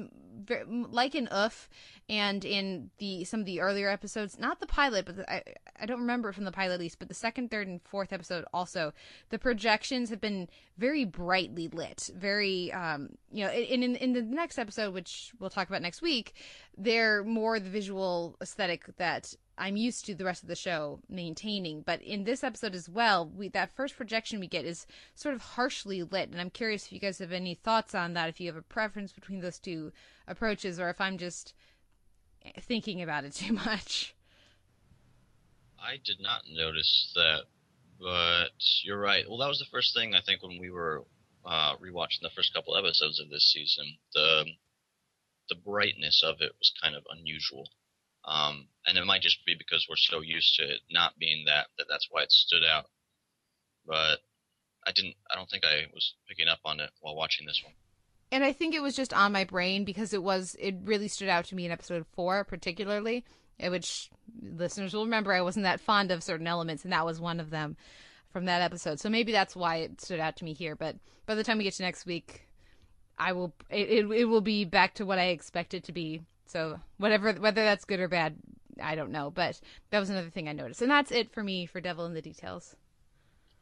like 0.91 1.15
in 1.15 1.29
Oeuf 1.29 1.69
and 2.09 2.45
in 2.45 2.91
the 2.99 3.25
some 3.25 3.41
of 3.41 3.47
the 3.47 3.61
earlier 3.61 3.89
episodes, 3.89 4.39
not 4.39 4.61
the 4.61 4.67
pilot, 4.67 5.07
but 5.07 5.17
the, 5.17 5.33
I 5.33 5.43
I 5.81 5.87
don't 5.87 6.01
remember 6.01 6.33
from 6.33 6.45
the 6.45 6.53
pilot 6.53 6.75
at 6.75 6.81
least, 6.81 6.99
but 6.99 7.09
the 7.09 7.15
second, 7.15 7.51
third, 7.51 7.69
and 7.69 7.81
fourth 7.83 8.13
episode 8.13 8.45
also, 8.53 8.93
the 9.31 9.39
projections 9.39 10.11
have 10.11 10.21
been 10.21 10.49
very 10.79 11.05
brightly 11.05 11.69
lit, 11.69 12.11
very 12.15 12.73
um 12.73 13.11
you 13.33 13.45
know, 13.45 13.53
in 13.53 13.83
in 13.83 13.97
in 13.97 14.13
the 14.13 14.23
next 14.23 14.59
episode, 14.59 14.95
which 14.95 15.33
we'll 15.39 15.51
talk 15.51 15.69
about 15.69 15.83
next 15.83 16.03
week, 16.03 16.35
they're 16.77 17.25
more 17.25 17.59
the 17.61 17.71
visual 17.71 18.37
aesthetic 18.41 18.85
that 18.97 19.35
I'm 19.63 19.77
used 19.77 20.07
to 20.07 20.15
the 20.17 20.25
rest 20.25 20.43
of 20.43 20.49
the 20.49 20.57
show 20.57 20.99
maintaining. 21.09 21.83
But 21.83 22.03
in 22.03 22.25
this 22.25 22.43
episode 22.43 22.75
as 22.75 22.89
well, 22.89 23.29
we 23.29 23.49
that 23.51 23.71
first 23.71 23.97
projection 23.97 24.41
we 24.41 24.49
get 24.49 24.65
is 24.65 24.89
sort 25.15 25.37
of 25.37 25.41
harshly 25.41 26.03
lit, 26.03 26.31
and 26.31 26.41
I'm 26.41 26.51
curious 26.51 26.87
if 26.87 26.93
you 26.93 26.99
guys 26.99 27.21
have 27.21 27.31
any 27.31 27.55
thoughts 27.55 27.95
on 27.95 28.15
that. 28.15 28.29
If 28.29 28.41
you 28.41 28.49
have 28.49 28.57
a 28.57 28.63
preference 28.63 29.13
between 29.13 29.41
those 29.41 29.61
two 29.61 29.93
approaches, 30.27 30.81
or 30.81 30.91
if 30.91 31.01
I'm 31.01 31.17
just 31.17 31.55
thinking 32.59 33.03
about 33.03 33.25
it 33.25 33.35
too 33.35 33.53
much. 33.53 34.17
I 35.79 35.93
did 36.05 36.19
not 36.21 36.43
notice 36.53 37.13
that, 37.15 37.43
but 38.01 38.51
you're 38.83 38.99
right. 38.99 39.25
Well, 39.29 39.39
that 39.39 39.49
was 39.49 39.61
the 39.61 39.71
first 39.71 39.95
thing 39.95 40.13
I 40.13 40.23
think 40.23 40.43
when 40.43 40.59
we 40.59 40.71
were 40.71 41.05
uh, 41.45 41.77
rewatching 41.77 42.23
the 42.23 42.31
first 42.35 42.53
couple 42.53 42.77
episodes 42.77 43.21
of 43.21 43.31
this 43.31 43.53
season. 43.53 43.97
The 44.13 44.45
the 45.49 45.55
brightness 45.55 46.21
of 46.25 46.41
it 46.41 46.53
was 46.59 46.73
kind 46.83 46.97
of 46.97 47.05
unusual. 47.17 47.69
Um, 48.25 48.69
and 48.87 48.97
it 48.97 49.05
might 49.05 49.23
just 49.23 49.45
be 49.47 49.55
because 49.57 49.87
we're 49.89 49.97
so 49.97 50.21
used 50.21 50.57
to 50.57 50.65
it 50.65 50.81
not 50.91 51.19
being 51.19 51.45
that 51.47 51.67
that 51.79 51.87
that's 51.89 52.09
why 52.11 52.23
it 52.23 52.33
stood 52.33 52.63
out. 52.65 52.87
But 53.87 54.21
I 54.87 54.93
didn't. 54.93 55.15
I 55.31 55.37
don't 55.37 55.51
think 55.51 55.65
I 55.65 55.87
was 55.93 56.15
picking 56.29 56.49
up 56.49 56.61
on 56.65 56.81
it 56.81 56.91
while 57.01 57.17
watching 57.17 57.47
this 57.47 57.61
one. 57.65 57.75
And 58.31 58.45
I 58.45 58.53
think 58.53 58.75
it 58.75 58.83
was 58.83 58.97
just 58.97 59.13
on 59.13 59.33
my 59.33 59.45
brain 59.45 59.85
because 59.85 60.13
it 60.15 60.23
was. 60.23 60.57
It 60.59 60.77
really 60.85 61.09
stood 61.09 61.29
out 61.29 61.47
to 61.47 61.55
me 61.55 61.67
in 61.67 61.73
episode 61.73 62.07
four, 62.15 62.45
particularly 62.45 63.25
which 63.71 64.11
listeners 64.41 64.95
will 64.95 65.05
remember 65.05 65.33
I 65.33 65.43
wasn't 65.43 65.65
that 65.65 65.81
fond 65.81 66.11
of 66.11 66.23
certain 66.23 66.47
elements, 66.47 66.85
and 66.85 66.93
that 66.93 67.07
was 67.07 67.21
one 67.21 67.41
of 67.41 67.51
them 67.51 67.77
from 68.31 68.47
that 68.47 68.63
episode. 68.63 68.99
So 68.99 69.09
maybe 69.09 69.33
that's 69.33 69.55
why 69.55 69.77
it 69.77 70.01
stood 70.01 70.21
out 70.21 70.37
to 70.37 70.45
me 70.45 70.55
here. 70.55 70.75
But 70.75 70.97
by 71.27 71.35
the 71.35 71.45
time 71.45 71.59
we 71.59 71.65
get 71.65 71.75
to 71.75 71.83
next 71.83 72.07
week, 72.07 72.49
I 73.19 73.33
will 73.33 73.55
it, 73.71 73.89
it, 73.89 74.11
it 74.11 74.25
will 74.25 74.41
be 74.41 74.65
back 74.65 74.95
to 74.95 75.07
what 75.07 75.19
I 75.19 75.27
expect 75.27 75.75
it 75.75 75.85
to 75.85 75.93
be. 75.93 76.23
So 76.53 76.79
whatever 76.99 77.33
whether 77.33 77.65
that's 77.65 77.87
good 77.87 77.99
or 77.99 78.09
bad, 78.09 78.37
I 78.81 78.95
don't 78.95 79.11
know. 79.11 79.31
But 79.31 79.59
that 79.91 79.99
was 79.99 80.11
another 80.11 80.29
thing 80.29 80.49
I 80.49 80.53
noticed, 80.53 80.83
and 80.83 80.91
that's 80.91 81.11
it 81.11 81.33
for 81.33 81.43
me 81.43 81.65
for 81.65 81.81
Devil 81.81 82.05
in 82.05 82.13
the 82.13 82.21
Details. 82.21 82.77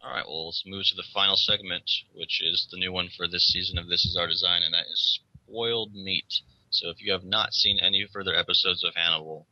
All 0.02 0.10
right, 0.10 0.26
well, 0.26 0.46
let's 0.46 0.64
move 0.66 0.82
to 0.88 0.96
the 0.96 1.04
final 1.14 1.36
segment, 1.36 1.84
which 2.14 2.40
is 2.42 2.66
the 2.70 2.78
new 2.78 2.90
one 2.90 3.08
for 3.16 3.28
this 3.28 3.46
season 3.46 3.78
of 3.78 3.86
This 3.86 4.04
Is 4.06 4.16
Our 4.16 4.26
Design, 4.26 4.62
and 4.62 4.72
that 4.74 4.86
is 4.90 5.20
spoiled 5.44 5.94
meat. 5.94 6.40
So 6.70 6.88
if 6.88 7.00
you 7.00 7.12
have 7.12 7.22
not 7.22 7.52
seen 7.52 7.78
any 7.78 8.06
further 8.10 8.34
episodes 8.34 8.82
of 8.82 8.94
Hannibal, 8.94 9.46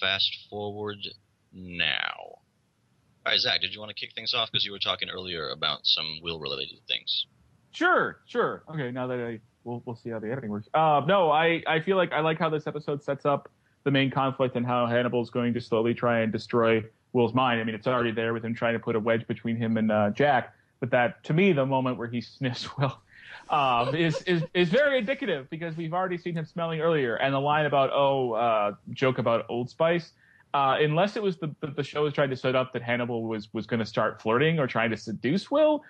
fast 0.00 0.36
forward 0.50 0.98
now. 1.52 2.14
All 2.18 2.42
right, 3.24 3.38
Zach, 3.38 3.60
did 3.60 3.72
you 3.72 3.80
want 3.80 3.90
to 3.90 3.94
kick 3.94 4.14
things 4.14 4.34
off 4.34 4.50
because 4.50 4.64
you 4.64 4.72
were 4.72 4.78
talking 4.78 5.08
earlier 5.08 5.48
about 5.50 5.80
some 5.84 6.18
will 6.20 6.40
related 6.40 6.78
things? 6.88 7.26
Sure, 7.72 8.18
sure. 8.26 8.64
Okay, 8.68 8.90
now 8.90 9.06
that 9.06 9.20
I 9.20 9.40
we'll 9.66 9.82
we'll 9.84 9.96
see 9.96 10.10
how 10.10 10.18
the 10.18 10.30
editing 10.30 10.50
works. 10.50 10.68
Uh, 10.72 11.02
no, 11.06 11.30
I 11.30 11.62
I 11.66 11.80
feel 11.80 11.96
like 11.96 12.12
I 12.12 12.20
like 12.20 12.38
how 12.38 12.48
this 12.48 12.66
episode 12.66 13.02
sets 13.02 13.26
up 13.26 13.50
the 13.84 13.90
main 13.90 14.10
conflict 14.10 14.56
and 14.56 14.64
how 14.64 14.86
Hannibal's 14.86 15.30
going 15.30 15.52
to 15.54 15.60
slowly 15.60 15.94
try 15.94 16.20
and 16.20 16.32
destroy 16.32 16.82
Will's 17.12 17.34
mind. 17.34 17.60
I 17.60 17.64
mean, 17.64 17.74
it's 17.74 17.86
already 17.86 18.12
there 18.12 18.32
with 18.32 18.44
him 18.44 18.54
trying 18.54 18.74
to 18.74 18.80
put 18.80 18.96
a 18.96 19.00
wedge 19.00 19.26
between 19.26 19.56
him 19.56 19.76
and 19.76 19.92
uh, 19.92 20.10
Jack. 20.10 20.54
But 20.80 20.90
that, 20.90 21.22
to 21.24 21.34
me, 21.34 21.52
the 21.52 21.66
moment 21.66 21.98
where 21.98 22.08
he 22.08 22.20
sniffs 22.22 22.76
Will 22.76 22.98
um, 23.50 23.94
is, 23.94 24.22
is 24.22 24.42
is 24.54 24.68
very 24.68 24.98
indicative 24.98 25.48
because 25.50 25.76
we've 25.76 25.94
already 25.94 26.18
seen 26.18 26.34
him 26.34 26.44
smelling 26.44 26.80
earlier, 26.80 27.16
and 27.16 27.34
the 27.34 27.40
line 27.40 27.66
about 27.66 27.90
oh 27.92 28.32
uh, 28.32 28.72
joke 28.90 29.18
about 29.18 29.46
Old 29.48 29.68
Spice. 29.68 30.12
Uh, 30.54 30.78
unless 30.80 31.16
it 31.16 31.22
was 31.22 31.36
the, 31.36 31.54
the, 31.60 31.82
show 31.82 32.04
was 32.04 32.14
trying 32.14 32.30
to 32.30 32.36
set 32.36 32.54
up 32.54 32.72
that 32.72 32.80
Hannibal 32.80 33.24
was 33.24 33.52
was 33.52 33.66
going 33.66 33.80
to 33.80 33.84
start 33.84 34.22
flirting 34.22 34.58
or 34.58 34.66
trying 34.66 34.90
to 34.90 34.96
seduce 34.96 35.50
Will, 35.50 35.82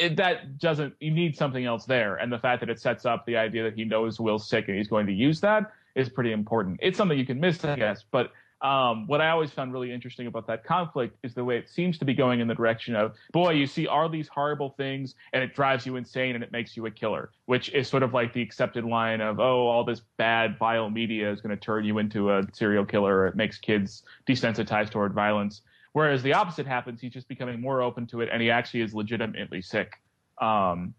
it, 0.00 0.16
that 0.16 0.58
doesn't. 0.58 0.94
You 1.00 1.10
need 1.10 1.36
something 1.36 1.64
else 1.64 1.84
there, 1.84 2.16
and 2.16 2.32
the 2.32 2.38
fact 2.38 2.60
that 2.60 2.70
it 2.70 2.80
sets 2.80 3.04
up 3.04 3.26
the 3.26 3.36
idea 3.36 3.62
that 3.64 3.74
he 3.74 3.84
knows 3.84 4.20
Will's 4.20 4.48
sick 4.48 4.68
and 4.68 4.76
he's 4.76 4.88
going 4.88 5.06
to 5.06 5.12
use 5.12 5.40
that 5.40 5.72
is 5.94 6.08
pretty 6.08 6.32
important. 6.32 6.78
It's 6.82 6.96
something 6.96 7.18
you 7.18 7.26
can 7.26 7.40
miss, 7.40 7.64
I 7.64 7.76
guess, 7.76 8.04
but 8.10 8.32
um, 8.64 9.06
what 9.06 9.20
I 9.20 9.28
always 9.28 9.50
found 9.50 9.74
really 9.74 9.92
interesting 9.92 10.26
about 10.26 10.46
that 10.46 10.64
conflict 10.64 11.18
is 11.22 11.34
the 11.34 11.44
way 11.44 11.58
it 11.58 11.68
seems 11.68 11.98
to 11.98 12.06
be 12.06 12.14
going 12.14 12.40
in 12.40 12.48
the 12.48 12.54
direction 12.54 12.96
of, 12.96 13.12
boy, 13.30 13.52
you 13.52 13.66
see 13.66 13.86
all 13.86 14.08
these 14.08 14.26
horrible 14.26 14.70
things 14.70 15.16
and 15.34 15.44
it 15.44 15.54
drives 15.54 15.84
you 15.84 15.96
insane 15.96 16.34
and 16.34 16.42
it 16.42 16.50
makes 16.50 16.74
you 16.74 16.86
a 16.86 16.90
killer, 16.90 17.30
which 17.44 17.68
is 17.70 17.88
sort 17.88 18.02
of 18.02 18.14
like 18.14 18.32
the 18.32 18.40
accepted 18.40 18.84
line 18.84 19.20
of, 19.20 19.38
oh, 19.38 19.66
all 19.66 19.84
this 19.84 20.00
bad, 20.16 20.56
vile 20.58 20.88
media 20.88 21.30
is 21.30 21.42
going 21.42 21.54
to 21.54 21.62
turn 21.62 21.84
you 21.84 21.98
into 21.98 22.30
a 22.32 22.42
serial 22.54 22.86
killer 22.86 23.26
it 23.26 23.36
makes 23.36 23.58
kids 23.58 24.02
desensitized 24.26 24.90
toward 24.90 25.12
violence. 25.12 25.60
Whereas 25.94 26.24
the 26.24 26.34
opposite 26.34 26.66
happens, 26.66 27.00
he's 27.00 27.12
just 27.12 27.28
becoming 27.28 27.60
more 27.60 27.80
open 27.80 28.06
to 28.08 28.20
it 28.20 28.28
and 28.32 28.42
he 28.42 28.50
actually 28.50 28.80
is 28.80 28.94
legitimately 28.94 29.62
sick. 29.62 29.92
Um, 30.40 30.92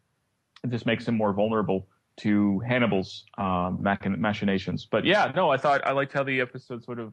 just 0.69 0.85
makes 0.85 1.05
him 1.05 1.15
more 1.15 1.33
vulnerable 1.33 1.85
to 2.17 2.59
Hannibal's 2.59 3.25
um, 3.37 3.79
machinations. 3.81 4.87
But 4.89 5.03
yeah, 5.03 5.33
no, 5.35 5.49
I 5.49 5.57
thought 5.57 5.85
I 5.85 5.91
liked 5.91 6.13
how 6.13 6.23
the 6.23 6.39
episode 6.39 6.83
sort 6.85 6.99
of 6.99 7.11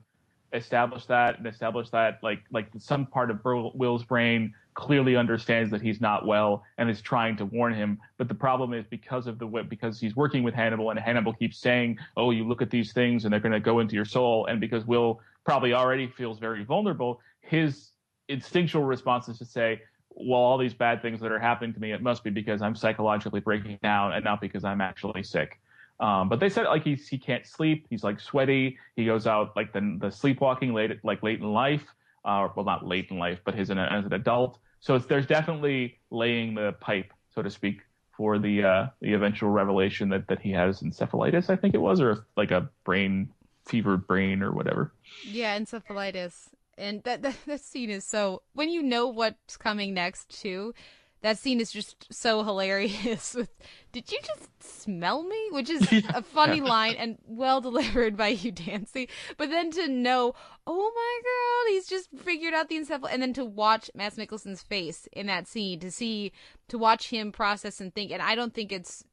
established 0.52 1.08
that 1.08 1.38
and 1.38 1.46
established 1.46 1.90
that 1.92 2.20
like 2.22 2.40
like 2.52 2.68
some 2.78 3.06
part 3.06 3.30
of 3.30 3.40
Will's 3.42 4.04
brain 4.04 4.54
clearly 4.74 5.16
understands 5.16 5.70
that 5.70 5.82
he's 5.82 6.00
not 6.00 6.26
well 6.26 6.62
and 6.78 6.88
is 6.88 7.00
trying 7.00 7.36
to 7.38 7.46
warn 7.46 7.74
him. 7.74 7.98
But 8.16 8.28
the 8.28 8.34
problem 8.34 8.74
is 8.74 8.86
because 8.88 9.26
of 9.26 9.40
the 9.40 9.46
because 9.68 9.98
he's 9.98 10.14
working 10.14 10.44
with 10.44 10.54
Hannibal 10.54 10.90
and 10.90 11.00
Hannibal 11.00 11.32
keeps 11.32 11.58
saying, 11.58 11.98
"Oh, 12.16 12.30
you 12.30 12.46
look 12.46 12.62
at 12.62 12.70
these 12.70 12.92
things 12.92 13.24
and 13.24 13.32
they're 13.32 13.40
going 13.40 13.52
to 13.52 13.60
go 13.60 13.80
into 13.80 13.96
your 13.96 14.04
soul," 14.04 14.46
and 14.46 14.60
because 14.60 14.86
Will 14.86 15.20
probably 15.44 15.74
already 15.74 16.06
feels 16.06 16.38
very 16.38 16.64
vulnerable, 16.64 17.20
his 17.40 17.90
instinctual 18.28 18.84
response 18.84 19.28
is 19.28 19.38
to 19.38 19.44
say, 19.44 19.82
well, 20.10 20.40
all 20.40 20.58
these 20.58 20.74
bad 20.74 21.02
things 21.02 21.20
that 21.20 21.32
are 21.32 21.38
happening 21.38 21.72
to 21.72 21.80
me, 21.80 21.92
it 21.92 22.02
must 22.02 22.22
be 22.22 22.30
because 22.30 22.62
I'm 22.62 22.74
psychologically 22.74 23.40
breaking 23.40 23.78
down 23.82 24.12
and 24.12 24.24
not 24.24 24.40
because 24.40 24.64
I'm 24.64 24.80
actually 24.80 25.22
sick. 25.22 25.58
Um, 26.00 26.28
but 26.28 26.40
they 26.40 26.48
said 26.48 26.64
like 26.64 26.82
he's 26.82 27.06
he 27.06 27.16
can't 27.16 27.46
sleep. 27.46 27.86
He's 27.88 28.02
like 28.02 28.18
sweaty. 28.18 28.78
He 28.96 29.04
goes 29.04 29.26
out 29.26 29.54
like 29.54 29.72
the 29.72 29.98
the 30.00 30.10
sleepwalking 30.10 30.74
late 30.74 30.90
like 31.04 31.22
late 31.22 31.38
in 31.38 31.52
life. 31.52 31.84
Uh, 32.24 32.48
well, 32.54 32.64
not 32.64 32.86
late 32.86 33.08
in 33.10 33.18
life, 33.18 33.40
but 33.44 33.54
his 33.54 33.70
as 33.70 34.04
an 34.04 34.12
adult. 34.12 34.58
So 34.80 34.98
there's 34.98 35.26
definitely 35.26 36.00
laying 36.10 36.54
the 36.54 36.72
pipe, 36.80 37.12
so 37.34 37.42
to 37.42 37.50
speak, 37.50 37.82
for 38.16 38.38
the 38.38 38.64
uh, 38.64 38.86
the 39.00 39.12
eventual 39.12 39.50
revelation 39.50 40.08
that 40.08 40.26
that 40.28 40.40
he 40.40 40.50
has 40.50 40.80
encephalitis. 40.80 41.50
I 41.50 41.56
think 41.56 41.74
it 41.74 41.80
was, 41.80 42.00
or 42.00 42.26
like 42.36 42.50
a 42.50 42.68
brain 42.84 43.28
fevered 43.64 44.06
brain 44.06 44.42
or 44.42 44.52
whatever. 44.52 44.92
Yeah, 45.26 45.58
encephalitis. 45.58 46.48
And 46.78 47.02
that, 47.04 47.22
that 47.22 47.36
that 47.46 47.60
scene 47.60 47.90
is 47.90 48.04
so 48.04 48.42
when 48.54 48.68
you 48.68 48.82
know 48.82 49.08
what's 49.08 49.56
coming 49.56 49.94
next 49.94 50.40
too 50.40 50.74
that 51.22 51.38
scene 51.38 51.60
is 51.60 51.72
just 51.72 52.12
so 52.12 52.42
hilarious. 52.44 53.34
With, 53.34 53.50
Did 53.92 54.10
you 54.12 54.18
just 54.22 54.62
smell 54.62 55.22
me? 55.22 55.48
Which 55.50 55.70
is 55.70 55.82
a 56.14 56.22
funny 56.22 56.60
line 56.60 56.96
and 56.96 57.18
well 57.26 57.60
delivered 57.60 58.16
by 58.16 58.32
Hugh 58.32 58.52
Dancy. 58.52 59.08
But 59.38 59.50
then 59.50 59.70
to 59.72 59.88
know, 59.88 60.34
oh 60.66 60.92
my 60.94 61.20
god, 61.22 61.72
he's 61.72 61.86
just 61.86 62.10
figured 62.18 62.54
out 62.54 62.68
the 62.68 62.78
encephal, 62.78 63.08
and 63.10 63.22
then 63.22 63.32
to 63.34 63.44
watch 63.44 63.90
Mads 63.94 64.16
Mikkelsen's 64.16 64.62
face 64.62 65.08
in 65.12 65.26
that 65.26 65.48
scene, 65.48 65.80
to 65.80 65.90
see, 65.90 66.32
to 66.68 66.76
watch 66.76 67.08
him 67.10 67.32
process 67.32 67.80
and 67.80 67.94
think, 67.94 68.10
and 68.10 68.22
I 68.22 68.34
don't 68.34 68.52
think 68.52 68.72
it's, 68.72 69.04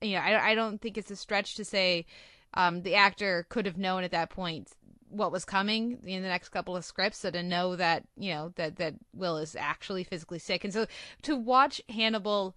you 0.00 0.16
know, 0.16 0.20
I, 0.20 0.50
I 0.50 0.54
don't 0.54 0.80
think 0.80 0.98
it's 0.98 1.10
a 1.10 1.16
stretch 1.16 1.54
to 1.56 1.64
say 1.64 2.06
um, 2.54 2.82
the 2.82 2.94
actor 2.94 3.46
could 3.48 3.66
have 3.66 3.78
known 3.78 4.04
at 4.04 4.10
that 4.10 4.30
point 4.30 4.70
what 5.08 5.32
was 5.32 5.44
coming 5.44 5.98
in 6.06 6.22
the 6.22 6.28
next 6.28 6.48
couple 6.48 6.74
of 6.74 6.84
scripts 6.84 7.18
so 7.18 7.30
to 7.30 7.42
know 7.42 7.76
that 7.76 8.02
you 8.16 8.32
know 8.32 8.52
that 8.56 8.76
that 8.76 8.94
will 9.14 9.36
is 9.36 9.54
actually 9.56 10.04
physically 10.04 10.38
sick. 10.38 10.64
And 10.64 10.72
so 10.72 10.86
to 11.22 11.36
watch 11.36 11.80
hannibal 11.88 12.56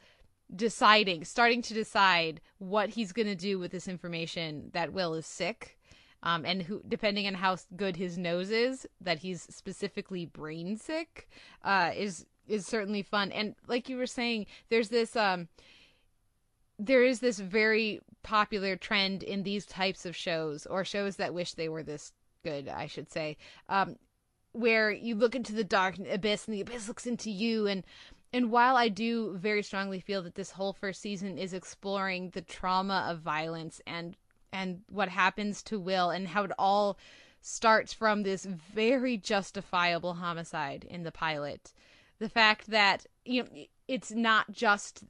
deciding 0.56 1.26
starting 1.26 1.62
to 1.64 1.74
decide 1.74 2.40
what 2.60 2.90
he's 2.90 3.12
going 3.12 3.28
to 3.28 3.36
do 3.36 3.58
with 3.60 3.72
this 3.72 3.88
information 3.88 4.70
that 4.74 4.94
will 4.94 5.16
is 5.16 5.26
sick 5.26 5.78
um, 6.24 6.46
and 6.46 6.62
who 6.62 6.82
depending 6.88 7.28
on 7.28 7.34
how 7.34 7.58
good 7.76 7.96
his 7.96 8.18
nose 8.18 8.52
is 8.52 8.88
that 9.02 9.20
he's 9.20 9.42
specifically 9.44 10.26
brain 10.26 10.78
sick 10.78 11.28
uh, 11.64 11.92
is 11.96 12.26
is 12.48 12.66
certainly 12.66 13.02
fun. 13.02 13.32
And 13.32 13.56
like 13.68 13.90
you 13.90 13.98
were 13.98 14.08
saying 14.08 14.46
there's 14.70 14.90
this 14.90 15.16
um 15.16 15.48
there 16.78 17.04
is 17.04 17.20
this 17.20 17.40
very 17.40 18.02
popular 18.24 18.76
trend 18.76 19.24
in 19.24 19.44
these 19.44 19.66
types 19.66 20.06
of 20.06 20.16
shows 20.16 20.66
or 20.66 20.84
shows 20.84 21.18
that 21.18 21.34
wish 21.34 21.54
they 21.54 21.70
were 21.70 21.84
this 21.84 22.12
good, 22.44 22.68
I 22.68 22.88
should 22.88 23.12
say, 23.12 23.38
um, 23.70 23.98
where 24.52 24.92
you 24.92 25.16
look 25.16 25.36
into 25.36 25.54
the 25.54 25.64
dark 25.64 25.96
abyss 26.00 26.48
and 26.48 26.56
the 26.56 26.62
abyss 26.62 26.88
looks 26.88 27.06
into 27.06 27.30
you 27.30 27.68
and 27.68 27.84
and 28.34 28.52
while 28.52 28.76
I 28.76 28.90
do 28.90 29.38
very 29.38 29.64
strongly 29.64 30.02
feel 30.02 30.22
that 30.24 30.36
this 30.36 30.52
whole 30.52 30.74
first 30.74 31.02
season 31.02 31.38
is 31.38 31.54
exploring 31.54 32.32
the 32.32 32.42
trauma 32.42 33.08
of 33.10 33.20
violence 33.20 33.80
and 33.88 34.18
and 34.52 34.82
what 34.90 35.10
happens 35.10 35.62
to 35.64 35.80
Will 35.80 36.10
and 36.10 36.28
how 36.28 36.44
it 36.44 36.52
all 36.58 36.98
starts 37.42 37.94
from 37.94 38.24
this 38.24 38.46
very 38.46 39.18
justifiable 39.18 40.16
homicide 40.16 40.86
in 40.90 41.04
the 41.04 41.12
pilot. 41.12 41.74
The 42.20 42.30
fact 42.30 42.68
that 42.72 43.06
you 43.24 43.44
know 43.44 43.50
it's 43.88 44.12
not 44.12 44.52
just 44.52 45.04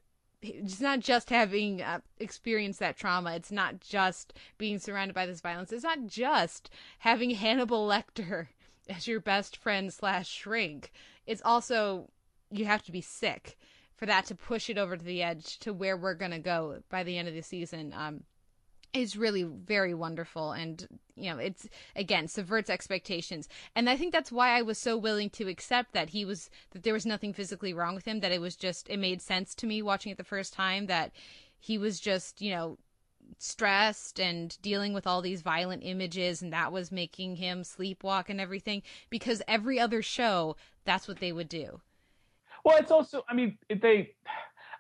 it's 0.50 0.82
not 0.82 1.00
just 1.00 1.30
having 1.30 1.82
uh, 1.82 2.00
experienced 2.20 2.80
that 2.80 2.98
trauma. 2.98 3.36
It's 3.36 3.52
not 3.52 3.80
just 3.80 4.34
being 4.58 4.80
surrounded 4.80 5.14
by 5.14 5.26
this 5.26 5.42
violence. 5.42 5.72
It's 5.72 5.84
not 5.84 6.08
just 6.08 6.70
having 7.00 7.32
Hannibal 7.32 7.88
Lecter 7.88 8.48
as 8.90 9.08
your 9.08 9.20
best 9.20 9.58
friend 9.58 9.92
slash 9.94 10.30
shrink. 10.30 10.92
It's 11.26 11.42
also 11.44 12.10
you 12.52 12.66
have 12.66 12.84
to 12.84 12.92
be 12.92 13.02
sick 13.02 13.58
for 13.96 14.06
that 14.06 14.26
to 14.26 14.36
push 14.36 14.70
it 14.70 14.78
over 14.78 14.98
to 14.98 15.04
the 15.04 15.24
edge 15.24 15.58
to 15.60 15.74
where 15.74 15.98
we're 15.98 16.14
gonna 16.14 16.40
go 16.40 16.82
by 16.90 17.04
the 17.04 17.18
end 17.18 17.28
of 17.28 17.34
the 17.34 17.42
season. 17.42 17.94
Um, 17.96 18.24
is 18.96 19.18
really 19.18 19.44
very 19.44 19.94
wonderful. 19.94 20.52
And 20.52 20.88
you 21.16 21.30
know 21.30 21.38
it's 21.38 21.68
again 21.96 22.28
subverts 22.28 22.70
expectations. 22.70 23.48
And 23.76 23.90
i 23.90 23.98
think 23.98 24.12
that's 24.12 24.32
why 24.32 24.58
i 24.58 24.62
was 24.62 24.78
so 24.78 24.98
willing 24.98 25.30
to 25.32 25.48
accept 25.48 25.94
that 25.94 26.10
he 26.10 26.26
was 26.26 26.50
that 26.72 26.84
there 26.84 26.94
was 26.94 27.06
nothing 27.06 27.34
physically 27.34 27.74
wrong 27.74 27.96
with 27.96 28.06
him 28.06 28.20
that 28.20 28.32
it 28.32 28.42
was 28.42 28.56
just 28.56 28.90
it 28.90 28.98
made 28.98 29.22
sense 29.22 29.56
to 29.56 29.68
me 29.68 29.82
watching 29.82 30.12
it 30.12 30.18
the 30.18 30.24
first 30.24 30.54
time 30.54 30.88
that 30.88 31.12
he 31.60 31.78
was 31.78 32.00
just 32.00 32.42
you 32.42 32.52
know 32.52 32.78
stressed 33.38 34.20
and 34.20 34.62
dealing 34.62 34.94
with 34.94 35.08
all 35.08 35.22
these 35.22 35.42
violent 35.42 35.84
images 35.84 36.42
and 36.42 36.54
that 36.54 36.72
was 36.72 36.92
making 36.92 37.36
him 37.36 37.64
sleepwalk 37.64 38.30
and 38.30 38.40
everything. 38.40 38.82
Because 39.10 39.42
every 39.48 39.80
other 39.80 40.02
show 40.02 40.56
that's 40.84 41.08
what 41.08 41.20
they 41.20 41.32
would 41.32 41.50
do. 41.50 41.82
Well 42.64 42.78
it's 42.78 42.92
also 42.92 43.24
i 43.30 43.34
mean 43.34 43.58
they 43.70 44.12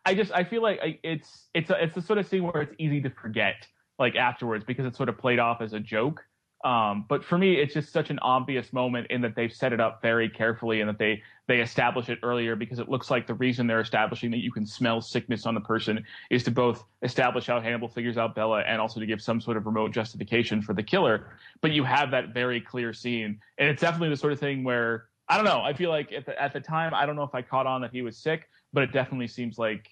i 0.06 0.14
just 0.16 0.32
i 0.32 0.44
feel 0.44 0.62
like 0.62 0.80
it's 1.04 1.48
it's 1.54 1.70
a, 1.70 1.84
it's 1.84 1.96
the 1.96 2.02
sort 2.02 2.20
of 2.20 2.28
scene 2.28 2.44
where 2.44 2.64
it's 2.64 2.76
easy 2.80 3.02
to 3.02 3.10
forget 3.10 3.68
like 4.00 4.16
afterwards 4.16 4.64
because 4.66 4.86
it's 4.86 4.98
sort 4.98 5.10
of 5.10 5.18
played 5.18 5.40
off 5.40 5.62
as 5.62 5.74
a 5.74 5.80
joke. 5.80 6.24
Um, 6.64 7.06
but 7.08 7.24
for 7.24 7.38
me, 7.38 7.56
it's 7.58 7.76
just 7.76 7.94
such 7.94 8.10
an 8.10 8.18
obvious 8.20 8.74
moment 8.74 9.08
in 9.12 9.22
that 9.22 9.36
they've 9.36 9.54
set 9.54 9.72
it 9.72 9.80
up 9.80 10.02
very 10.02 10.28
carefully 10.30 10.82
and 10.82 10.90
that 10.90 10.98
they 10.98 11.22
they 11.48 11.60
establish 11.60 12.10
it 12.10 12.18
earlier 12.24 12.56
because 12.56 12.80
it 12.80 12.90
looks 12.90 13.12
like 13.12 13.28
the 13.28 13.36
reason 13.36 13.68
they're 13.68 13.82
establishing 13.82 14.32
that 14.32 14.40
you 14.40 14.52
can 14.52 14.66
smell 14.66 15.00
sickness 15.00 15.46
on 15.46 15.54
the 15.54 15.62
person 15.62 16.04
is 16.32 16.44
to 16.44 16.50
both 16.50 16.84
establish 17.04 17.46
how 17.46 17.62
Hannibal 17.62 17.88
figures 17.88 18.18
out 18.18 18.34
Bella 18.34 18.62
and 18.62 18.82
also 18.82 19.00
to 19.00 19.06
give 19.06 19.22
some 19.22 19.40
sort 19.40 19.58
of 19.58 19.68
remote 19.68 19.92
justification 19.92 20.60
for 20.60 20.74
the 20.74 20.82
killer. 20.82 21.28
But 21.62 21.72
you 21.72 21.84
have 21.84 22.10
that 22.12 22.34
very 22.34 22.60
clear 22.62 22.94
scene, 22.94 23.40
and 23.60 23.70
it's 23.70 23.82
definitely 23.82 24.10
the 24.10 24.18
sort 24.18 24.34
of 24.34 24.40
thing 24.40 24.64
where 24.64 25.06
I 25.28 25.36
don't 25.36 25.46
know. 25.46 25.62
I 25.62 25.74
feel 25.74 25.92
like 25.92 26.12
at 26.12 26.26
the, 26.26 26.42
at 26.42 26.54
the 26.54 26.62
time, 26.62 26.96
I 26.96 27.06
don't 27.06 27.16
know 27.16 27.24
if 27.24 27.36
I 27.36 27.44
caught 27.44 27.68
on 27.68 27.82
that 27.82 27.92
he 27.92 28.02
was 28.02 28.18
sick, 28.18 28.50
but 28.74 28.82
it 28.84 28.92
definitely 28.92 29.28
seems 29.28 29.60
like 29.60 29.88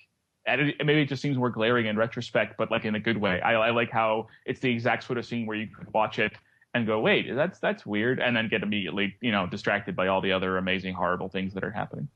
maybe 0.46 1.02
it 1.02 1.10
just 1.10 1.22
seems 1.22 1.38
more 1.38 1.50
glaring 1.50 1.86
in 1.86 1.98
retrospect, 1.98 2.56
but 2.58 2.72
like 2.72 2.86
in 2.86 2.96
a 2.96 3.00
good 3.00 3.18
way. 3.18 3.42
I, 3.42 3.54
I, 3.54 3.72
like 3.72 3.92
how 3.92 4.28
it's 4.46 4.60
the 4.60 4.72
exact 4.72 5.04
sort 5.04 5.18
of 5.18 5.26
scene 5.26 5.46
where 5.46 5.58
you 5.58 5.68
could 5.68 5.92
watch 5.94 6.20
it 6.20 6.34
and 6.74 6.86
go, 6.88 7.00
wait, 7.00 7.34
that's 7.34 7.60
that's 7.60 7.86
weird, 7.86 8.20
and 8.20 8.36
then 8.36 8.50
get 8.50 8.64
immediately, 8.64 9.16
you 9.22 9.32
know, 9.32 9.48
distracted 9.48 9.96
by 9.96 10.08
all 10.08 10.22
the 10.22 10.32
other 10.32 10.58
amazing, 10.58 10.94
horrible 10.94 11.30
things 11.30 11.54
that 11.54 11.64
are 11.64 11.72
happening. 11.72 12.08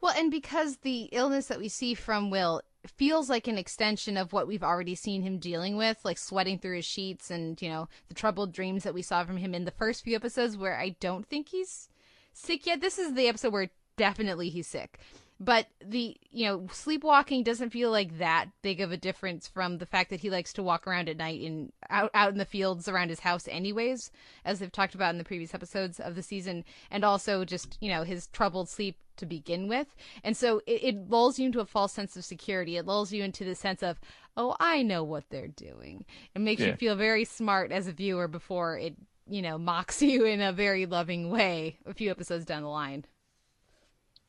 Well, 0.00 0.14
and 0.16 0.30
because 0.30 0.78
the 0.78 1.08
illness 1.12 1.46
that 1.46 1.58
we 1.58 1.68
see 1.68 1.94
from 1.94 2.30
Will 2.30 2.62
feels 2.86 3.30
like 3.30 3.46
an 3.46 3.58
extension 3.58 4.16
of 4.16 4.32
what 4.32 4.46
we've 4.46 4.62
already 4.62 4.94
seen 4.94 5.22
him 5.22 5.38
dealing 5.38 5.76
with, 5.76 6.04
like 6.04 6.18
sweating 6.18 6.58
through 6.58 6.76
his 6.76 6.84
sheets 6.84 7.30
and, 7.30 7.60
you 7.62 7.68
know, 7.68 7.88
the 8.08 8.14
troubled 8.14 8.52
dreams 8.52 8.82
that 8.84 8.94
we 8.94 9.02
saw 9.02 9.24
from 9.24 9.36
him 9.36 9.54
in 9.54 9.64
the 9.64 9.70
first 9.70 10.02
few 10.02 10.16
episodes 10.16 10.56
where 10.56 10.78
I 10.78 10.90
don't 11.00 11.26
think 11.26 11.48
he's 11.48 11.88
sick 12.32 12.66
yet. 12.66 12.80
This 12.80 12.98
is 12.98 13.14
the 13.14 13.28
episode 13.28 13.52
where 13.52 13.70
definitely 13.96 14.48
he's 14.48 14.66
sick 14.66 14.98
but 15.44 15.66
the 15.84 16.16
you 16.30 16.46
know 16.46 16.68
sleepwalking 16.70 17.42
doesn't 17.42 17.70
feel 17.70 17.90
like 17.90 18.18
that 18.18 18.46
big 18.62 18.80
of 18.80 18.92
a 18.92 18.96
difference 18.96 19.48
from 19.48 19.78
the 19.78 19.86
fact 19.86 20.10
that 20.10 20.20
he 20.20 20.30
likes 20.30 20.52
to 20.52 20.62
walk 20.62 20.86
around 20.86 21.08
at 21.08 21.16
night 21.16 21.40
in 21.40 21.72
out 21.90 22.10
out 22.14 22.32
in 22.32 22.38
the 22.38 22.44
fields 22.44 22.88
around 22.88 23.08
his 23.08 23.20
house 23.20 23.48
anyways 23.50 24.12
as 24.44 24.58
they've 24.58 24.70
talked 24.70 24.94
about 24.94 25.10
in 25.10 25.18
the 25.18 25.24
previous 25.24 25.52
episodes 25.52 25.98
of 25.98 26.14
the 26.14 26.22
season 26.22 26.64
and 26.90 27.04
also 27.04 27.44
just 27.44 27.76
you 27.80 27.90
know 27.90 28.04
his 28.04 28.28
troubled 28.28 28.68
sleep 28.68 28.96
to 29.14 29.26
begin 29.26 29.68
with. 29.68 29.94
And 30.24 30.34
so 30.34 30.62
it, 30.66 30.82
it 30.82 31.10
lulls 31.10 31.38
you 31.38 31.44
into 31.44 31.60
a 31.60 31.66
false 31.66 31.92
sense 31.92 32.16
of 32.16 32.24
security. 32.24 32.78
It 32.78 32.86
lulls 32.86 33.12
you 33.12 33.22
into 33.22 33.44
the 33.44 33.54
sense 33.54 33.82
of 33.82 34.00
oh 34.34 34.56
i 34.60 34.82
know 34.82 35.04
what 35.04 35.28
they're 35.28 35.48
doing. 35.48 36.04
It 36.34 36.38
makes 36.38 36.62
yeah. 36.62 36.68
you 36.68 36.76
feel 36.76 36.96
very 36.96 37.24
smart 37.24 37.72
as 37.72 37.86
a 37.86 37.92
viewer 37.92 38.28
before 38.28 38.78
it 38.78 38.94
you 39.28 39.42
know 39.42 39.58
mocks 39.58 40.02
you 40.12 40.24
in 40.24 40.40
a 40.40 40.52
very 40.52 40.86
loving 40.86 41.30
way 41.30 41.78
a 41.84 41.94
few 41.94 42.10
episodes 42.10 42.44
down 42.44 42.62
the 42.62 42.68
line 42.68 43.04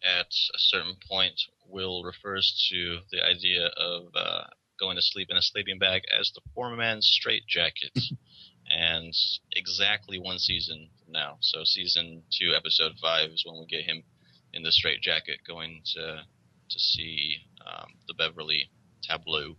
at 0.04 0.28
a 0.28 0.60
certain 0.60 0.96
point, 1.10 1.40
Will 1.68 2.04
refers 2.04 2.68
to 2.72 3.00
the 3.12 3.24
idea 3.24 3.68
of 3.78 4.08
uh, 4.16 4.44
going 4.80 4.96
to 4.96 5.02
sleep 5.02 5.28
in 5.30 5.38
a 5.38 5.42
sleeping 5.42 5.80
bag 5.80 6.02
as 6.20 6.32
the 6.34 6.42
poor 6.54 6.76
man's 6.76 7.08
straitjacket. 7.08 7.98
and 8.70 9.14
exactly 9.54 10.20
one 10.20 10.40
season 10.40 10.90
from 11.04 11.14
now, 11.14 11.38
so 11.42 11.64
season 11.64 12.24
two, 12.32 12.54
episode 12.56 12.94
five, 13.02 13.30
is 13.30 13.44
when 13.46 13.60
we 13.60 13.66
get 13.66 13.86
him 13.86 14.04
in 14.54 14.64
the 14.64 14.72
straitjacket 14.72 15.40
going 15.48 15.82
to 15.96 16.24
to 16.70 16.80
see 16.80 17.36
um, 17.66 17.88
the 18.08 18.14
Beverly 18.14 18.70
tableau. 19.02 19.56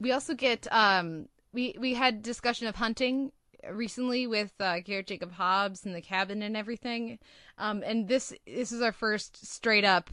We 0.00 0.12
also 0.12 0.34
get 0.34 0.66
um, 0.72 1.28
we 1.52 1.76
we 1.78 1.94
had 1.94 2.22
discussion 2.22 2.66
of 2.66 2.76
hunting 2.76 3.32
recently 3.70 4.26
with 4.26 4.52
uh, 4.60 4.80
Garrett 4.80 5.06
Jacob 5.06 5.32
Hobbs 5.32 5.84
and 5.84 5.94
the 5.94 6.00
cabin 6.00 6.42
and 6.42 6.56
everything. 6.56 7.18
Um, 7.58 7.82
and 7.84 8.08
this 8.08 8.32
this 8.46 8.72
is 8.72 8.82
our 8.82 8.92
first 8.92 9.46
straight 9.46 9.84
up 9.84 10.10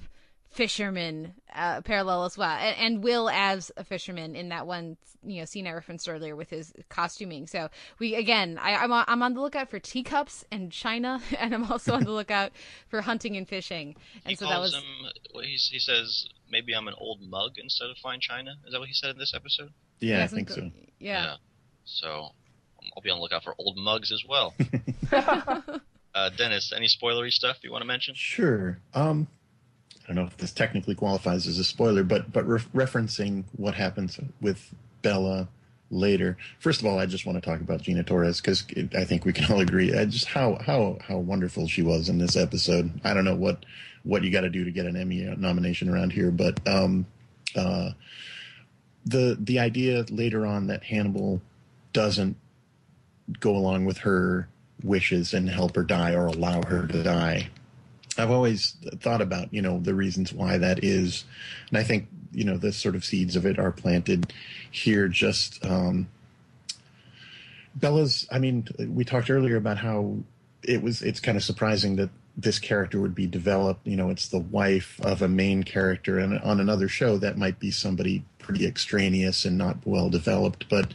fisherman 0.49 1.33
uh, 1.53 1.81
parallel 1.81 2.25
as 2.25 2.37
well, 2.37 2.49
and, 2.49 2.75
and, 2.77 3.03
Will 3.03 3.29
as 3.29 3.71
a 3.77 3.83
fisherman 3.83 4.35
in 4.35 4.49
that 4.49 4.65
one 4.65 4.97
you 5.23 5.39
know 5.39 5.45
scene 5.45 5.67
I 5.67 5.73
referenced 5.73 6.09
earlier 6.09 6.35
with 6.35 6.49
his 6.49 6.73
costuming. 6.89 7.47
So 7.47 7.69
we 7.99 8.15
again, 8.15 8.59
I, 8.61 8.83
am 8.83 8.91
on, 8.91 9.05
I'm 9.07 9.21
on 9.21 9.33
the 9.35 9.41
lookout 9.41 9.69
for 9.69 9.79
teacups 9.79 10.43
and 10.51 10.71
china, 10.71 11.21
and 11.39 11.53
I'm 11.53 11.71
also 11.71 11.93
on 11.93 12.03
the 12.03 12.11
lookout 12.19 12.51
for 12.87 13.01
hunting 13.01 13.37
and 13.37 13.47
fishing. 13.47 13.95
And 14.25 14.31
he 14.31 14.35
so 14.35 14.47
that 14.47 14.59
was 14.59 14.73
him, 14.73 14.83
well, 15.33 15.43
he, 15.43 15.55
he 15.55 15.79
says 15.79 16.27
maybe 16.49 16.73
I'm 16.73 16.87
an 16.87 16.95
old 16.97 17.21
mug 17.21 17.53
instead 17.57 17.89
of 17.89 17.97
fine 17.97 18.19
china. 18.19 18.51
Is 18.65 18.73
that 18.73 18.79
what 18.79 18.87
he 18.87 18.93
said 18.93 19.11
in 19.11 19.17
this 19.17 19.33
episode? 19.35 19.71
Yeah, 19.99 20.23
I 20.23 20.27
think 20.27 20.49
so. 20.49 20.71
Yeah. 20.99 21.23
yeah. 21.23 21.35
So 21.85 22.29
I'll 22.95 23.01
be 23.01 23.09
on 23.09 23.17
the 23.17 23.21
lookout 23.21 23.43
for 23.43 23.55
old 23.57 23.77
mugs 23.77 24.11
as 24.11 24.23
well. 24.27 24.53
uh, 25.11 26.29
Dennis, 26.37 26.73
any 26.75 26.87
spoilery 26.87 27.31
stuff 27.31 27.57
you 27.63 27.71
want 27.71 27.81
to 27.81 27.87
mention? 27.87 28.15
Sure. 28.15 28.79
Um, 28.93 29.27
I 30.03 30.07
don't 30.07 30.15
know 30.15 30.27
if 30.27 30.37
this 30.37 30.51
technically 30.51 30.95
qualifies 30.95 31.47
as 31.47 31.59
a 31.59 31.63
spoiler, 31.63 32.03
but 32.03 32.31
but 32.31 32.47
re- 32.47 32.59
referencing 32.73 33.43
what 33.55 33.75
happens 33.75 34.19
with 34.41 34.73
Bella 35.01 35.47
later. 35.91 36.37
First 36.59 36.81
of 36.81 36.87
all, 36.87 36.99
I 36.99 37.05
just 37.05 37.25
want 37.25 37.41
to 37.41 37.47
talk 37.47 37.61
about 37.61 37.81
Gina 37.81 38.03
Torres 38.03 38.41
because 38.41 38.65
I 38.95 39.03
think 39.05 39.25
we 39.25 39.33
can 39.33 39.51
all 39.51 39.59
agree 39.59 39.93
uh, 39.93 40.05
just 40.05 40.25
how 40.25 40.57
how 40.65 40.97
how 41.07 41.17
wonderful 41.17 41.67
she 41.67 41.81
was 41.81 42.09
in 42.09 42.17
this 42.17 42.35
episode. 42.35 42.91
I 43.03 43.13
don't 43.13 43.25
know 43.25 43.35
what 43.35 43.65
what 44.03 44.23
you 44.23 44.31
got 44.31 44.41
to 44.41 44.49
do 44.49 44.63
to 44.63 44.71
get 44.71 44.85
an 44.85 44.95
Emmy 44.95 45.21
nomination 45.37 45.89
around 45.89 46.11
here, 46.11 46.31
but 46.31 46.67
um, 46.67 47.05
uh, 47.55 47.91
the 49.05 49.37
the 49.39 49.59
idea 49.59 50.05
later 50.09 50.45
on 50.45 50.67
that 50.67 50.83
Hannibal 50.83 51.41
doesn't 51.93 52.35
go 53.39 53.55
along 53.55 53.85
with 53.85 53.99
her 53.99 54.47
wishes 54.83 55.33
and 55.33 55.49
help 55.49 55.75
her 55.75 55.83
die 55.83 56.13
or 56.13 56.27
allow 56.27 56.61
her 56.63 56.87
to 56.87 57.03
die. 57.03 57.49
I've 58.17 58.31
always 58.31 58.75
thought 58.99 59.21
about, 59.21 59.53
you 59.53 59.61
know, 59.61 59.79
the 59.79 59.95
reasons 59.95 60.33
why 60.33 60.57
that 60.57 60.83
is. 60.83 61.25
And 61.69 61.77
I 61.77 61.83
think, 61.83 62.07
you 62.31 62.43
know, 62.43 62.57
the 62.57 62.71
sort 62.71 62.95
of 62.95 63.05
seeds 63.05 63.35
of 63.35 63.45
it 63.45 63.59
are 63.59 63.71
planted 63.71 64.33
here 64.71 65.07
just, 65.07 65.63
um, 65.65 66.07
Bella's, 67.75 68.27
I 68.31 68.39
mean, 68.39 68.67
we 68.77 69.05
talked 69.05 69.29
earlier 69.29 69.55
about 69.55 69.77
how 69.77 70.17
it 70.63 70.81
was, 70.81 71.01
it's 71.01 71.19
kind 71.19 71.37
of 71.37 71.43
surprising 71.43 71.95
that 71.95 72.09
this 72.35 72.59
character 72.59 72.99
would 72.99 73.15
be 73.15 73.27
developed. 73.27 73.85
You 73.87 73.95
know, 73.95 74.09
it's 74.09 74.27
the 74.27 74.39
wife 74.39 74.99
of 75.01 75.21
a 75.21 75.27
main 75.27 75.63
character, 75.63 76.19
and 76.19 76.39
on 76.39 76.59
another 76.59 76.87
show, 76.87 77.17
that 77.17 77.37
might 77.37 77.59
be 77.59 77.71
somebody 77.71 78.23
pretty 78.37 78.65
extraneous 78.65 79.45
and 79.45 79.57
not 79.57 79.77
well 79.85 80.09
developed. 80.09 80.67
But 80.69 80.93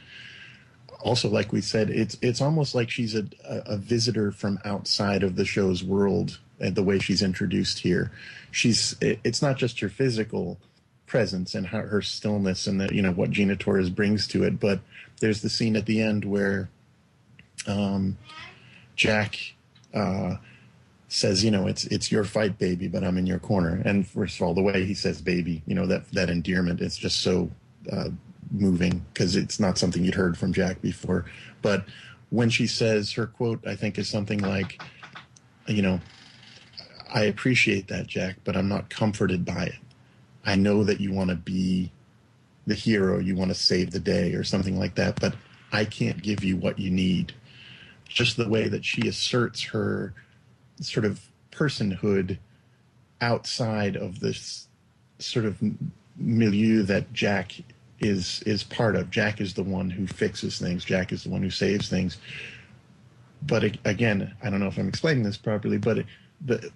also, 1.04 1.28
like 1.28 1.52
we 1.52 1.60
said, 1.60 1.90
it's 1.90 2.16
it's 2.22 2.40
almost 2.40 2.74
like 2.74 2.90
she's 2.90 3.14
a, 3.14 3.26
a 3.44 3.76
visitor 3.76 4.32
from 4.32 4.58
outside 4.64 5.22
of 5.22 5.36
the 5.36 5.44
show's 5.44 5.84
world. 5.84 6.40
And 6.58 6.74
the 6.74 6.82
way 6.82 6.98
she's 6.98 7.22
introduced 7.22 7.80
here, 7.80 8.10
she's 8.50 8.96
it's 9.00 9.42
not 9.42 9.58
just 9.58 9.80
her 9.80 9.88
physical 9.88 10.58
presence 11.06 11.54
and 11.54 11.66
her, 11.66 12.00
stillness 12.00 12.66
and 12.66 12.80
the, 12.80 12.94
you 12.94 13.02
know 13.02 13.12
what 13.12 13.30
Gina 13.30 13.54
Torres 13.54 13.90
brings 13.90 14.26
to 14.28 14.44
it, 14.44 14.58
but 14.58 14.80
there's 15.20 15.42
the 15.42 15.50
scene 15.50 15.76
at 15.76 15.84
the 15.84 16.00
end 16.00 16.24
where 16.24 16.70
um, 17.66 18.16
Jack 18.96 19.36
uh, 19.92 20.36
says, 21.08 21.44
you 21.44 21.50
know, 21.50 21.66
it's 21.66 21.84
it's 21.86 22.10
your 22.10 22.24
fight, 22.24 22.58
baby, 22.58 22.88
but 22.88 23.04
I'm 23.04 23.18
in 23.18 23.26
your 23.26 23.38
corner. 23.38 23.82
And 23.84 24.06
first 24.06 24.36
of 24.36 24.42
all, 24.42 24.54
the 24.54 24.62
way 24.62 24.86
he 24.86 24.94
says 24.94 25.20
"baby," 25.20 25.62
you 25.66 25.74
know, 25.74 25.86
that 25.86 26.10
that 26.12 26.30
endearment 26.30 26.80
is 26.80 26.96
just 26.96 27.20
so 27.20 27.50
uh, 27.92 28.08
moving 28.54 29.04
because 29.12 29.36
it's 29.36 29.60
not 29.60 29.78
something 29.78 30.04
you'd 30.04 30.14
heard 30.14 30.38
from 30.38 30.52
Jack 30.52 30.80
before. 30.80 31.26
But 31.62 31.84
when 32.30 32.50
she 32.50 32.66
says 32.66 33.12
her 33.12 33.26
quote, 33.26 33.66
I 33.66 33.74
think 33.74 33.98
is 33.98 34.08
something 34.08 34.40
like, 34.40 34.82
you 35.66 35.82
know, 35.82 36.00
I 37.12 37.24
appreciate 37.24 37.88
that, 37.88 38.06
Jack, 38.06 38.36
but 38.44 38.56
I'm 38.56 38.68
not 38.68 38.90
comforted 38.90 39.44
by 39.44 39.64
it. 39.64 39.78
I 40.44 40.56
know 40.56 40.84
that 40.84 41.00
you 41.00 41.12
want 41.12 41.30
to 41.30 41.36
be 41.36 41.92
the 42.66 42.74
hero, 42.74 43.18
you 43.18 43.36
want 43.36 43.50
to 43.50 43.54
save 43.54 43.90
the 43.90 44.00
day 44.00 44.34
or 44.34 44.44
something 44.44 44.78
like 44.78 44.94
that, 44.96 45.20
but 45.20 45.34
I 45.72 45.84
can't 45.84 46.22
give 46.22 46.42
you 46.42 46.56
what 46.56 46.78
you 46.78 46.90
need. 46.90 47.34
Just 48.08 48.36
the 48.36 48.48
way 48.48 48.68
that 48.68 48.84
she 48.84 49.08
asserts 49.08 49.62
her 49.64 50.14
sort 50.80 51.04
of 51.04 51.20
personhood 51.50 52.38
outside 53.20 53.96
of 53.96 54.20
this 54.20 54.68
sort 55.18 55.44
of 55.44 55.62
milieu 56.16 56.82
that 56.82 57.12
Jack 57.12 57.52
is 58.04 58.42
is 58.46 58.62
part 58.62 58.96
of. 58.96 59.10
Jack 59.10 59.40
is 59.40 59.54
the 59.54 59.62
one 59.62 59.90
who 59.90 60.06
fixes 60.06 60.58
things. 60.58 60.84
Jack 60.84 61.12
is 61.12 61.24
the 61.24 61.30
one 61.30 61.42
who 61.42 61.50
saves 61.50 61.88
things. 61.88 62.18
But 63.42 63.64
again, 63.84 64.34
I 64.42 64.50
don't 64.50 64.60
know 64.60 64.68
if 64.68 64.78
I'm 64.78 64.88
explaining 64.88 65.24
this 65.24 65.36
properly, 65.36 65.78
but 65.78 66.04
the 66.44 66.70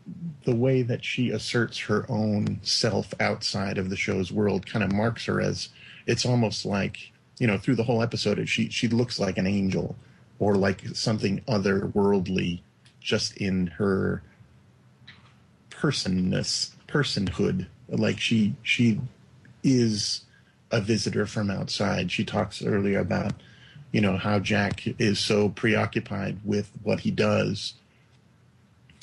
the 0.44 0.54
way 0.54 0.82
that 0.82 1.04
she 1.04 1.30
asserts 1.30 1.78
her 1.78 2.06
own 2.08 2.58
self 2.62 3.12
outside 3.20 3.76
of 3.78 3.90
the 3.90 3.96
show's 3.96 4.32
world 4.32 4.66
kind 4.66 4.82
of 4.82 4.92
marks 4.92 5.26
her 5.26 5.40
as 5.40 5.68
it's 6.06 6.24
almost 6.24 6.64
like 6.64 7.12
you 7.38 7.46
know 7.46 7.58
through 7.58 7.76
the 7.76 7.84
whole 7.84 8.02
episode 8.02 8.48
she 8.48 8.70
she 8.70 8.88
looks 8.88 9.18
like 9.18 9.36
an 9.36 9.46
angel 9.46 9.94
or 10.38 10.54
like 10.54 10.86
something 10.94 11.42
otherworldly 11.48 12.60
just 13.00 13.36
in 13.36 13.66
her 13.66 14.22
personness 15.70 16.74
personhood 16.86 17.66
like 17.88 18.18
she 18.18 18.54
she 18.62 19.00
is 19.62 20.22
a 20.70 20.80
visitor 20.80 21.26
from 21.26 21.50
outside. 21.50 22.10
She 22.10 22.24
talks 22.24 22.62
earlier 22.62 23.00
about, 23.00 23.32
you 23.92 24.00
know, 24.00 24.16
how 24.16 24.38
Jack 24.38 24.82
is 24.98 25.18
so 25.18 25.48
preoccupied 25.48 26.38
with 26.44 26.70
what 26.82 27.00
he 27.00 27.10
does. 27.10 27.74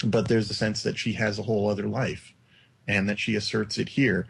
But 0.04 0.28
there's 0.28 0.50
a 0.50 0.54
sense 0.54 0.84
that 0.84 0.98
she 0.98 1.14
has 1.14 1.40
a 1.40 1.44
whole 1.44 1.70
other 1.70 1.88
life 1.88 2.34
and 2.88 3.10
that 3.10 3.20
she 3.20 3.36
asserts 3.36 3.78
it 3.78 3.90
here. 3.90 4.28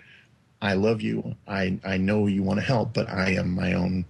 I 0.62 0.74
love 0.74 1.02
you. 1.02 1.36
I, 1.48 1.80
I 1.84 1.98
know 1.98 2.28
you 2.28 2.44
want 2.44 2.60
to 2.60 2.66
help, 2.66 2.94
but 2.94 3.10
I 3.10 3.32
am 3.32 3.54
my 3.54 3.74
own 3.74 4.06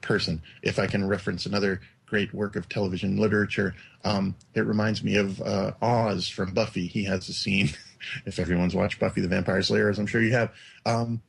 person. 0.00 0.42
If 0.62 0.78
I 0.78 0.86
can 0.86 1.06
reference 1.06 1.46
another 1.46 1.80
great 2.08 2.32
work 2.32 2.56
of 2.56 2.68
television 2.68 3.16
literature. 3.16 3.74
Um, 4.04 4.34
it 4.54 4.60
reminds 4.60 5.02
me 5.02 5.16
of 5.16 5.40
uh, 5.42 5.72
Oz 5.82 6.28
from 6.28 6.54
Buffy. 6.54 6.86
He 6.86 7.04
has 7.04 7.28
a 7.28 7.32
scene, 7.32 7.70
if 8.26 8.38
everyone's 8.38 8.74
watched 8.74 8.98
Buffy 8.98 9.20
the 9.20 9.28
Vampire 9.28 9.62
Slayer, 9.62 9.88
as 9.88 9.98
I'm 9.98 10.06
sure 10.06 10.22
you 10.22 10.32
have. 10.32 10.52
Um, 10.86 11.22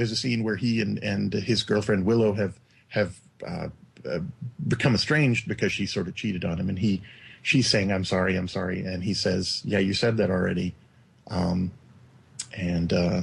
there's 0.00 0.12
a 0.12 0.16
scene 0.16 0.42
where 0.42 0.56
he 0.56 0.80
and, 0.80 0.96
and 1.04 1.30
his 1.34 1.62
girlfriend 1.62 2.06
Willow 2.06 2.32
have 2.32 2.58
have 2.88 3.20
uh, 3.46 3.68
uh, 4.08 4.20
become 4.66 4.94
estranged 4.94 5.46
because 5.46 5.72
she 5.72 5.84
sort 5.84 6.08
of 6.08 6.14
cheated 6.14 6.42
on 6.42 6.58
him, 6.58 6.70
and 6.70 6.78
he 6.78 7.02
she's 7.42 7.68
saying 7.68 7.92
I'm 7.92 8.06
sorry, 8.06 8.34
I'm 8.34 8.48
sorry, 8.48 8.80
and 8.80 9.04
he 9.04 9.12
says, 9.12 9.60
Yeah, 9.62 9.78
you 9.78 9.92
said 9.92 10.16
that 10.16 10.30
already. 10.30 10.74
Um, 11.28 11.70
and 12.56 12.90
uh, 12.94 13.22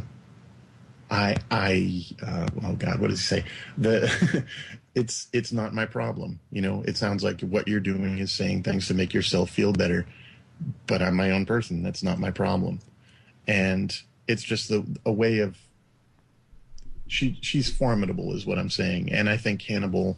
I 1.10 1.38
I 1.50 2.06
uh, 2.24 2.48
oh 2.64 2.74
God, 2.74 3.00
what 3.00 3.10
does 3.10 3.22
he 3.22 3.26
say? 3.26 3.46
The 3.80 4.46
it's 4.94 5.30
it's 5.34 5.52
not 5.52 5.74
my 5.74 5.88
problem. 5.88 6.40
You 6.52 6.62
know, 6.62 6.84
it 6.84 6.96
sounds 6.96 7.24
like 7.24 7.42
what 7.42 7.68
you're 7.68 7.80
doing 7.80 8.20
is 8.20 8.32
saying 8.32 8.62
things 8.62 8.88
to 8.90 8.94
make 8.94 9.16
yourself 9.16 9.50
feel 9.50 9.74
better, 9.74 10.06
but 10.86 11.02
I'm 11.02 11.16
my 11.16 11.32
own 11.32 11.48
person. 11.48 11.82
That's 11.82 12.04
not 12.04 12.20
my 12.20 12.30
problem. 12.30 12.82
And 13.48 14.00
it's 14.28 14.44
just 14.44 14.70
the, 14.70 14.86
a 15.08 15.12
way 15.12 15.40
of 15.40 15.58
she 17.08 17.38
she's 17.42 17.70
formidable 17.70 18.36
is 18.36 18.46
what 18.46 18.58
I'm 18.58 18.70
saying. 18.70 19.12
And 19.12 19.30
I 19.30 19.38
think 19.38 19.62
Hannibal 19.62 20.18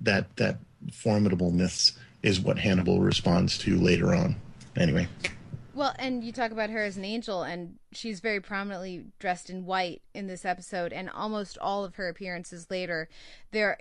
that 0.00 0.36
that 0.36 0.58
formidableness 0.92 1.92
is 2.22 2.40
what 2.40 2.58
Hannibal 2.58 3.00
responds 3.00 3.58
to 3.58 3.78
later 3.78 4.14
on. 4.14 4.36
Anyway. 4.76 5.08
Well, 5.74 5.94
and 5.98 6.24
you 6.24 6.32
talk 6.32 6.50
about 6.50 6.70
her 6.70 6.82
as 6.82 6.96
an 6.96 7.04
angel, 7.04 7.42
and 7.42 7.76
she's 7.92 8.20
very 8.20 8.40
prominently 8.40 9.04
dressed 9.18 9.48
in 9.50 9.64
white 9.64 10.02
in 10.14 10.26
this 10.26 10.44
episode, 10.44 10.92
and 10.92 11.08
almost 11.08 11.56
all 11.58 11.84
of 11.84 11.94
her 11.94 12.08
appearances 12.08 12.66
later, 12.70 13.08
there 13.52 13.78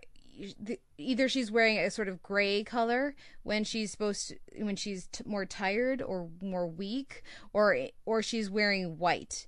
either 0.98 1.28
she's 1.28 1.52
wearing 1.52 1.78
a 1.78 1.92
sort 1.92 2.08
of 2.08 2.24
gray 2.24 2.64
color 2.64 3.16
when 3.44 3.64
she's 3.64 3.92
supposed 3.92 4.30
to, 4.30 4.64
when 4.64 4.76
she's 4.76 5.08
t- 5.08 5.24
more 5.26 5.46
tired 5.46 6.02
or 6.02 6.30
more 6.42 6.68
weak, 6.68 7.24
or 7.54 7.88
or 8.06 8.22
she's 8.22 8.50
wearing 8.50 8.98
white, 8.98 9.48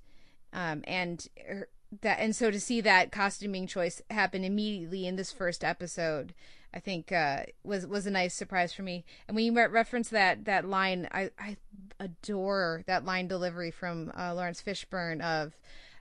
um, 0.52 0.82
and 0.86 1.28
her, 1.46 1.68
that 2.00 2.18
and 2.18 2.34
so 2.34 2.50
to 2.50 2.58
see 2.58 2.80
that 2.80 3.12
costuming 3.12 3.66
choice 3.66 4.00
happen 4.10 4.44
immediately 4.44 5.06
in 5.06 5.16
this 5.16 5.30
first 5.30 5.62
episode 5.62 6.32
I 6.74 6.80
think 6.80 7.12
uh, 7.12 7.44
was 7.64 7.86
was 7.86 8.06
a 8.06 8.10
nice 8.10 8.34
surprise 8.34 8.72
for 8.72 8.82
me. 8.82 9.04
And 9.28 9.34
when 9.34 9.44
you 9.44 9.54
reference 9.54 10.08
that 10.08 10.46
that 10.46 10.66
line, 10.66 11.08
I 11.12 11.30
I 11.38 11.56
adore 12.00 12.82
that 12.86 13.04
line 13.04 13.28
delivery 13.28 13.70
from 13.70 14.10
uh, 14.16 14.34
Laurence 14.34 14.62
Fishburne 14.62 15.20
of 15.20 15.56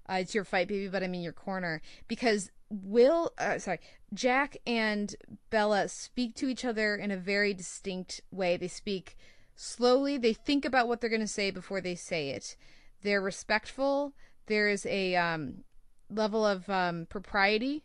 uh, 0.09 0.15
"It's 0.15 0.33
your 0.33 0.45
fight, 0.45 0.67
baby, 0.67 0.87
but 0.87 1.03
I'm 1.03 1.13
in 1.13 1.21
your 1.21 1.33
corner." 1.33 1.81
Because 2.07 2.51
Will, 2.69 3.33
uh, 3.37 3.59
sorry, 3.59 3.79
Jack 4.13 4.57
and 4.65 5.13
Bella 5.49 5.89
speak 5.89 6.35
to 6.35 6.47
each 6.47 6.63
other 6.63 6.95
in 6.95 7.11
a 7.11 7.17
very 7.17 7.53
distinct 7.53 8.21
way. 8.31 8.55
They 8.55 8.69
speak 8.69 9.17
slowly. 9.55 10.17
They 10.17 10.33
think 10.33 10.63
about 10.63 10.87
what 10.87 11.01
they're 11.01 11.09
going 11.09 11.19
to 11.19 11.27
say 11.27 11.51
before 11.51 11.81
they 11.81 11.95
say 11.95 12.29
it. 12.29 12.55
They're 13.03 13.19
respectful. 13.19 14.13
There 14.45 14.69
is 14.69 14.85
a 14.85 15.15
um, 15.17 15.65
level 16.13 16.45
of 16.45 16.69
um, 16.69 17.05
propriety 17.09 17.83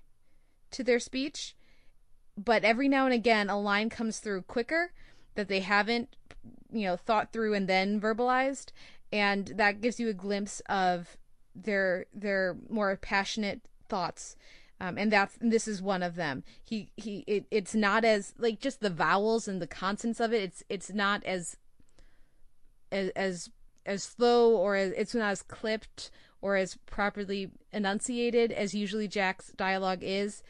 to 0.70 0.82
their 0.82 1.00
speech 1.00 1.54
but 2.36 2.64
every 2.64 2.88
now 2.88 3.04
and 3.04 3.14
again 3.14 3.48
a 3.48 3.58
line 3.58 3.88
comes 3.88 4.18
through 4.18 4.42
quicker 4.42 4.92
that 5.34 5.48
they 5.48 5.60
haven't 5.60 6.16
you 6.72 6.86
know 6.86 6.96
thought 6.96 7.32
through 7.32 7.54
and 7.54 7.68
then 7.68 8.00
verbalized 8.00 8.72
and 9.12 9.52
that 9.56 9.80
gives 9.80 10.00
you 10.00 10.08
a 10.08 10.14
glimpse 10.14 10.60
of 10.68 11.16
their 11.54 12.06
their 12.12 12.56
more 12.68 12.96
passionate 12.96 13.62
thoughts 13.88 14.36
um, 14.80 14.98
and 14.98 15.10
that's 15.10 15.36
and 15.38 15.50
this 15.50 15.66
is 15.66 15.80
one 15.80 16.02
of 16.02 16.16
them. 16.16 16.44
He 16.62 16.90
he 16.96 17.24
it, 17.26 17.46
it's 17.50 17.74
not 17.74 18.04
as 18.04 18.34
like 18.38 18.60
just 18.60 18.80
the 18.80 18.90
vowels 18.90 19.48
and 19.48 19.60
the 19.60 19.66
consonants 19.66 20.20
of 20.20 20.32
it 20.32 20.42
it's 20.42 20.62
it's 20.68 20.92
not 20.92 21.24
as 21.24 21.56
as 22.92 23.10
as, 23.16 23.50
as 23.86 24.02
slow 24.02 24.54
or 24.54 24.76
as, 24.76 24.92
it's 24.92 25.14
not 25.14 25.30
as 25.30 25.42
clipped 25.42 26.10
or 26.46 26.56
as 26.56 26.76
properly 26.86 27.50
enunciated 27.72 28.52
as 28.52 28.74
usually 28.74 29.08
jack's 29.08 29.48
dialogue 29.56 29.98
is 30.02 30.42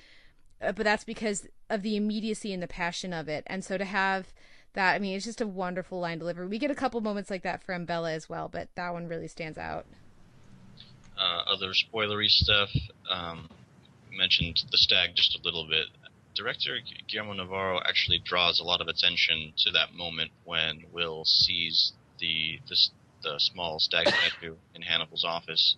uh, 0.61 0.73
but 0.73 0.85
that's 0.85 1.05
because 1.05 1.47
of 1.69 1.83
the 1.83 1.97
immediacy 1.97 2.53
and 2.53 2.63
the 2.63 2.69
passion 2.69 3.13
of 3.13 3.29
it. 3.29 3.45
And 3.47 3.65
so 3.65 3.77
to 3.77 3.85
have 3.85 4.33
that, 4.75 4.95
I 4.95 4.99
mean, 4.99 5.17
it's 5.17 5.25
just 5.25 5.41
a 5.41 5.47
wonderful 5.47 6.01
line 6.01 6.19
delivery. 6.19 6.47
We 6.47 6.59
get 6.59 6.71
a 6.71 6.75
couple 6.75 7.01
moments 7.01 7.31
like 7.31 7.43
that 7.43 7.63
from 7.63 7.85
Bella 7.85 8.13
as 8.13 8.29
well, 8.29 8.49
but 8.49 8.69
that 8.75 8.93
one 8.93 9.09
really 9.09 9.29
stands 9.29 9.59
out. 9.59 9.87
Uh, 11.19 11.43
other 11.53 11.73
spoilery 11.73 12.29
stuff. 12.29 12.71
Um, 13.11 13.49
mentioned 14.13 14.63
the 14.71 14.79
stag 14.79 15.11
just 15.15 15.39
a 15.39 15.43
little 15.45 15.67
bit. 15.69 15.87
Director 16.35 16.79
Guillermo 17.09 17.35
Navarro 17.35 17.81
actually 17.87 18.19
draws 18.19 18.61
a 18.61 18.65
lot 18.65 18.81
of 18.81 18.89
attention 18.89 19.53
to 19.59 19.71
that 19.73 19.95
moment 19.95 20.31
when 20.45 20.85
Will 20.93 21.25
sees 21.25 21.93
the 22.19 22.59
the, 22.69 22.77
the 23.23 23.35
small 23.39 23.79
stag 23.79 24.09
statue 24.41 24.55
in 24.75 24.83
Hannibal's 24.83 25.25
office, 25.25 25.77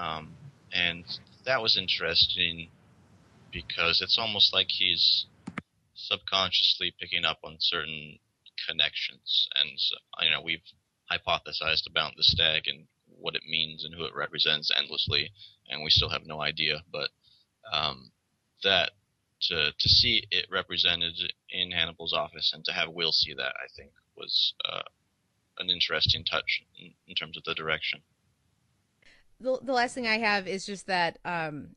um, 0.00 0.34
and 0.72 1.04
that 1.44 1.60
was 1.60 1.76
interesting 1.76 2.68
because 3.52 4.00
it's 4.02 4.18
almost 4.18 4.54
like 4.54 4.68
he's 4.68 5.26
subconsciously 5.94 6.94
picking 7.00 7.24
up 7.24 7.38
on 7.44 7.56
certain 7.58 8.18
connections. 8.66 9.48
And, 9.54 9.70
you 10.22 10.30
know, 10.30 10.42
we've 10.42 10.62
hypothesized 11.10 11.88
about 11.88 12.12
the 12.16 12.22
stag 12.22 12.62
and 12.66 12.86
what 13.06 13.34
it 13.34 13.42
means 13.48 13.84
and 13.84 13.94
who 13.94 14.04
it 14.04 14.14
represents 14.14 14.70
endlessly, 14.76 15.30
and 15.68 15.82
we 15.82 15.90
still 15.90 16.10
have 16.10 16.26
no 16.26 16.40
idea. 16.40 16.82
But 16.90 17.10
um, 17.72 18.12
that 18.62 18.92
to 19.42 19.72
to 19.78 19.88
see 19.88 20.24
it 20.30 20.46
represented 20.50 21.14
in 21.50 21.72
Hannibal's 21.72 22.12
office 22.12 22.52
and 22.54 22.64
to 22.64 22.72
have 22.72 22.90
Will 22.90 23.12
see 23.12 23.34
that, 23.34 23.54
I 23.56 23.68
think, 23.76 23.92
was 24.16 24.54
uh, 24.70 24.82
an 25.58 25.70
interesting 25.70 26.24
touch 26.24 26.62
in, 26.78 26.94
in, 27.06 27.14
terms 27.14 27.36
of 27.36 27.44
the 27.44 27.54
direction. 27.54 28.02
The, 29.40 29.58
the 29.62 29.72
last 29.72 29.94
thing 29.94 30.06
I 30.06 30.18
have 30.18 30.46
is 30.46 30.66
just 30.66 30.86
that 30.86 31.18
um, 31.24 31.68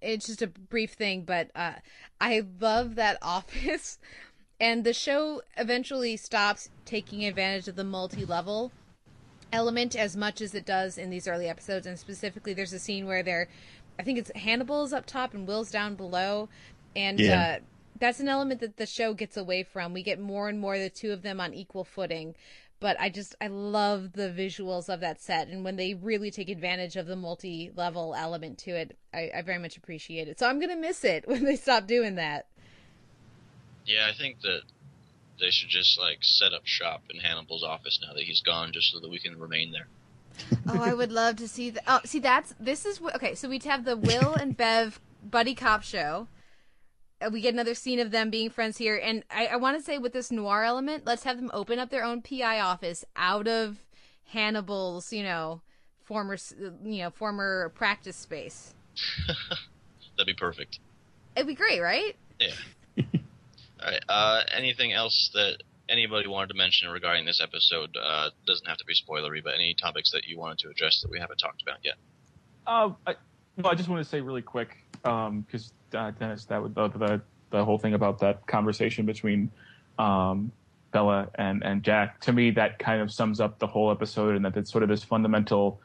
it's 0.00 0.26
just 0.26 0.42
a 0.42 0.46
brief 0.46 0.92
thing, 0.92 1.22
but 1.22 1.50
uh, 1.54 1.74
I 2.20 2.44
love 2.60 2.94
that 2.96 3.18
office. 3.22 3.98
And 4.58 4.84
the 4.84 4.94
show 4.94 5.42
eventually 5.56 6.16
stops 6.16 6.70
taking 6.84 7.24
advantage 7.24 7.68
of 7.68 7.76
the 7.76 7.84
multi 7.84 8.24
level 8.24 8.72
element 9.52 9.94
as 9.94 10.16
much 10.16 10.40
as 10.40 10.54
it 10.54 10.64
does 10.64 10.98
in 10.98 11.10
these 11.10 11.28
early 11.28 11.48
episodes. 11.48 11.86
And 11.86 11.98
specifically, 11.98 12.54
there's 12.54 12.72
a 12.72 12.78
scene 12.78 13.06
where 13.06 13.22
they're, 13.22 13.48
I 13.98 14.02
think 14.02 14.18
it's 14.18 14.30
Hannibal's 14.34 14.92
up 14.92 15.06
top 15.06 15.34
and 15.34 15.46
Will's 15.46 15.70
down 15.70 15.94
below. 15.94 16.48
And 16.94 17.20
yeah. 17.20 17.58
uh, 17.58 17.64
that's 17.98 18.20
an 18.20 18.28
element 18.28 18.60
that 18.60 18.76
the 18.76 18.86
show 18.86 19.12
gets 19.12 19.36
away 19.36 19.62
from. 19.62 19.92
We 19.92 20.02
get 20.02 20.18
more 20.18 20.48
and 20.48 20.58
more 20.58 20.78
the 20.78 20.90
two 20.90 21.12
of 21.12 21.22
them 21.22 21.40
on 21.40 21.52
equal 21.52 21.84
footing 21.84 22.34
but 22.80 22.98
I 23.00 23.08
just 23.08 23.34
I 23.40 23.46
love 23.46 24.12
the 24.12 24.28
visuals 24.28 24.88
of 24.88 25.00
that 25.00 25.20
set, 25.20 25.48
and 25.48 25.64
when 25.64 25.76
they 25.76 25.94
really 25.94 26.30
take 26.30 26.48
advantage 26.48 26.96
of 26.96 27.06
the 27.06 27.16
multi-level 27.16 28.14
element 28.14 28.58
to 28.58 28.72
it, 28.72 28.96
I, 29.14 29.30
I 29.34 29.42
very 29.42 29.58
much 29.58 29.76
appreciate 29.76 30.28
it. 30.28 30.38
So 30.38 30.48
I'm 30.48 30.60
gonna 30.60 30.76
miss 30.76 31.04
it 31.04 31.26
when 31.28 31.44
they 31.44 31.56
stop 31.56 31.86
doing 31.86 32.16
that. 32.16 32.46
Yeah, 33.84 34.08
I 34.10 34.16
think 34.16 34.40
that 34.42 34.62
they 35.40 35.50
should 35.50 35.68
just 35.68 35.98
like 35.98 36.18
set 36.22 36.52
up 36.52 36.62
shop 36.64 37.02
in 37.10 37.20
Hannibal's 37.20 37.64
office 37.64 37.98
now 38.02 38.12
that 38.14 38.24
he's 38.24 38.40
gone, 38.40 38.72
just 38.72 38.92
so 38.92 39.00
that 39.00 39.08
we 39.08 39.18
can 39.18 39.38
remain 39.38 39.72
there. 39.72 39.88
oh, 40.68 40.82
I 40.82 40.92
would 40.92 41.12
love 41.12 41.36
to 41.36 41.48
see 41.48 41.70
that. 41.70 41.84
Oh, 41.86 42.00
see, 42.04 42.18
that's 42.18 42.54
this 42.60 42.84
is 42.84 43.00
okay. 43.14 43.34
So 43.34 43.48
we'd 43.48 43.64
have 43.64 43.84
the 43.84 43.96
Will 43.96 44.34
and 44.34 44.56
Bev 44.56 45.00
buddy 45.22 45.54
cop 45.54 45.82
show 45.82 46.28
we 47.32 47.40
get 47.40 47.54
another 47.54 47.74
scene 47.74 47.98
of 47.98 48.10
them 48.10 48.30
being 48.30 48.50
friends 48.50 48.76
here. 48.78 49.00
And 49.02 49.24
i, 49.30 49.46
I 49.46 49.56
want 49.56 49.76
to 49.76 49.82
say 49.82 49.98
with 49.98 50.12
this 50.12 50.30
noir 50.30 50.64
element 50.64 51.04
let's 51.06 51.24
have 51.24 51.36
them 51.36 51.50
open 51.52 51.78
up 51.78 51.90
their 51.90 52.04
own 52.04 52.22
pi 52.22 52.60
office 52.60 53.04
out 53.14 53.48
of 53.48 53.78
hannibal's 54.30 55.12
you 55.12 55.22
know 55.22 55.62
former 56.02 56.34
uh, 56.34 56.70
you 56.82 57.02
know 57.02 57.10
former 57.10 57.70
practice 57.74 58.16
space. 58.16 58.74
That'd 60.16 60.26
be 60.26 60.34
perfect. 60.34 60.78
It'd 61.34 61.46
be 61.46 61.54
great 61.54 61.80
right? 61.80 62.16
Yeah. 62.40 62.48
All 62.98 63.90
right 63.90 64.04
uh, 64.08 64.40
anything 64.54 64.92
else 64.92 65.30
that 65.34 65.62
anybody 65.88 66.26
wanted 66.26 66.48
to 66.48 66.54
mention 66.54 66.88
regarding 66.90 67.24
this 67.24 67.40
episode? 67.40 67.96
Uh, 68.00 68.30
doesn't 68.46 68.66
have 68.66 68.78
to 68.78 68.84
be 68.84 68.94
spoilery 68.94 69.42
but 69.42 69.54
any 69.54 69.74
topics 69.74 70.10
that 70.12 70.26
you 70.26 70.38
wanted 70.38 70.58
to 70.58 70.68
address 70.70 71.00
that 71.02 71.10
we 71.10 71.18
haven't 71.18 71.38
talked 71.38 71.62
about 71.62 71.78
yet? 71.82 71.94
Uh, 72.66 72.90
I, 73.06 73.14
well, 73.56 73.72
I 73.72 73.74
just 73.74 73.88
want 73.88 74.02
to 74.02 74.08
say 74.08 74.20
really 74.20 74.42
quick 74.42 74.76
because 74.92 75.26
um, 75.28 75.46
uh, 75.94 76.10
Dennis, 76.12 76.44
that 76.46 76.62
would 76.62 76.74
the, 76.74 76.88
the, 76.88 77.20
the 77.50 77.64
whole 77.64 77.78
thing 77.78 77.94
about 77.94 78.18
that 78.20 78.46
conversation 78.46 79.06
between 79.06 79.50
um, 79.98 80.52
Bella 80.92 81.28
and 81.36 81.62
and 81.64 81.82
Jack. 81.82 82.20
To 82.22 82.32
me, 82.32 82.50
that 82.52 82.78
kind 82.78 83.02
of 83.02 83.12
sums 83.12 83.40
up 83.40 83.58
the 83.58 83.66
whole 83.66 83.90
episode, 83.90 84.36
and 84.36 84.44
that 84.44 84.56
it's 84.56 84.70
sort 84.70 84.82
of 84.82 84.88
this 84.88 85.04
fundamental. 85.04 85.80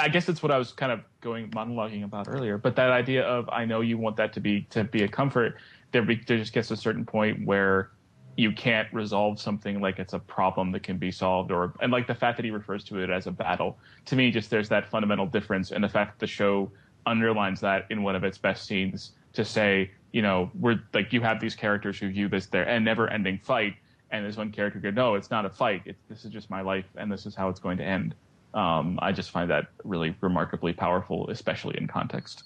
I 0.00 0.08
guess 0.08 0.24
that's 0.24 0.42
what 0.42 0.50
I 0.50 0.56
was 0.56 0.72
kind 0.72 0.92
of 0.92 1.00
going 1.20 1.50
monologuing 1.50 2.04
about 2.04 2.26
earlier. 2.28 2.56
But 2.56 2.74
that 2.76 2.90
idea 2.90 3.24
of 3.24 3.48
I 3.50 3.64
know 3.64 3.82
you 3.82 3.98
want 3.98 4.16
that 4.16 4.32
to 4.34 4.40
be 4.40 4.62
to 4.70 4.84
be 4.84 5.02
a 5.02 5.08
comfort. 5.08 5.56
There, 5.92 6.02
be, 6.02 6.20
there 6.26 6.38
just 6.38 6.52
gets 6.52 6.70
a 6.72 6.76
certain 6.76 7.04
point 7.04 7.46
where 7.46 7.90
you 8.36 8.52
can't 8.52 8.92
resolve 8.92 9.40
something 9.40 9.80
like 9.80 9.98
it's 9.98 10.12
a 10.12 10.18
problem 10.18 10.72
that 10.72 10.82
can 10.82 10.98
be 10.98 11.10
solved 11.10 11.52
or 11.52 11.74
and 11.80 11.92
like 11.92 12.06
the 12.06 12.14
fact 12.14 12.36
that 12.36 12.44
he 12.44 12.50
refers 12.50 12.82
to 12.84 12.98
it 12.98 13.10
as 13.10 13.26
a 13.26 13.30
battle 13.30 13.78
to 14.04 14.16
me 14.16 14.30
just 14.30 14.50
there's 14.50 14.68
that 14.68 14.88
fundamental 14.88 15.26
difference 15.26 15.70
and 15.70 15.84
the 15.84 15.88
fact 15.88 16.18
that 16.18 16.18
the 16.18 16.26
show 16.26 16.70
underlines 17.06 17.60
that 17.60 17.86
in 17.90 18.02
one 18.02 18.16
of 18.16 18.24
its 18.24 18.38
best 18.38 18.66
scenes 18.66 19.12
to 19.34 19.44
say, 19.44 19.90
you 20.12 20.22
know, 20.22 20.50
we're 20.54 20.80
like 20.92 21.12
you 21.12 21.20
have 21.20 21.40
these 21.40 21.54
characters 21.54 21.98
who 21.98 22.08
view 22.10 22.28
this 22.28 22.46
their 22.46 22.68
and 22.68 22.84
never 22.84 23.08
ending 23.08 23.38
fight, 23.42 23.74
and 24.10 24.24
this 24.24 24.36
one 24.36 24.52
character 24.52 24.78
go, 24.78 24.90
no, 24.90 25.14
it's 25.14 25.30
not 25.30 25.44
a 25.44 25.50
fight. 25.50 25.82
It's, 25.86 26.00
this 26.08 26.24
is 26.24 26.30
just 26.30 26.50
my 26.50 26.60
life, 26.60 26.86
and 26.96 27.10
this 27.10 27.26
is 27.26 27.34
how 27.34 27.48
it's 27.48 27.60
going 27.60 27.78
to 27.78 27.84
end. 27.84 28.14
Um, 28.54 28.98
I 29.02 29.10
just 29.10 29.30
find 29.30 29.50
that 29.50 29.66
really 29.82 30.14
remarkably 30.20 30.72
powerful, 30.72 31.28
especially 31.30 31.76
in 31.76 31.88
context. 31.88 32.44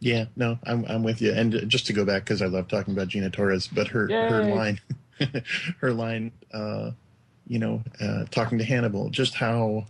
Yeah, 0.00 0.24
no, 0.34 0.58
I'm 0.64 0.84
I'm 0.88 1.02
with 1.04 1.20
you. 1.20 1.32
And 1.32 1.68
just 1.68 1.86
to 1.86 1.92
go 1.92 2.04
back 2.04 2.24
because 2.24 2.42
I 2.42 2.46
love 2.46 2.66
talking 2.66 2.94
about 2.94 3.08
Gina 3.08 3.30
Torres, 3.30 3.68
but 3.68 3.88
her 3.88 4.08
Yay. 4.08 4.26
her 4.26 4.42
line, 4.42 4.80
her 5.80 5.92
line, 5.92 6.32
uh, 6.52 6.90
you 7.46 7.58
know, 7.58 7.82
uh, 8.00 8.24
talking 8.30 8.58
to 8.58 8.64
Hannibal, 8.64 9.10
just 9.10 9.34
how 9.34 9.84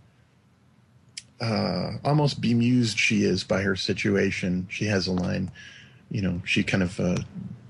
uh, 1.43 1.97
almost 2.05 2.39
bemused 2.39 2.97
she 2.97 3.25
is 3.25 3.43
by 3.43 3.61
her 3.61 3.75
situation. 3.75 4.65
She 4.69 4.85
has 4.85 5.07
a 5.07 5.11
line, 5.11 5.51
you 6.09 6.21
know, 6.21 6.41
she 6.45 6.63
kind 6.63 6.83
of 6.83 6.97
uh, 6.99 7.17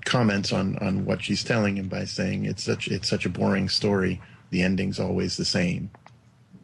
comments 0.04 0.52
on 0.52 0.78
on 0.78 1.04
what 1.04 1.22
she's 1.22 1.42
telling 1.42 1.76
him 1.76 1.88
by 1.88 2.04
saying 2.04 2.44
it's 2.44 2.62
such 2.62 2.86
it's 2.88 3.08
such 3.08 3.26
a 3.26 3.30
boring 3.30 3.68
story. 3.68 4.20
The 4.50 4.62
ending's 4.62 5.00
always 5.00 5.36
the 5.36 5.44
same. 5.44 5.90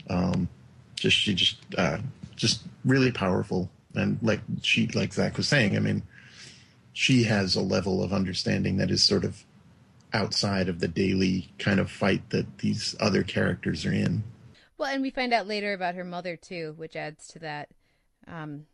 Um, 0.08 0.48
just 0.94 1.16
she 1.16 1.34
just 1.34 1.58
uh, 1.76 1.98
just 2.36 2.62
really 2.84 3.11
powerful 3.11 3.68
and 3.94 4.18
like 4.22 4.40
she 4.62 4.86
like 4.88 5.12
Zach 5.12 5.36
was 5.36 5.48
saying, 5.48 5.76
I 5.76 5.80
mean, 5.80 6.02
she 6.92 7.24
has 7.24 7.56
a 7.56 7.61
level 7.61 8.04
of 8.04 8.12
understanding 8.12 8.76
that 8.76 8.90
is 8.90 9.02
sort 9.02 9.24
of 9.24 9.44
outside 10.12 10.68
of 10.68 10.80
the 10.80 10.88
daily 10.88 11.48
kind 11.58 11.80
of 11.80 11.90
fight 11.90 12.30
that 12.30 12.58
these 12.58 12.94
other 13.00 13.22
characters 13.22 13.84
are 13.84 13.92
in. 13.92 14.22
Well, 14.81 14.89
and 14.91 15.03
we 15.03 15.11
find 15.11 15.35
out 15.35 15.47
later 15.47 15.74
about 15.74 15.95
her 15.95 16.05
mother 16.05 16.37
too, 16.37 16.72
which 16.78 16.97
adds 16.97 17.26
to 17.28 17.39
that. 17.41 17.68
Um, 18.26 18.64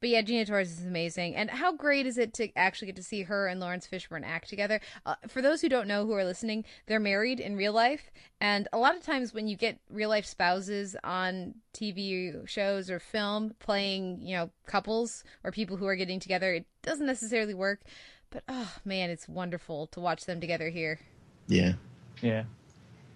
but 0.00 0.08
yeah, 0.08 0.20
Gina 0.22 0.44
Torres 0.44 0.72
is 0.72 0.84
amazing. 0.84 1.36
And 1.36 1.48
how 1.48 1.72
great 1.72 2.04
is 2.04 2.18
it 2.18 2.34
to 2.34 2.48
actually 2.58 2.86
get 2.86 2.96
to 2.96 3.04
see 3.04 3.22
her 3.22 3.46
and 3.46 3.60
Laurence 3.60 3.86
Fishburne 3.86 4.24
act 4.26 4.48
together? 4.48 4.80
Uh, 5.06 5.14
for 5.28 5.40
those 5.40 5.60
who 5.60 5.68
don't 5.68 5.86
know 5.86 6.04
who 6.04 6.14
are 6.14 6.24
listening, 6.24 6.64
they're 6.86 6.98
married 6.98 7.38
in 7.38 7.54
real 7.54 7.72
life. 7.72 8.10
And 8.40 8.66
a 8.72 8.78
lot 8.78 8.96
of 8.96 9.04
times 9.04 9.32
when 9.32 9.46
you 9.46 9.56
get 9.56 9.78
real 9.88 10.08
life 10.08 10.26
spouses 10.26 10.96
on 11.04 11.54
TV 11.72 12.48
shows 12.48 12.90
or 12.90 12.98
film 12.98 13.54
playing, 13.60 14.22
you 14.22 14.34
know, 14.34 14.50
couples 14.66 15.22
or 15.44 15.52
people 15.52 15.76
who 15.76 15.86
are 15.86 15.94
getting 15.94 16.18
together, 16.18 16.54
it 16.54 16.66
doesn't 16.82 17.06
necessarily 17.06 17.54
work. 17.54 17.82
But 18.30 18.42
oh 18.48 18.72
man, 18.84 19.10
it's 19.10 19.28
wonderful 19.28 19.86
to 19.92 20.00
watch 20.00 20.24
them 20.24 20.40
together 20.40 20.70
here. 20.70 20.98
Yeah. 21.46 21.74
Yeah. 22.20 22.42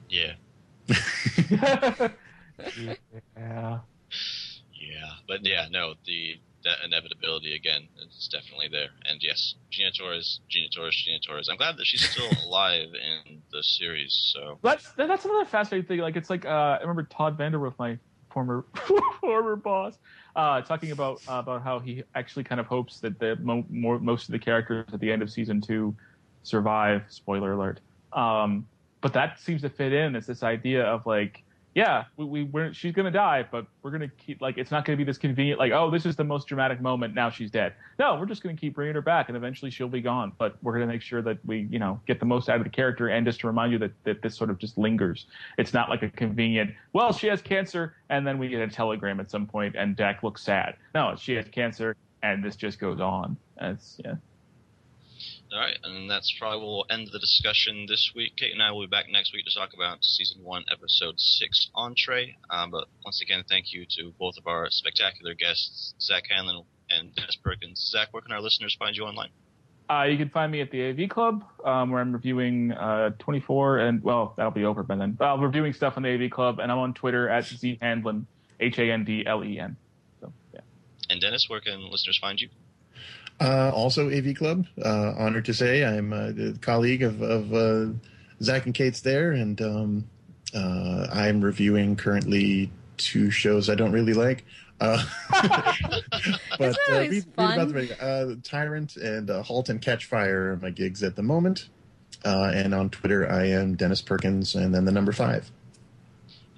Yeah. 0.09 0.35
yeah. 3.37 3.81
Yeah, 4.73 5.13
but 5.29 5.45
yeah, 5.45 5.67
no, 5.71 5.95
the 6.07 6.41
that 6.65 6.79
inevitability 6.85 7.55
again 7.55 7.89
is 8.07 8.29
definitely 8.31 8.69
there. 8.71 8.89
And 9.09 9.23
yes, 9.23 9.55
Gina 9.71 9.91
Torres, 9.93 10.41
Gina 10.49 10.69
Torres, 10.75 10.95
Gina 10.97 11.19
Torres. 11.27 11.49
I'm 11.51 11.57
glad 11.57 11.77
that 11.77 11.87
she's 11.87 12.09
still 12.09 12.31
alive 12.47 12.89
in 12.95 13.43
the 13.53 13.63
series. 13.63 14.33
So 14.35 14.59
that's 14.63 14.91
that's 14.93 15.25
another 15.25 15.45
fascinating 15.45 15.87
thing. 15.89 15.99
Like 16.01 16.17
it's 16.17 16.31
like 16.31 16.45
uh, 16.45 16.79
I 16.79 16.81
remember 16.81 17.05
Todd 17.05 17.39
VanDerWerff, 17.39 17.75
my 17.79 17.99
former 18.31 18.65
former 19.21 19.57
boss, 19.57 19.99
uh, 20.37 20.63
talking 20.63 20.93
about 20.93 21.23
uh, 21.29 21.35
about 21.35 21.63
how 21.63 21.79
he 21.79 22.03
actually 22.15 22.45
kind 22.45 22.61
of 22.61 22.67
hopes 22.67 23.01
that 23.01 23.19
the 23.19 23.37
mo- 23.37 23.67
more, 23.71 23.99
most 23.99 24.29
of 24.29 24.33
the 24.33 24.39
characters 24.39 24.87
at 24.93 25.01
the 25.01 25.11
end 25.11 25.23
of 25.23 25.31
season 25.31 25.61
two 25.61 25.95
survive. 26.43 27.03
Spoiler 27.09 27.53
alert. 27.53 27.81
Um, 28.13 28.67
but 29.01 29.13
that 29.13 29.41
seems 29.41 29.63
to 29.63 29.71
fit 29.71 29.93
in 29.93 30.17
as 30.17 30.27
this 30.27 30.43
idea 30.43 30.85
of 30.85 31.07
like 31.07 31.43
yeah, 31.75 32.05
we, 32.17 32.45
we 32.45 32.73
she's 32.73 32.93
gonna 32.93 33.13
die, 33.13 33.47
but 33.49 33.65
we're 33.83 33.93
gonna 33.93 34.09
keep 34.09 34.41
like 34.41 34.59
it's 34.59 34.73
not 34.73 34.85
gonna 34.85 34.97
be 34.97 35.05
this 35.05 35.19
convenient 35.19 35.61
like 35.61 35.71
oh 35.71 35.89
this 35.89 36.05
is 36.05 36.17
the 36.17 36.25
most 36.25 36.49
dramatic 36.49 36.81
moment 36.81 37.15
now 37.15 37.31
she's 37.31 37.51
dead. 37.51 37.75
No, 37.99 38.17
we're 38.19 38.27
just 38.27 38.43
gonna 38.43 38.57
keep 38.57 38.75
bringing 38.75 38.95
her 38.95 39.03
back 39.03 39.29
and 39.29 39.37
eventually 39.37 39.71
she'll 39.71 39.89
be 39.89 40.01
gone. 40.01 40.33
But 40.37 40.57
we're 40.63 40.73
gonna 40.73 40.89
make 40.89 41.03
sure 41.03 41.23
that 41.23 41.39
we 41.47 41.69
you 41.71 41.79
know 41.79 42.01
get 42.09 42.19
the 42.19 42.27
most 42.27 42.49
out 42.49 42.57
of 42.57 42.65
the 42.65 42.71
character 42.71 43.09
and 43.09 43.25
just 43.25 43.41
to 43.41 43.47
remind 43.47 43.71
you 43.73 43.79
that 43.79 43.93
that 44.03 44.21
this 44.21 44.37
sort 44.37 44.51
of 44.51 44.59
just 44.59 44.79
lingers. 44.79 45.27
It's 45.59 45.73
not 45.73 45.89
like 45.89 46.03
a 46.03 46.11
convenient 46.11 46.73
well 46.93 47.13
she 47.13 47.29
has 47.29 47.41
cancer 47.41 47.95
and 48.09 48.27
then 48.27 48.39
we 48.39 48.49
get 48.49 48.61
a 48.61 48.69
telegram 48.69 49.21
at 49.21 49.31
some 49.31 49.47
point 49.47 49.77
and 49.77 49.97
Jack 49.97 50.25
looks 50.25 50.43
sad. 50.43 50.75
No, 50.95 51.15
she 51.17 51.35
has 51.35 51.47
cancer 51.49 51.95
and 52.25 52.43
this 52.43 52.57
just 52.57 52.81
goes 52.81 53.01
on. 53.01 53.37
It's 53.61 54.01
yeah. 54.05 54.17
All 55.53 55.59
right, 55.59 55.77
and 55.83 56.09
that's 56.09 56.33
probably 56.39 56.65
we'll 56.65 56.85
end 56.91 57.09
the 57.13 57.19
discussion 57.19 57.87
this 57.89 58.13
week. 58.15 58.37
Kate 58.37 58.53
and 58.53 58.63
I 58.63 58.71
will 58.71 58.83
be 58.83 58.87
back 58.87 59.07
next 59.11 59.33
week 59.33 59.45
to 59.47 59.51
talk 59.59 59.71
about 59.75 60.05
season 60.05 60.45
one, 60.45 60.65
episode 60.71 61.19
six, 61.19 61.71
Entree. 61.75 62.37
Um, 62.51 62.71
but 62.71 62.85
once 63.05 63.21
again, 63.21 63.43
thank 63.49 63.73
you 63.73 63.85
to 63.97 64.13
both 64.17 64.37
of 64.39 64.47
our 64.47 64.69
spectacular 64.71 65.35
guests, 65.35 65.95
Zack 66.01 66.25
Handlen 66.31 66.65
and 66.89 67.13
Dennis 67.17 67.37
Perkins. 67.43 67.91
Zach, 67.91 68.09
where 68.13 68.23
can 68.23 68.31
our 68.31 68.41
listeners 68.41 68.77
find 68.79 68.97
you 68.97 69.03
online? 69.03 69.31
Uh, 69.91 70.05
you 70.05 70.17
can 70.17 70.29
find 70.29 70.53
me 70.53 70.61
at 70.61 70.71
the 70.71 70.91
AV 70.91 71.09
Club, 71.11 71.45
um, 71.65 71.91
where 71.91 72.01
I'm 72.01 72.13
reviewing 72.13 72.71
uh, 72.71 73.11
24, 73.19 73.79
and 73.79 74.05
well, 74.05 74.35
that'll 74.37 74.53
be 74.53 74.65
over 74.65 74.85
by 74.85 74.95
then. 74.95 75.13
But 75.19 75.35
I'm 75.35 75.41
reviewing 75.41 75.73
stuff 75.73 75.95
on 75.97 76.05
the 76.05 76.11
AV 76.11 76.31
Club, 76.31 76.61
and 76.61 76.71
I'm 76.71 76.79
on 76.79 76.95
Twitter 76.95 77.29
at 77.29 77.45
Z 77.45 77.77
Handlen, 77.83 78.27
H 78.61 78.79
A 78.79 78.93
N 78.93 79.05
D 79.05 79.27
L 79.27 79.43
E 79.43 79.59
N. 79.59 79.77
So 80.21 80.33
yeah. 80.55 80.61
And 81.09 81.21
Dennis, 81.21 81.47
where 81.49 81.61
can 81.61 81.91
listeners 81.91 82.19
find 82.21 82.41
you? 82.41 82.51
Uh, 83.41 83.71
also, 83.75 84.11
AV 84.11 84.35
Club. 84.35 84.67
Uh, 84.85 85.15
honored 85.17 85.47
to 85.47 85.55
say 85.55 85.85
I'm 85.85 86.13
a 86.13 86.53
colleague 86.61 87.03
of, 87.03 87.23
of 87.23 87.55
uh, 87.55 87.87
Zack 88.43 88.67
and 88.67 88.75
Kate's 88.75 89.01
there, 89.01 89.33
and 89.33 89.61
um, 89.63 90.09
uh, 90.55 91.07
I'm 91.13 91.41
reviewing 91.41 91.97
currently 91.97 92.71
two 92.99 93.31
shows 93.31 93.71
I 93.71 93.75
don't 93.75 93.93
really 93.93 94.13
like. 94.13 94.45
Uh, 94.79 95.03
but 96.59 96.77
uh, 96.91 97.01
read, 97.01 97.13
read, 97.13 97.25
about 97.37 97.69
the 97.69 98.41
Tyrant 98.43 98.97
and 98.97 99.31
Halt 99.31 99.71
and 99.71 99.81
Catch 99.81 100.07
Fire 100.07 100.53
are 100.53 100.57
my 100.57 100.71
gigs 100.71 101.03
at 101.03 101.17
the 101.17 101.23
moment. 101.23 101.69
and 102.25 102.75
on 102.75 102.91
Twitter, 102.91 103.31
I 103.31 103.47
am 103.47 103.75
Dennis 103.75 104.03
Perkins, 104.03 104.55
and 104.55 104.75
then 104.75 104.85
the 104.85 104.93
number 104.93 105.13
five. 105.13 105.51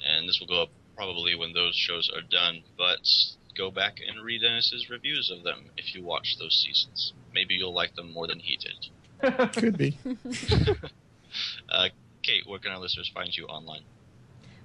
And 0.04 0.28
this 0.28 0.40
will 0.40 0.48
go 0.48 0.62
up 0.62 0.70
probably 0.96 1.36
when 1.36 1.52
those 1.52 1.76
shows 1.76 2.10
are 2.14 2.22
done, 2.22 2.62
but 2.76 2.98
go 3.56 3.70
back 3.70 3.98
and 4.06 4.24
read 4.24 4.42
Dennis's 4.42 4.88
reviews 4.90 5.30
of 5.30 5.42
them 5.44 5.70
if 5.76 5.94
you 5.94 6.02
watch 6.02 6.36
those 6.38 6.62
seasons. 6.64 7.12
Maybe 7.34 7.54
you'll 7.54 7.74
like 7.74 7.94
them 7.94 8.12
more 8.12 8.26
than 8.26 8.40
he 8.40 8.56
did. 8.56 9.52
Could 9.52 9.78
be. 9.78 9.98
uh, 11.68 11.88
Kate, 12.22 12.46
where 12.46 12.58
can 12.58 12.72
our 12.72 12.78
listeners 12.78 13.10
find 13.12 13.36
you 13.36 13.46
online? 13.46 13.82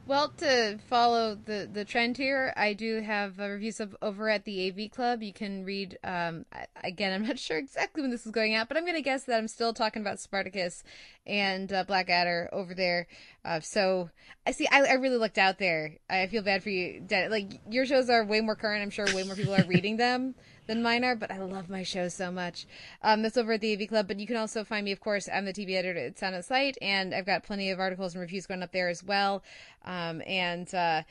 Well, 0.07 0.29
to 0.37 0.79
follow 0.89 1.35
the, 1.35 1.69
the 1.71 1.83
trend 1.83 2.15
here, 2.15 2.53
I 2.55 2.71
do 2.71 3.01
have 3.01 3.39
reviews 3.39 3.81
of, 3.81 3.93
over 4.01 4.29
at 4.29 4.45
the 4.45 4.69
AV 4.69 4.89
Club. 4.89 5.21
You 5.21 5.33
can 5.33 5.65
read, 5.65 5.99
um, 6.01 6.45
again, 6.81 7.11
I'm 7.11 7.27
not 7.27 7.37
sure 7.47 7.57
exactly 7.57 8.01
when 8.01 8.11
this 8.11 8.25
is 8.25 8.31
going 8.31 8.55
out, 8.55 8.69
but 8.69 8.77
I'm 8.77 8.85
going 8.85 8.95
to 8.95 9.01
guess 9.01 9.25
that 9.25 9.37
I'm 9.37 9.49
still 9.49 9.73
talking 9.73 10.01
about 10.01 10.21
Spartacus 10.21 10.85
and 11.25 11.73
uh, 11.73 11.83
Blackadder 11.83 12.47
over 12.53 12.73
there. 12.73 13.07
Uh, 13.43 13.59
so, 13.59 14.09
I 14.45 14.51
see, 14.51 14.65
I, 14.71 14.83
I 14.83 14.93
really 14.93 15.17
looked 15.17 15.37
out 15.37 15.59
there. 15.59 15.97
I 16.09 16.27
feel 16.27 16.41
bad 16.41 16.63
for 16.63 16.69
you. 16.69 17.05
Like, 17.11 17.59
your 17.69 17.85
shows 17.85 18.09
are 18.09 18.23
way 18.23 18.39
more 18.39 18.55
current. 18.55 18.83
I'm 18.83 18.89
sure 18.89 19.13
way 19.13 19.23
more 19.23 19.35
people 19.35 19.55
are 19.55 19.67
reading 19.67 19.97
them 19.97 20.35
than 20.67 20.83
mine 20.83 21.03
are, 21.03 21.15
but 21.15 21.31
I 21.31 21.39
love 21.39 21.69
my 21.69 21.83
show 21.83 22.07
so 22.09 22.31
much. 22.31 22.65
Um, 23.01 23.21
that's 23.21 23.37
over 23.37 23.53
at 23.53 23.61
the 23.61 23.73
AV 23.73 23.87
Club, 23.89 24.07
but 24.07 24.19
you 24.19 24.27
can 24.27 24.35
also 24.35 24.63
find 24.63 24.85
me, 24.85 24.91
of 24.91 24.99
course, 24.99 25.27
I'm 25.33 25.45
the 25.45 25.53
TV 25.53 25.75
editor 25.75 25.99
at 25.99 26.19
Sound 26.19 26.35
on 26.35 26.43
Sight, 26.43 26.77
and 26.81 27.13
I've 27.13 27.25
got 27.25 27.43
plenty 27.43 27.71
of 27.71 27.79
articles 27.79 28.13
and 28.13 28.21
reviews 28.21 28.45
going 28.45 28.63
up 28.63 28.71
there 28.71 28.89
as 28.89 29.03
well. 29.03 29.43
Um, 29.85 30.21
and 30.27 30.73
uh, 30.75 31.03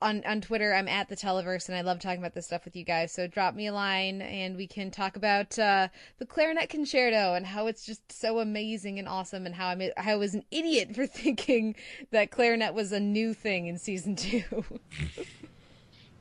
on 0.00 0.22
on 0.24 0.40
Twitter, 0.40 0.74
I'm 0.74 0.88
at 0.88 1.08
the 1.08 1.16
Televerse, 1.16 1.68
and 1.68 1.76
I 1.76 1.82
love 1.82 2.00
talking 2.00 2.18
about 2.18 2.34
this 2.34 2.46
stuff 2.46 2.64
with 2.64 2.76
you 2.76 2.84
guys. 2.84 3.12
So 3.12 3.26
drop 3.26 3.54
me 3.54 3.66
a 3.66 3.72
line, 3.72 4.22
and 4.22 4.56
we 4.56 4.66
can 4.66 4.90
talk 4.90 5.16
about 5.16 5.58
uh, 5.58 5.88
the 6.18 6.26
clarinet 6.26 6.68
concerto 6.68 7.34
and 7.34 7.44
how 7.46 7.66
it's 7.66 7.84
just 7.84 8.10
so 8.10 8.38
amazing 8.38 8.98
and 8.98 9.08
awesome, 9.08 9.46
and 9.46 9.54
how 9.54 9.68
I 9.68 9.92
how 9.96 10.12
I 10.12 10.16
was 10.16 10.34
an 10.34 10.44
idiot 10.50 10.94
for 10.94 11.06
thinking 11.08 11.76
that 12.10 12.30
clarinet 12.30 12.74
was 12.74 12.92
a 12.92 13.00
new 13.00 13.34
thing 13.34 13.66
in 13.66 13.78
season 13.78 14.16
two. 14.16 14.44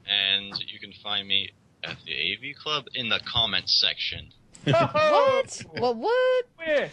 and 0.08 0.60
you 0.68 0.80
can 0.80 0.92
find 0.92 1.28
me 1.28 1.52
at 1.84 1.98
the 2.06 2.14
AV 2.14 2.56
Club 2.56 2.86
in 2.96 3.10
the 3.10 3.20
comments 3.32 3.80
section. 3.80 4.32
what? 4.64 5.62
What? 5.72 5.98
What? 5.98 6.46
Where? 6.56 6.90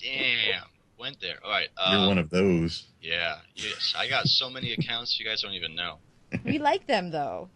Damn. 0.00 0.64
Went 0.98 1.20
there. 1.20 1.38
All 1.44 1.50
right. 1.50 1.68
Um, 1.76 1.98
You're 1.98 2.08
one 2.08 2.18
of 2.18 2.30
those. 2.30 2.84
Yeah. 3.00 3.36
Yes. 3.54 3.94
I 3.96 4.08
got 4.08 4.26
so 4.26 4.50
many 4.50 4.72
accounts 4.72 5.18
you 5.18 5.26
guys 5.26 5.42
don't 5.42 5.52
even 5.52 5.74
know. 5.74 5.98
We 6.44 6.58
like 6.58 6.86
them 6.86 7.10
though. 7.10 7.48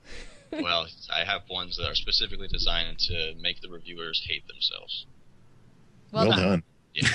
well, 0.52 0.86
I 1.12 1.24
have 1.24 1.42
ones 1.50 1.76
that 1.76 1.86
are 1.88 1.94
specifically 1.94 2.48
designed 2.48 2.98
to 3.00 3.34
make 3.40 3.60
the 3.60 3.68
reviewers 3.68 4.24
hate 4.26 4.46
themselves. 4.46 5.06
Well, 6.10 6.28
well 6.28 6.36
done. 6.36 6.48
done. 6.48 6.62
Yeah. 6.94 7.08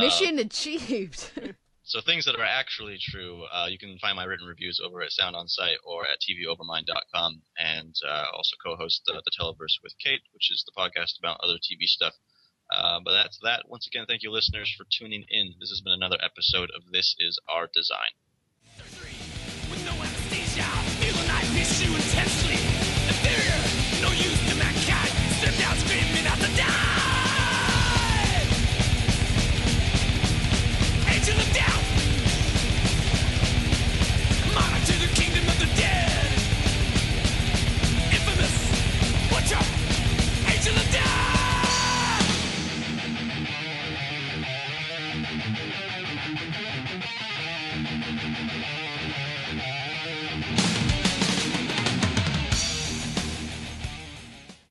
Mission 0.00 0.38
uh, 0.38 0.42
achieved. 0.42 1.54
So 1.90 2.00
things 2.00 2.24
that 2.26 2.36
are 2.36 2.44
actually 2.44 2.98
true, 3.02 3.42
uh, 3.52 3.66
you 3.68 3.76
can 3.76 3.98
find 3.98 4.14
my 4.14 4.22
written 4.22 4.46
reviews 4.46 4.78
over 4.78 5.02
at 5.02 5.10
Sound 5.10 5.34
on 5.34 5.48
Sight 5.48 5.78
or 5.82 6.06
at 6.06 6.20
TVOvermind.com, 6.22 7.42
and 7.58 7.92
uh, 8.08 8.26
also 8.32 8.54
co-host 8.64 9.02
the, 9.06 9.14
the 9.14 9.32
Televerse 9.36 9.82
with 9.82 9.98
Kate, 9.98 10.22
which 10.30 10.52
is 10.52 10.64
the 10.64 10.80
podcast 10.80 11.18
about 11.18 11.40
other 11.42 11.58
TV 11.58 11.86
stuff. 11.86 12.14
Uh, 12.72 13.00
but 13.04 13.10
that's 13.10 13.40
that. 13.42 13.64
Once 13.66 13.88
again, 13.88 14.04
thank 14.06 14.22
you, 14.22 14.30
listeners, 14.30 14.72
for 14.78 14.86
tuning 14.96 15.24
in. 15.30 15.54
This 15.58 15.70
has 15.70 15.80
been 15.80 15.92
another 15.92 16.18
episode 16.22 16.70
of 16.76 16.92
This 16.92 17.16
Is 17.18 17.40
Our 17.52 17.68
Design. 17.74 18.14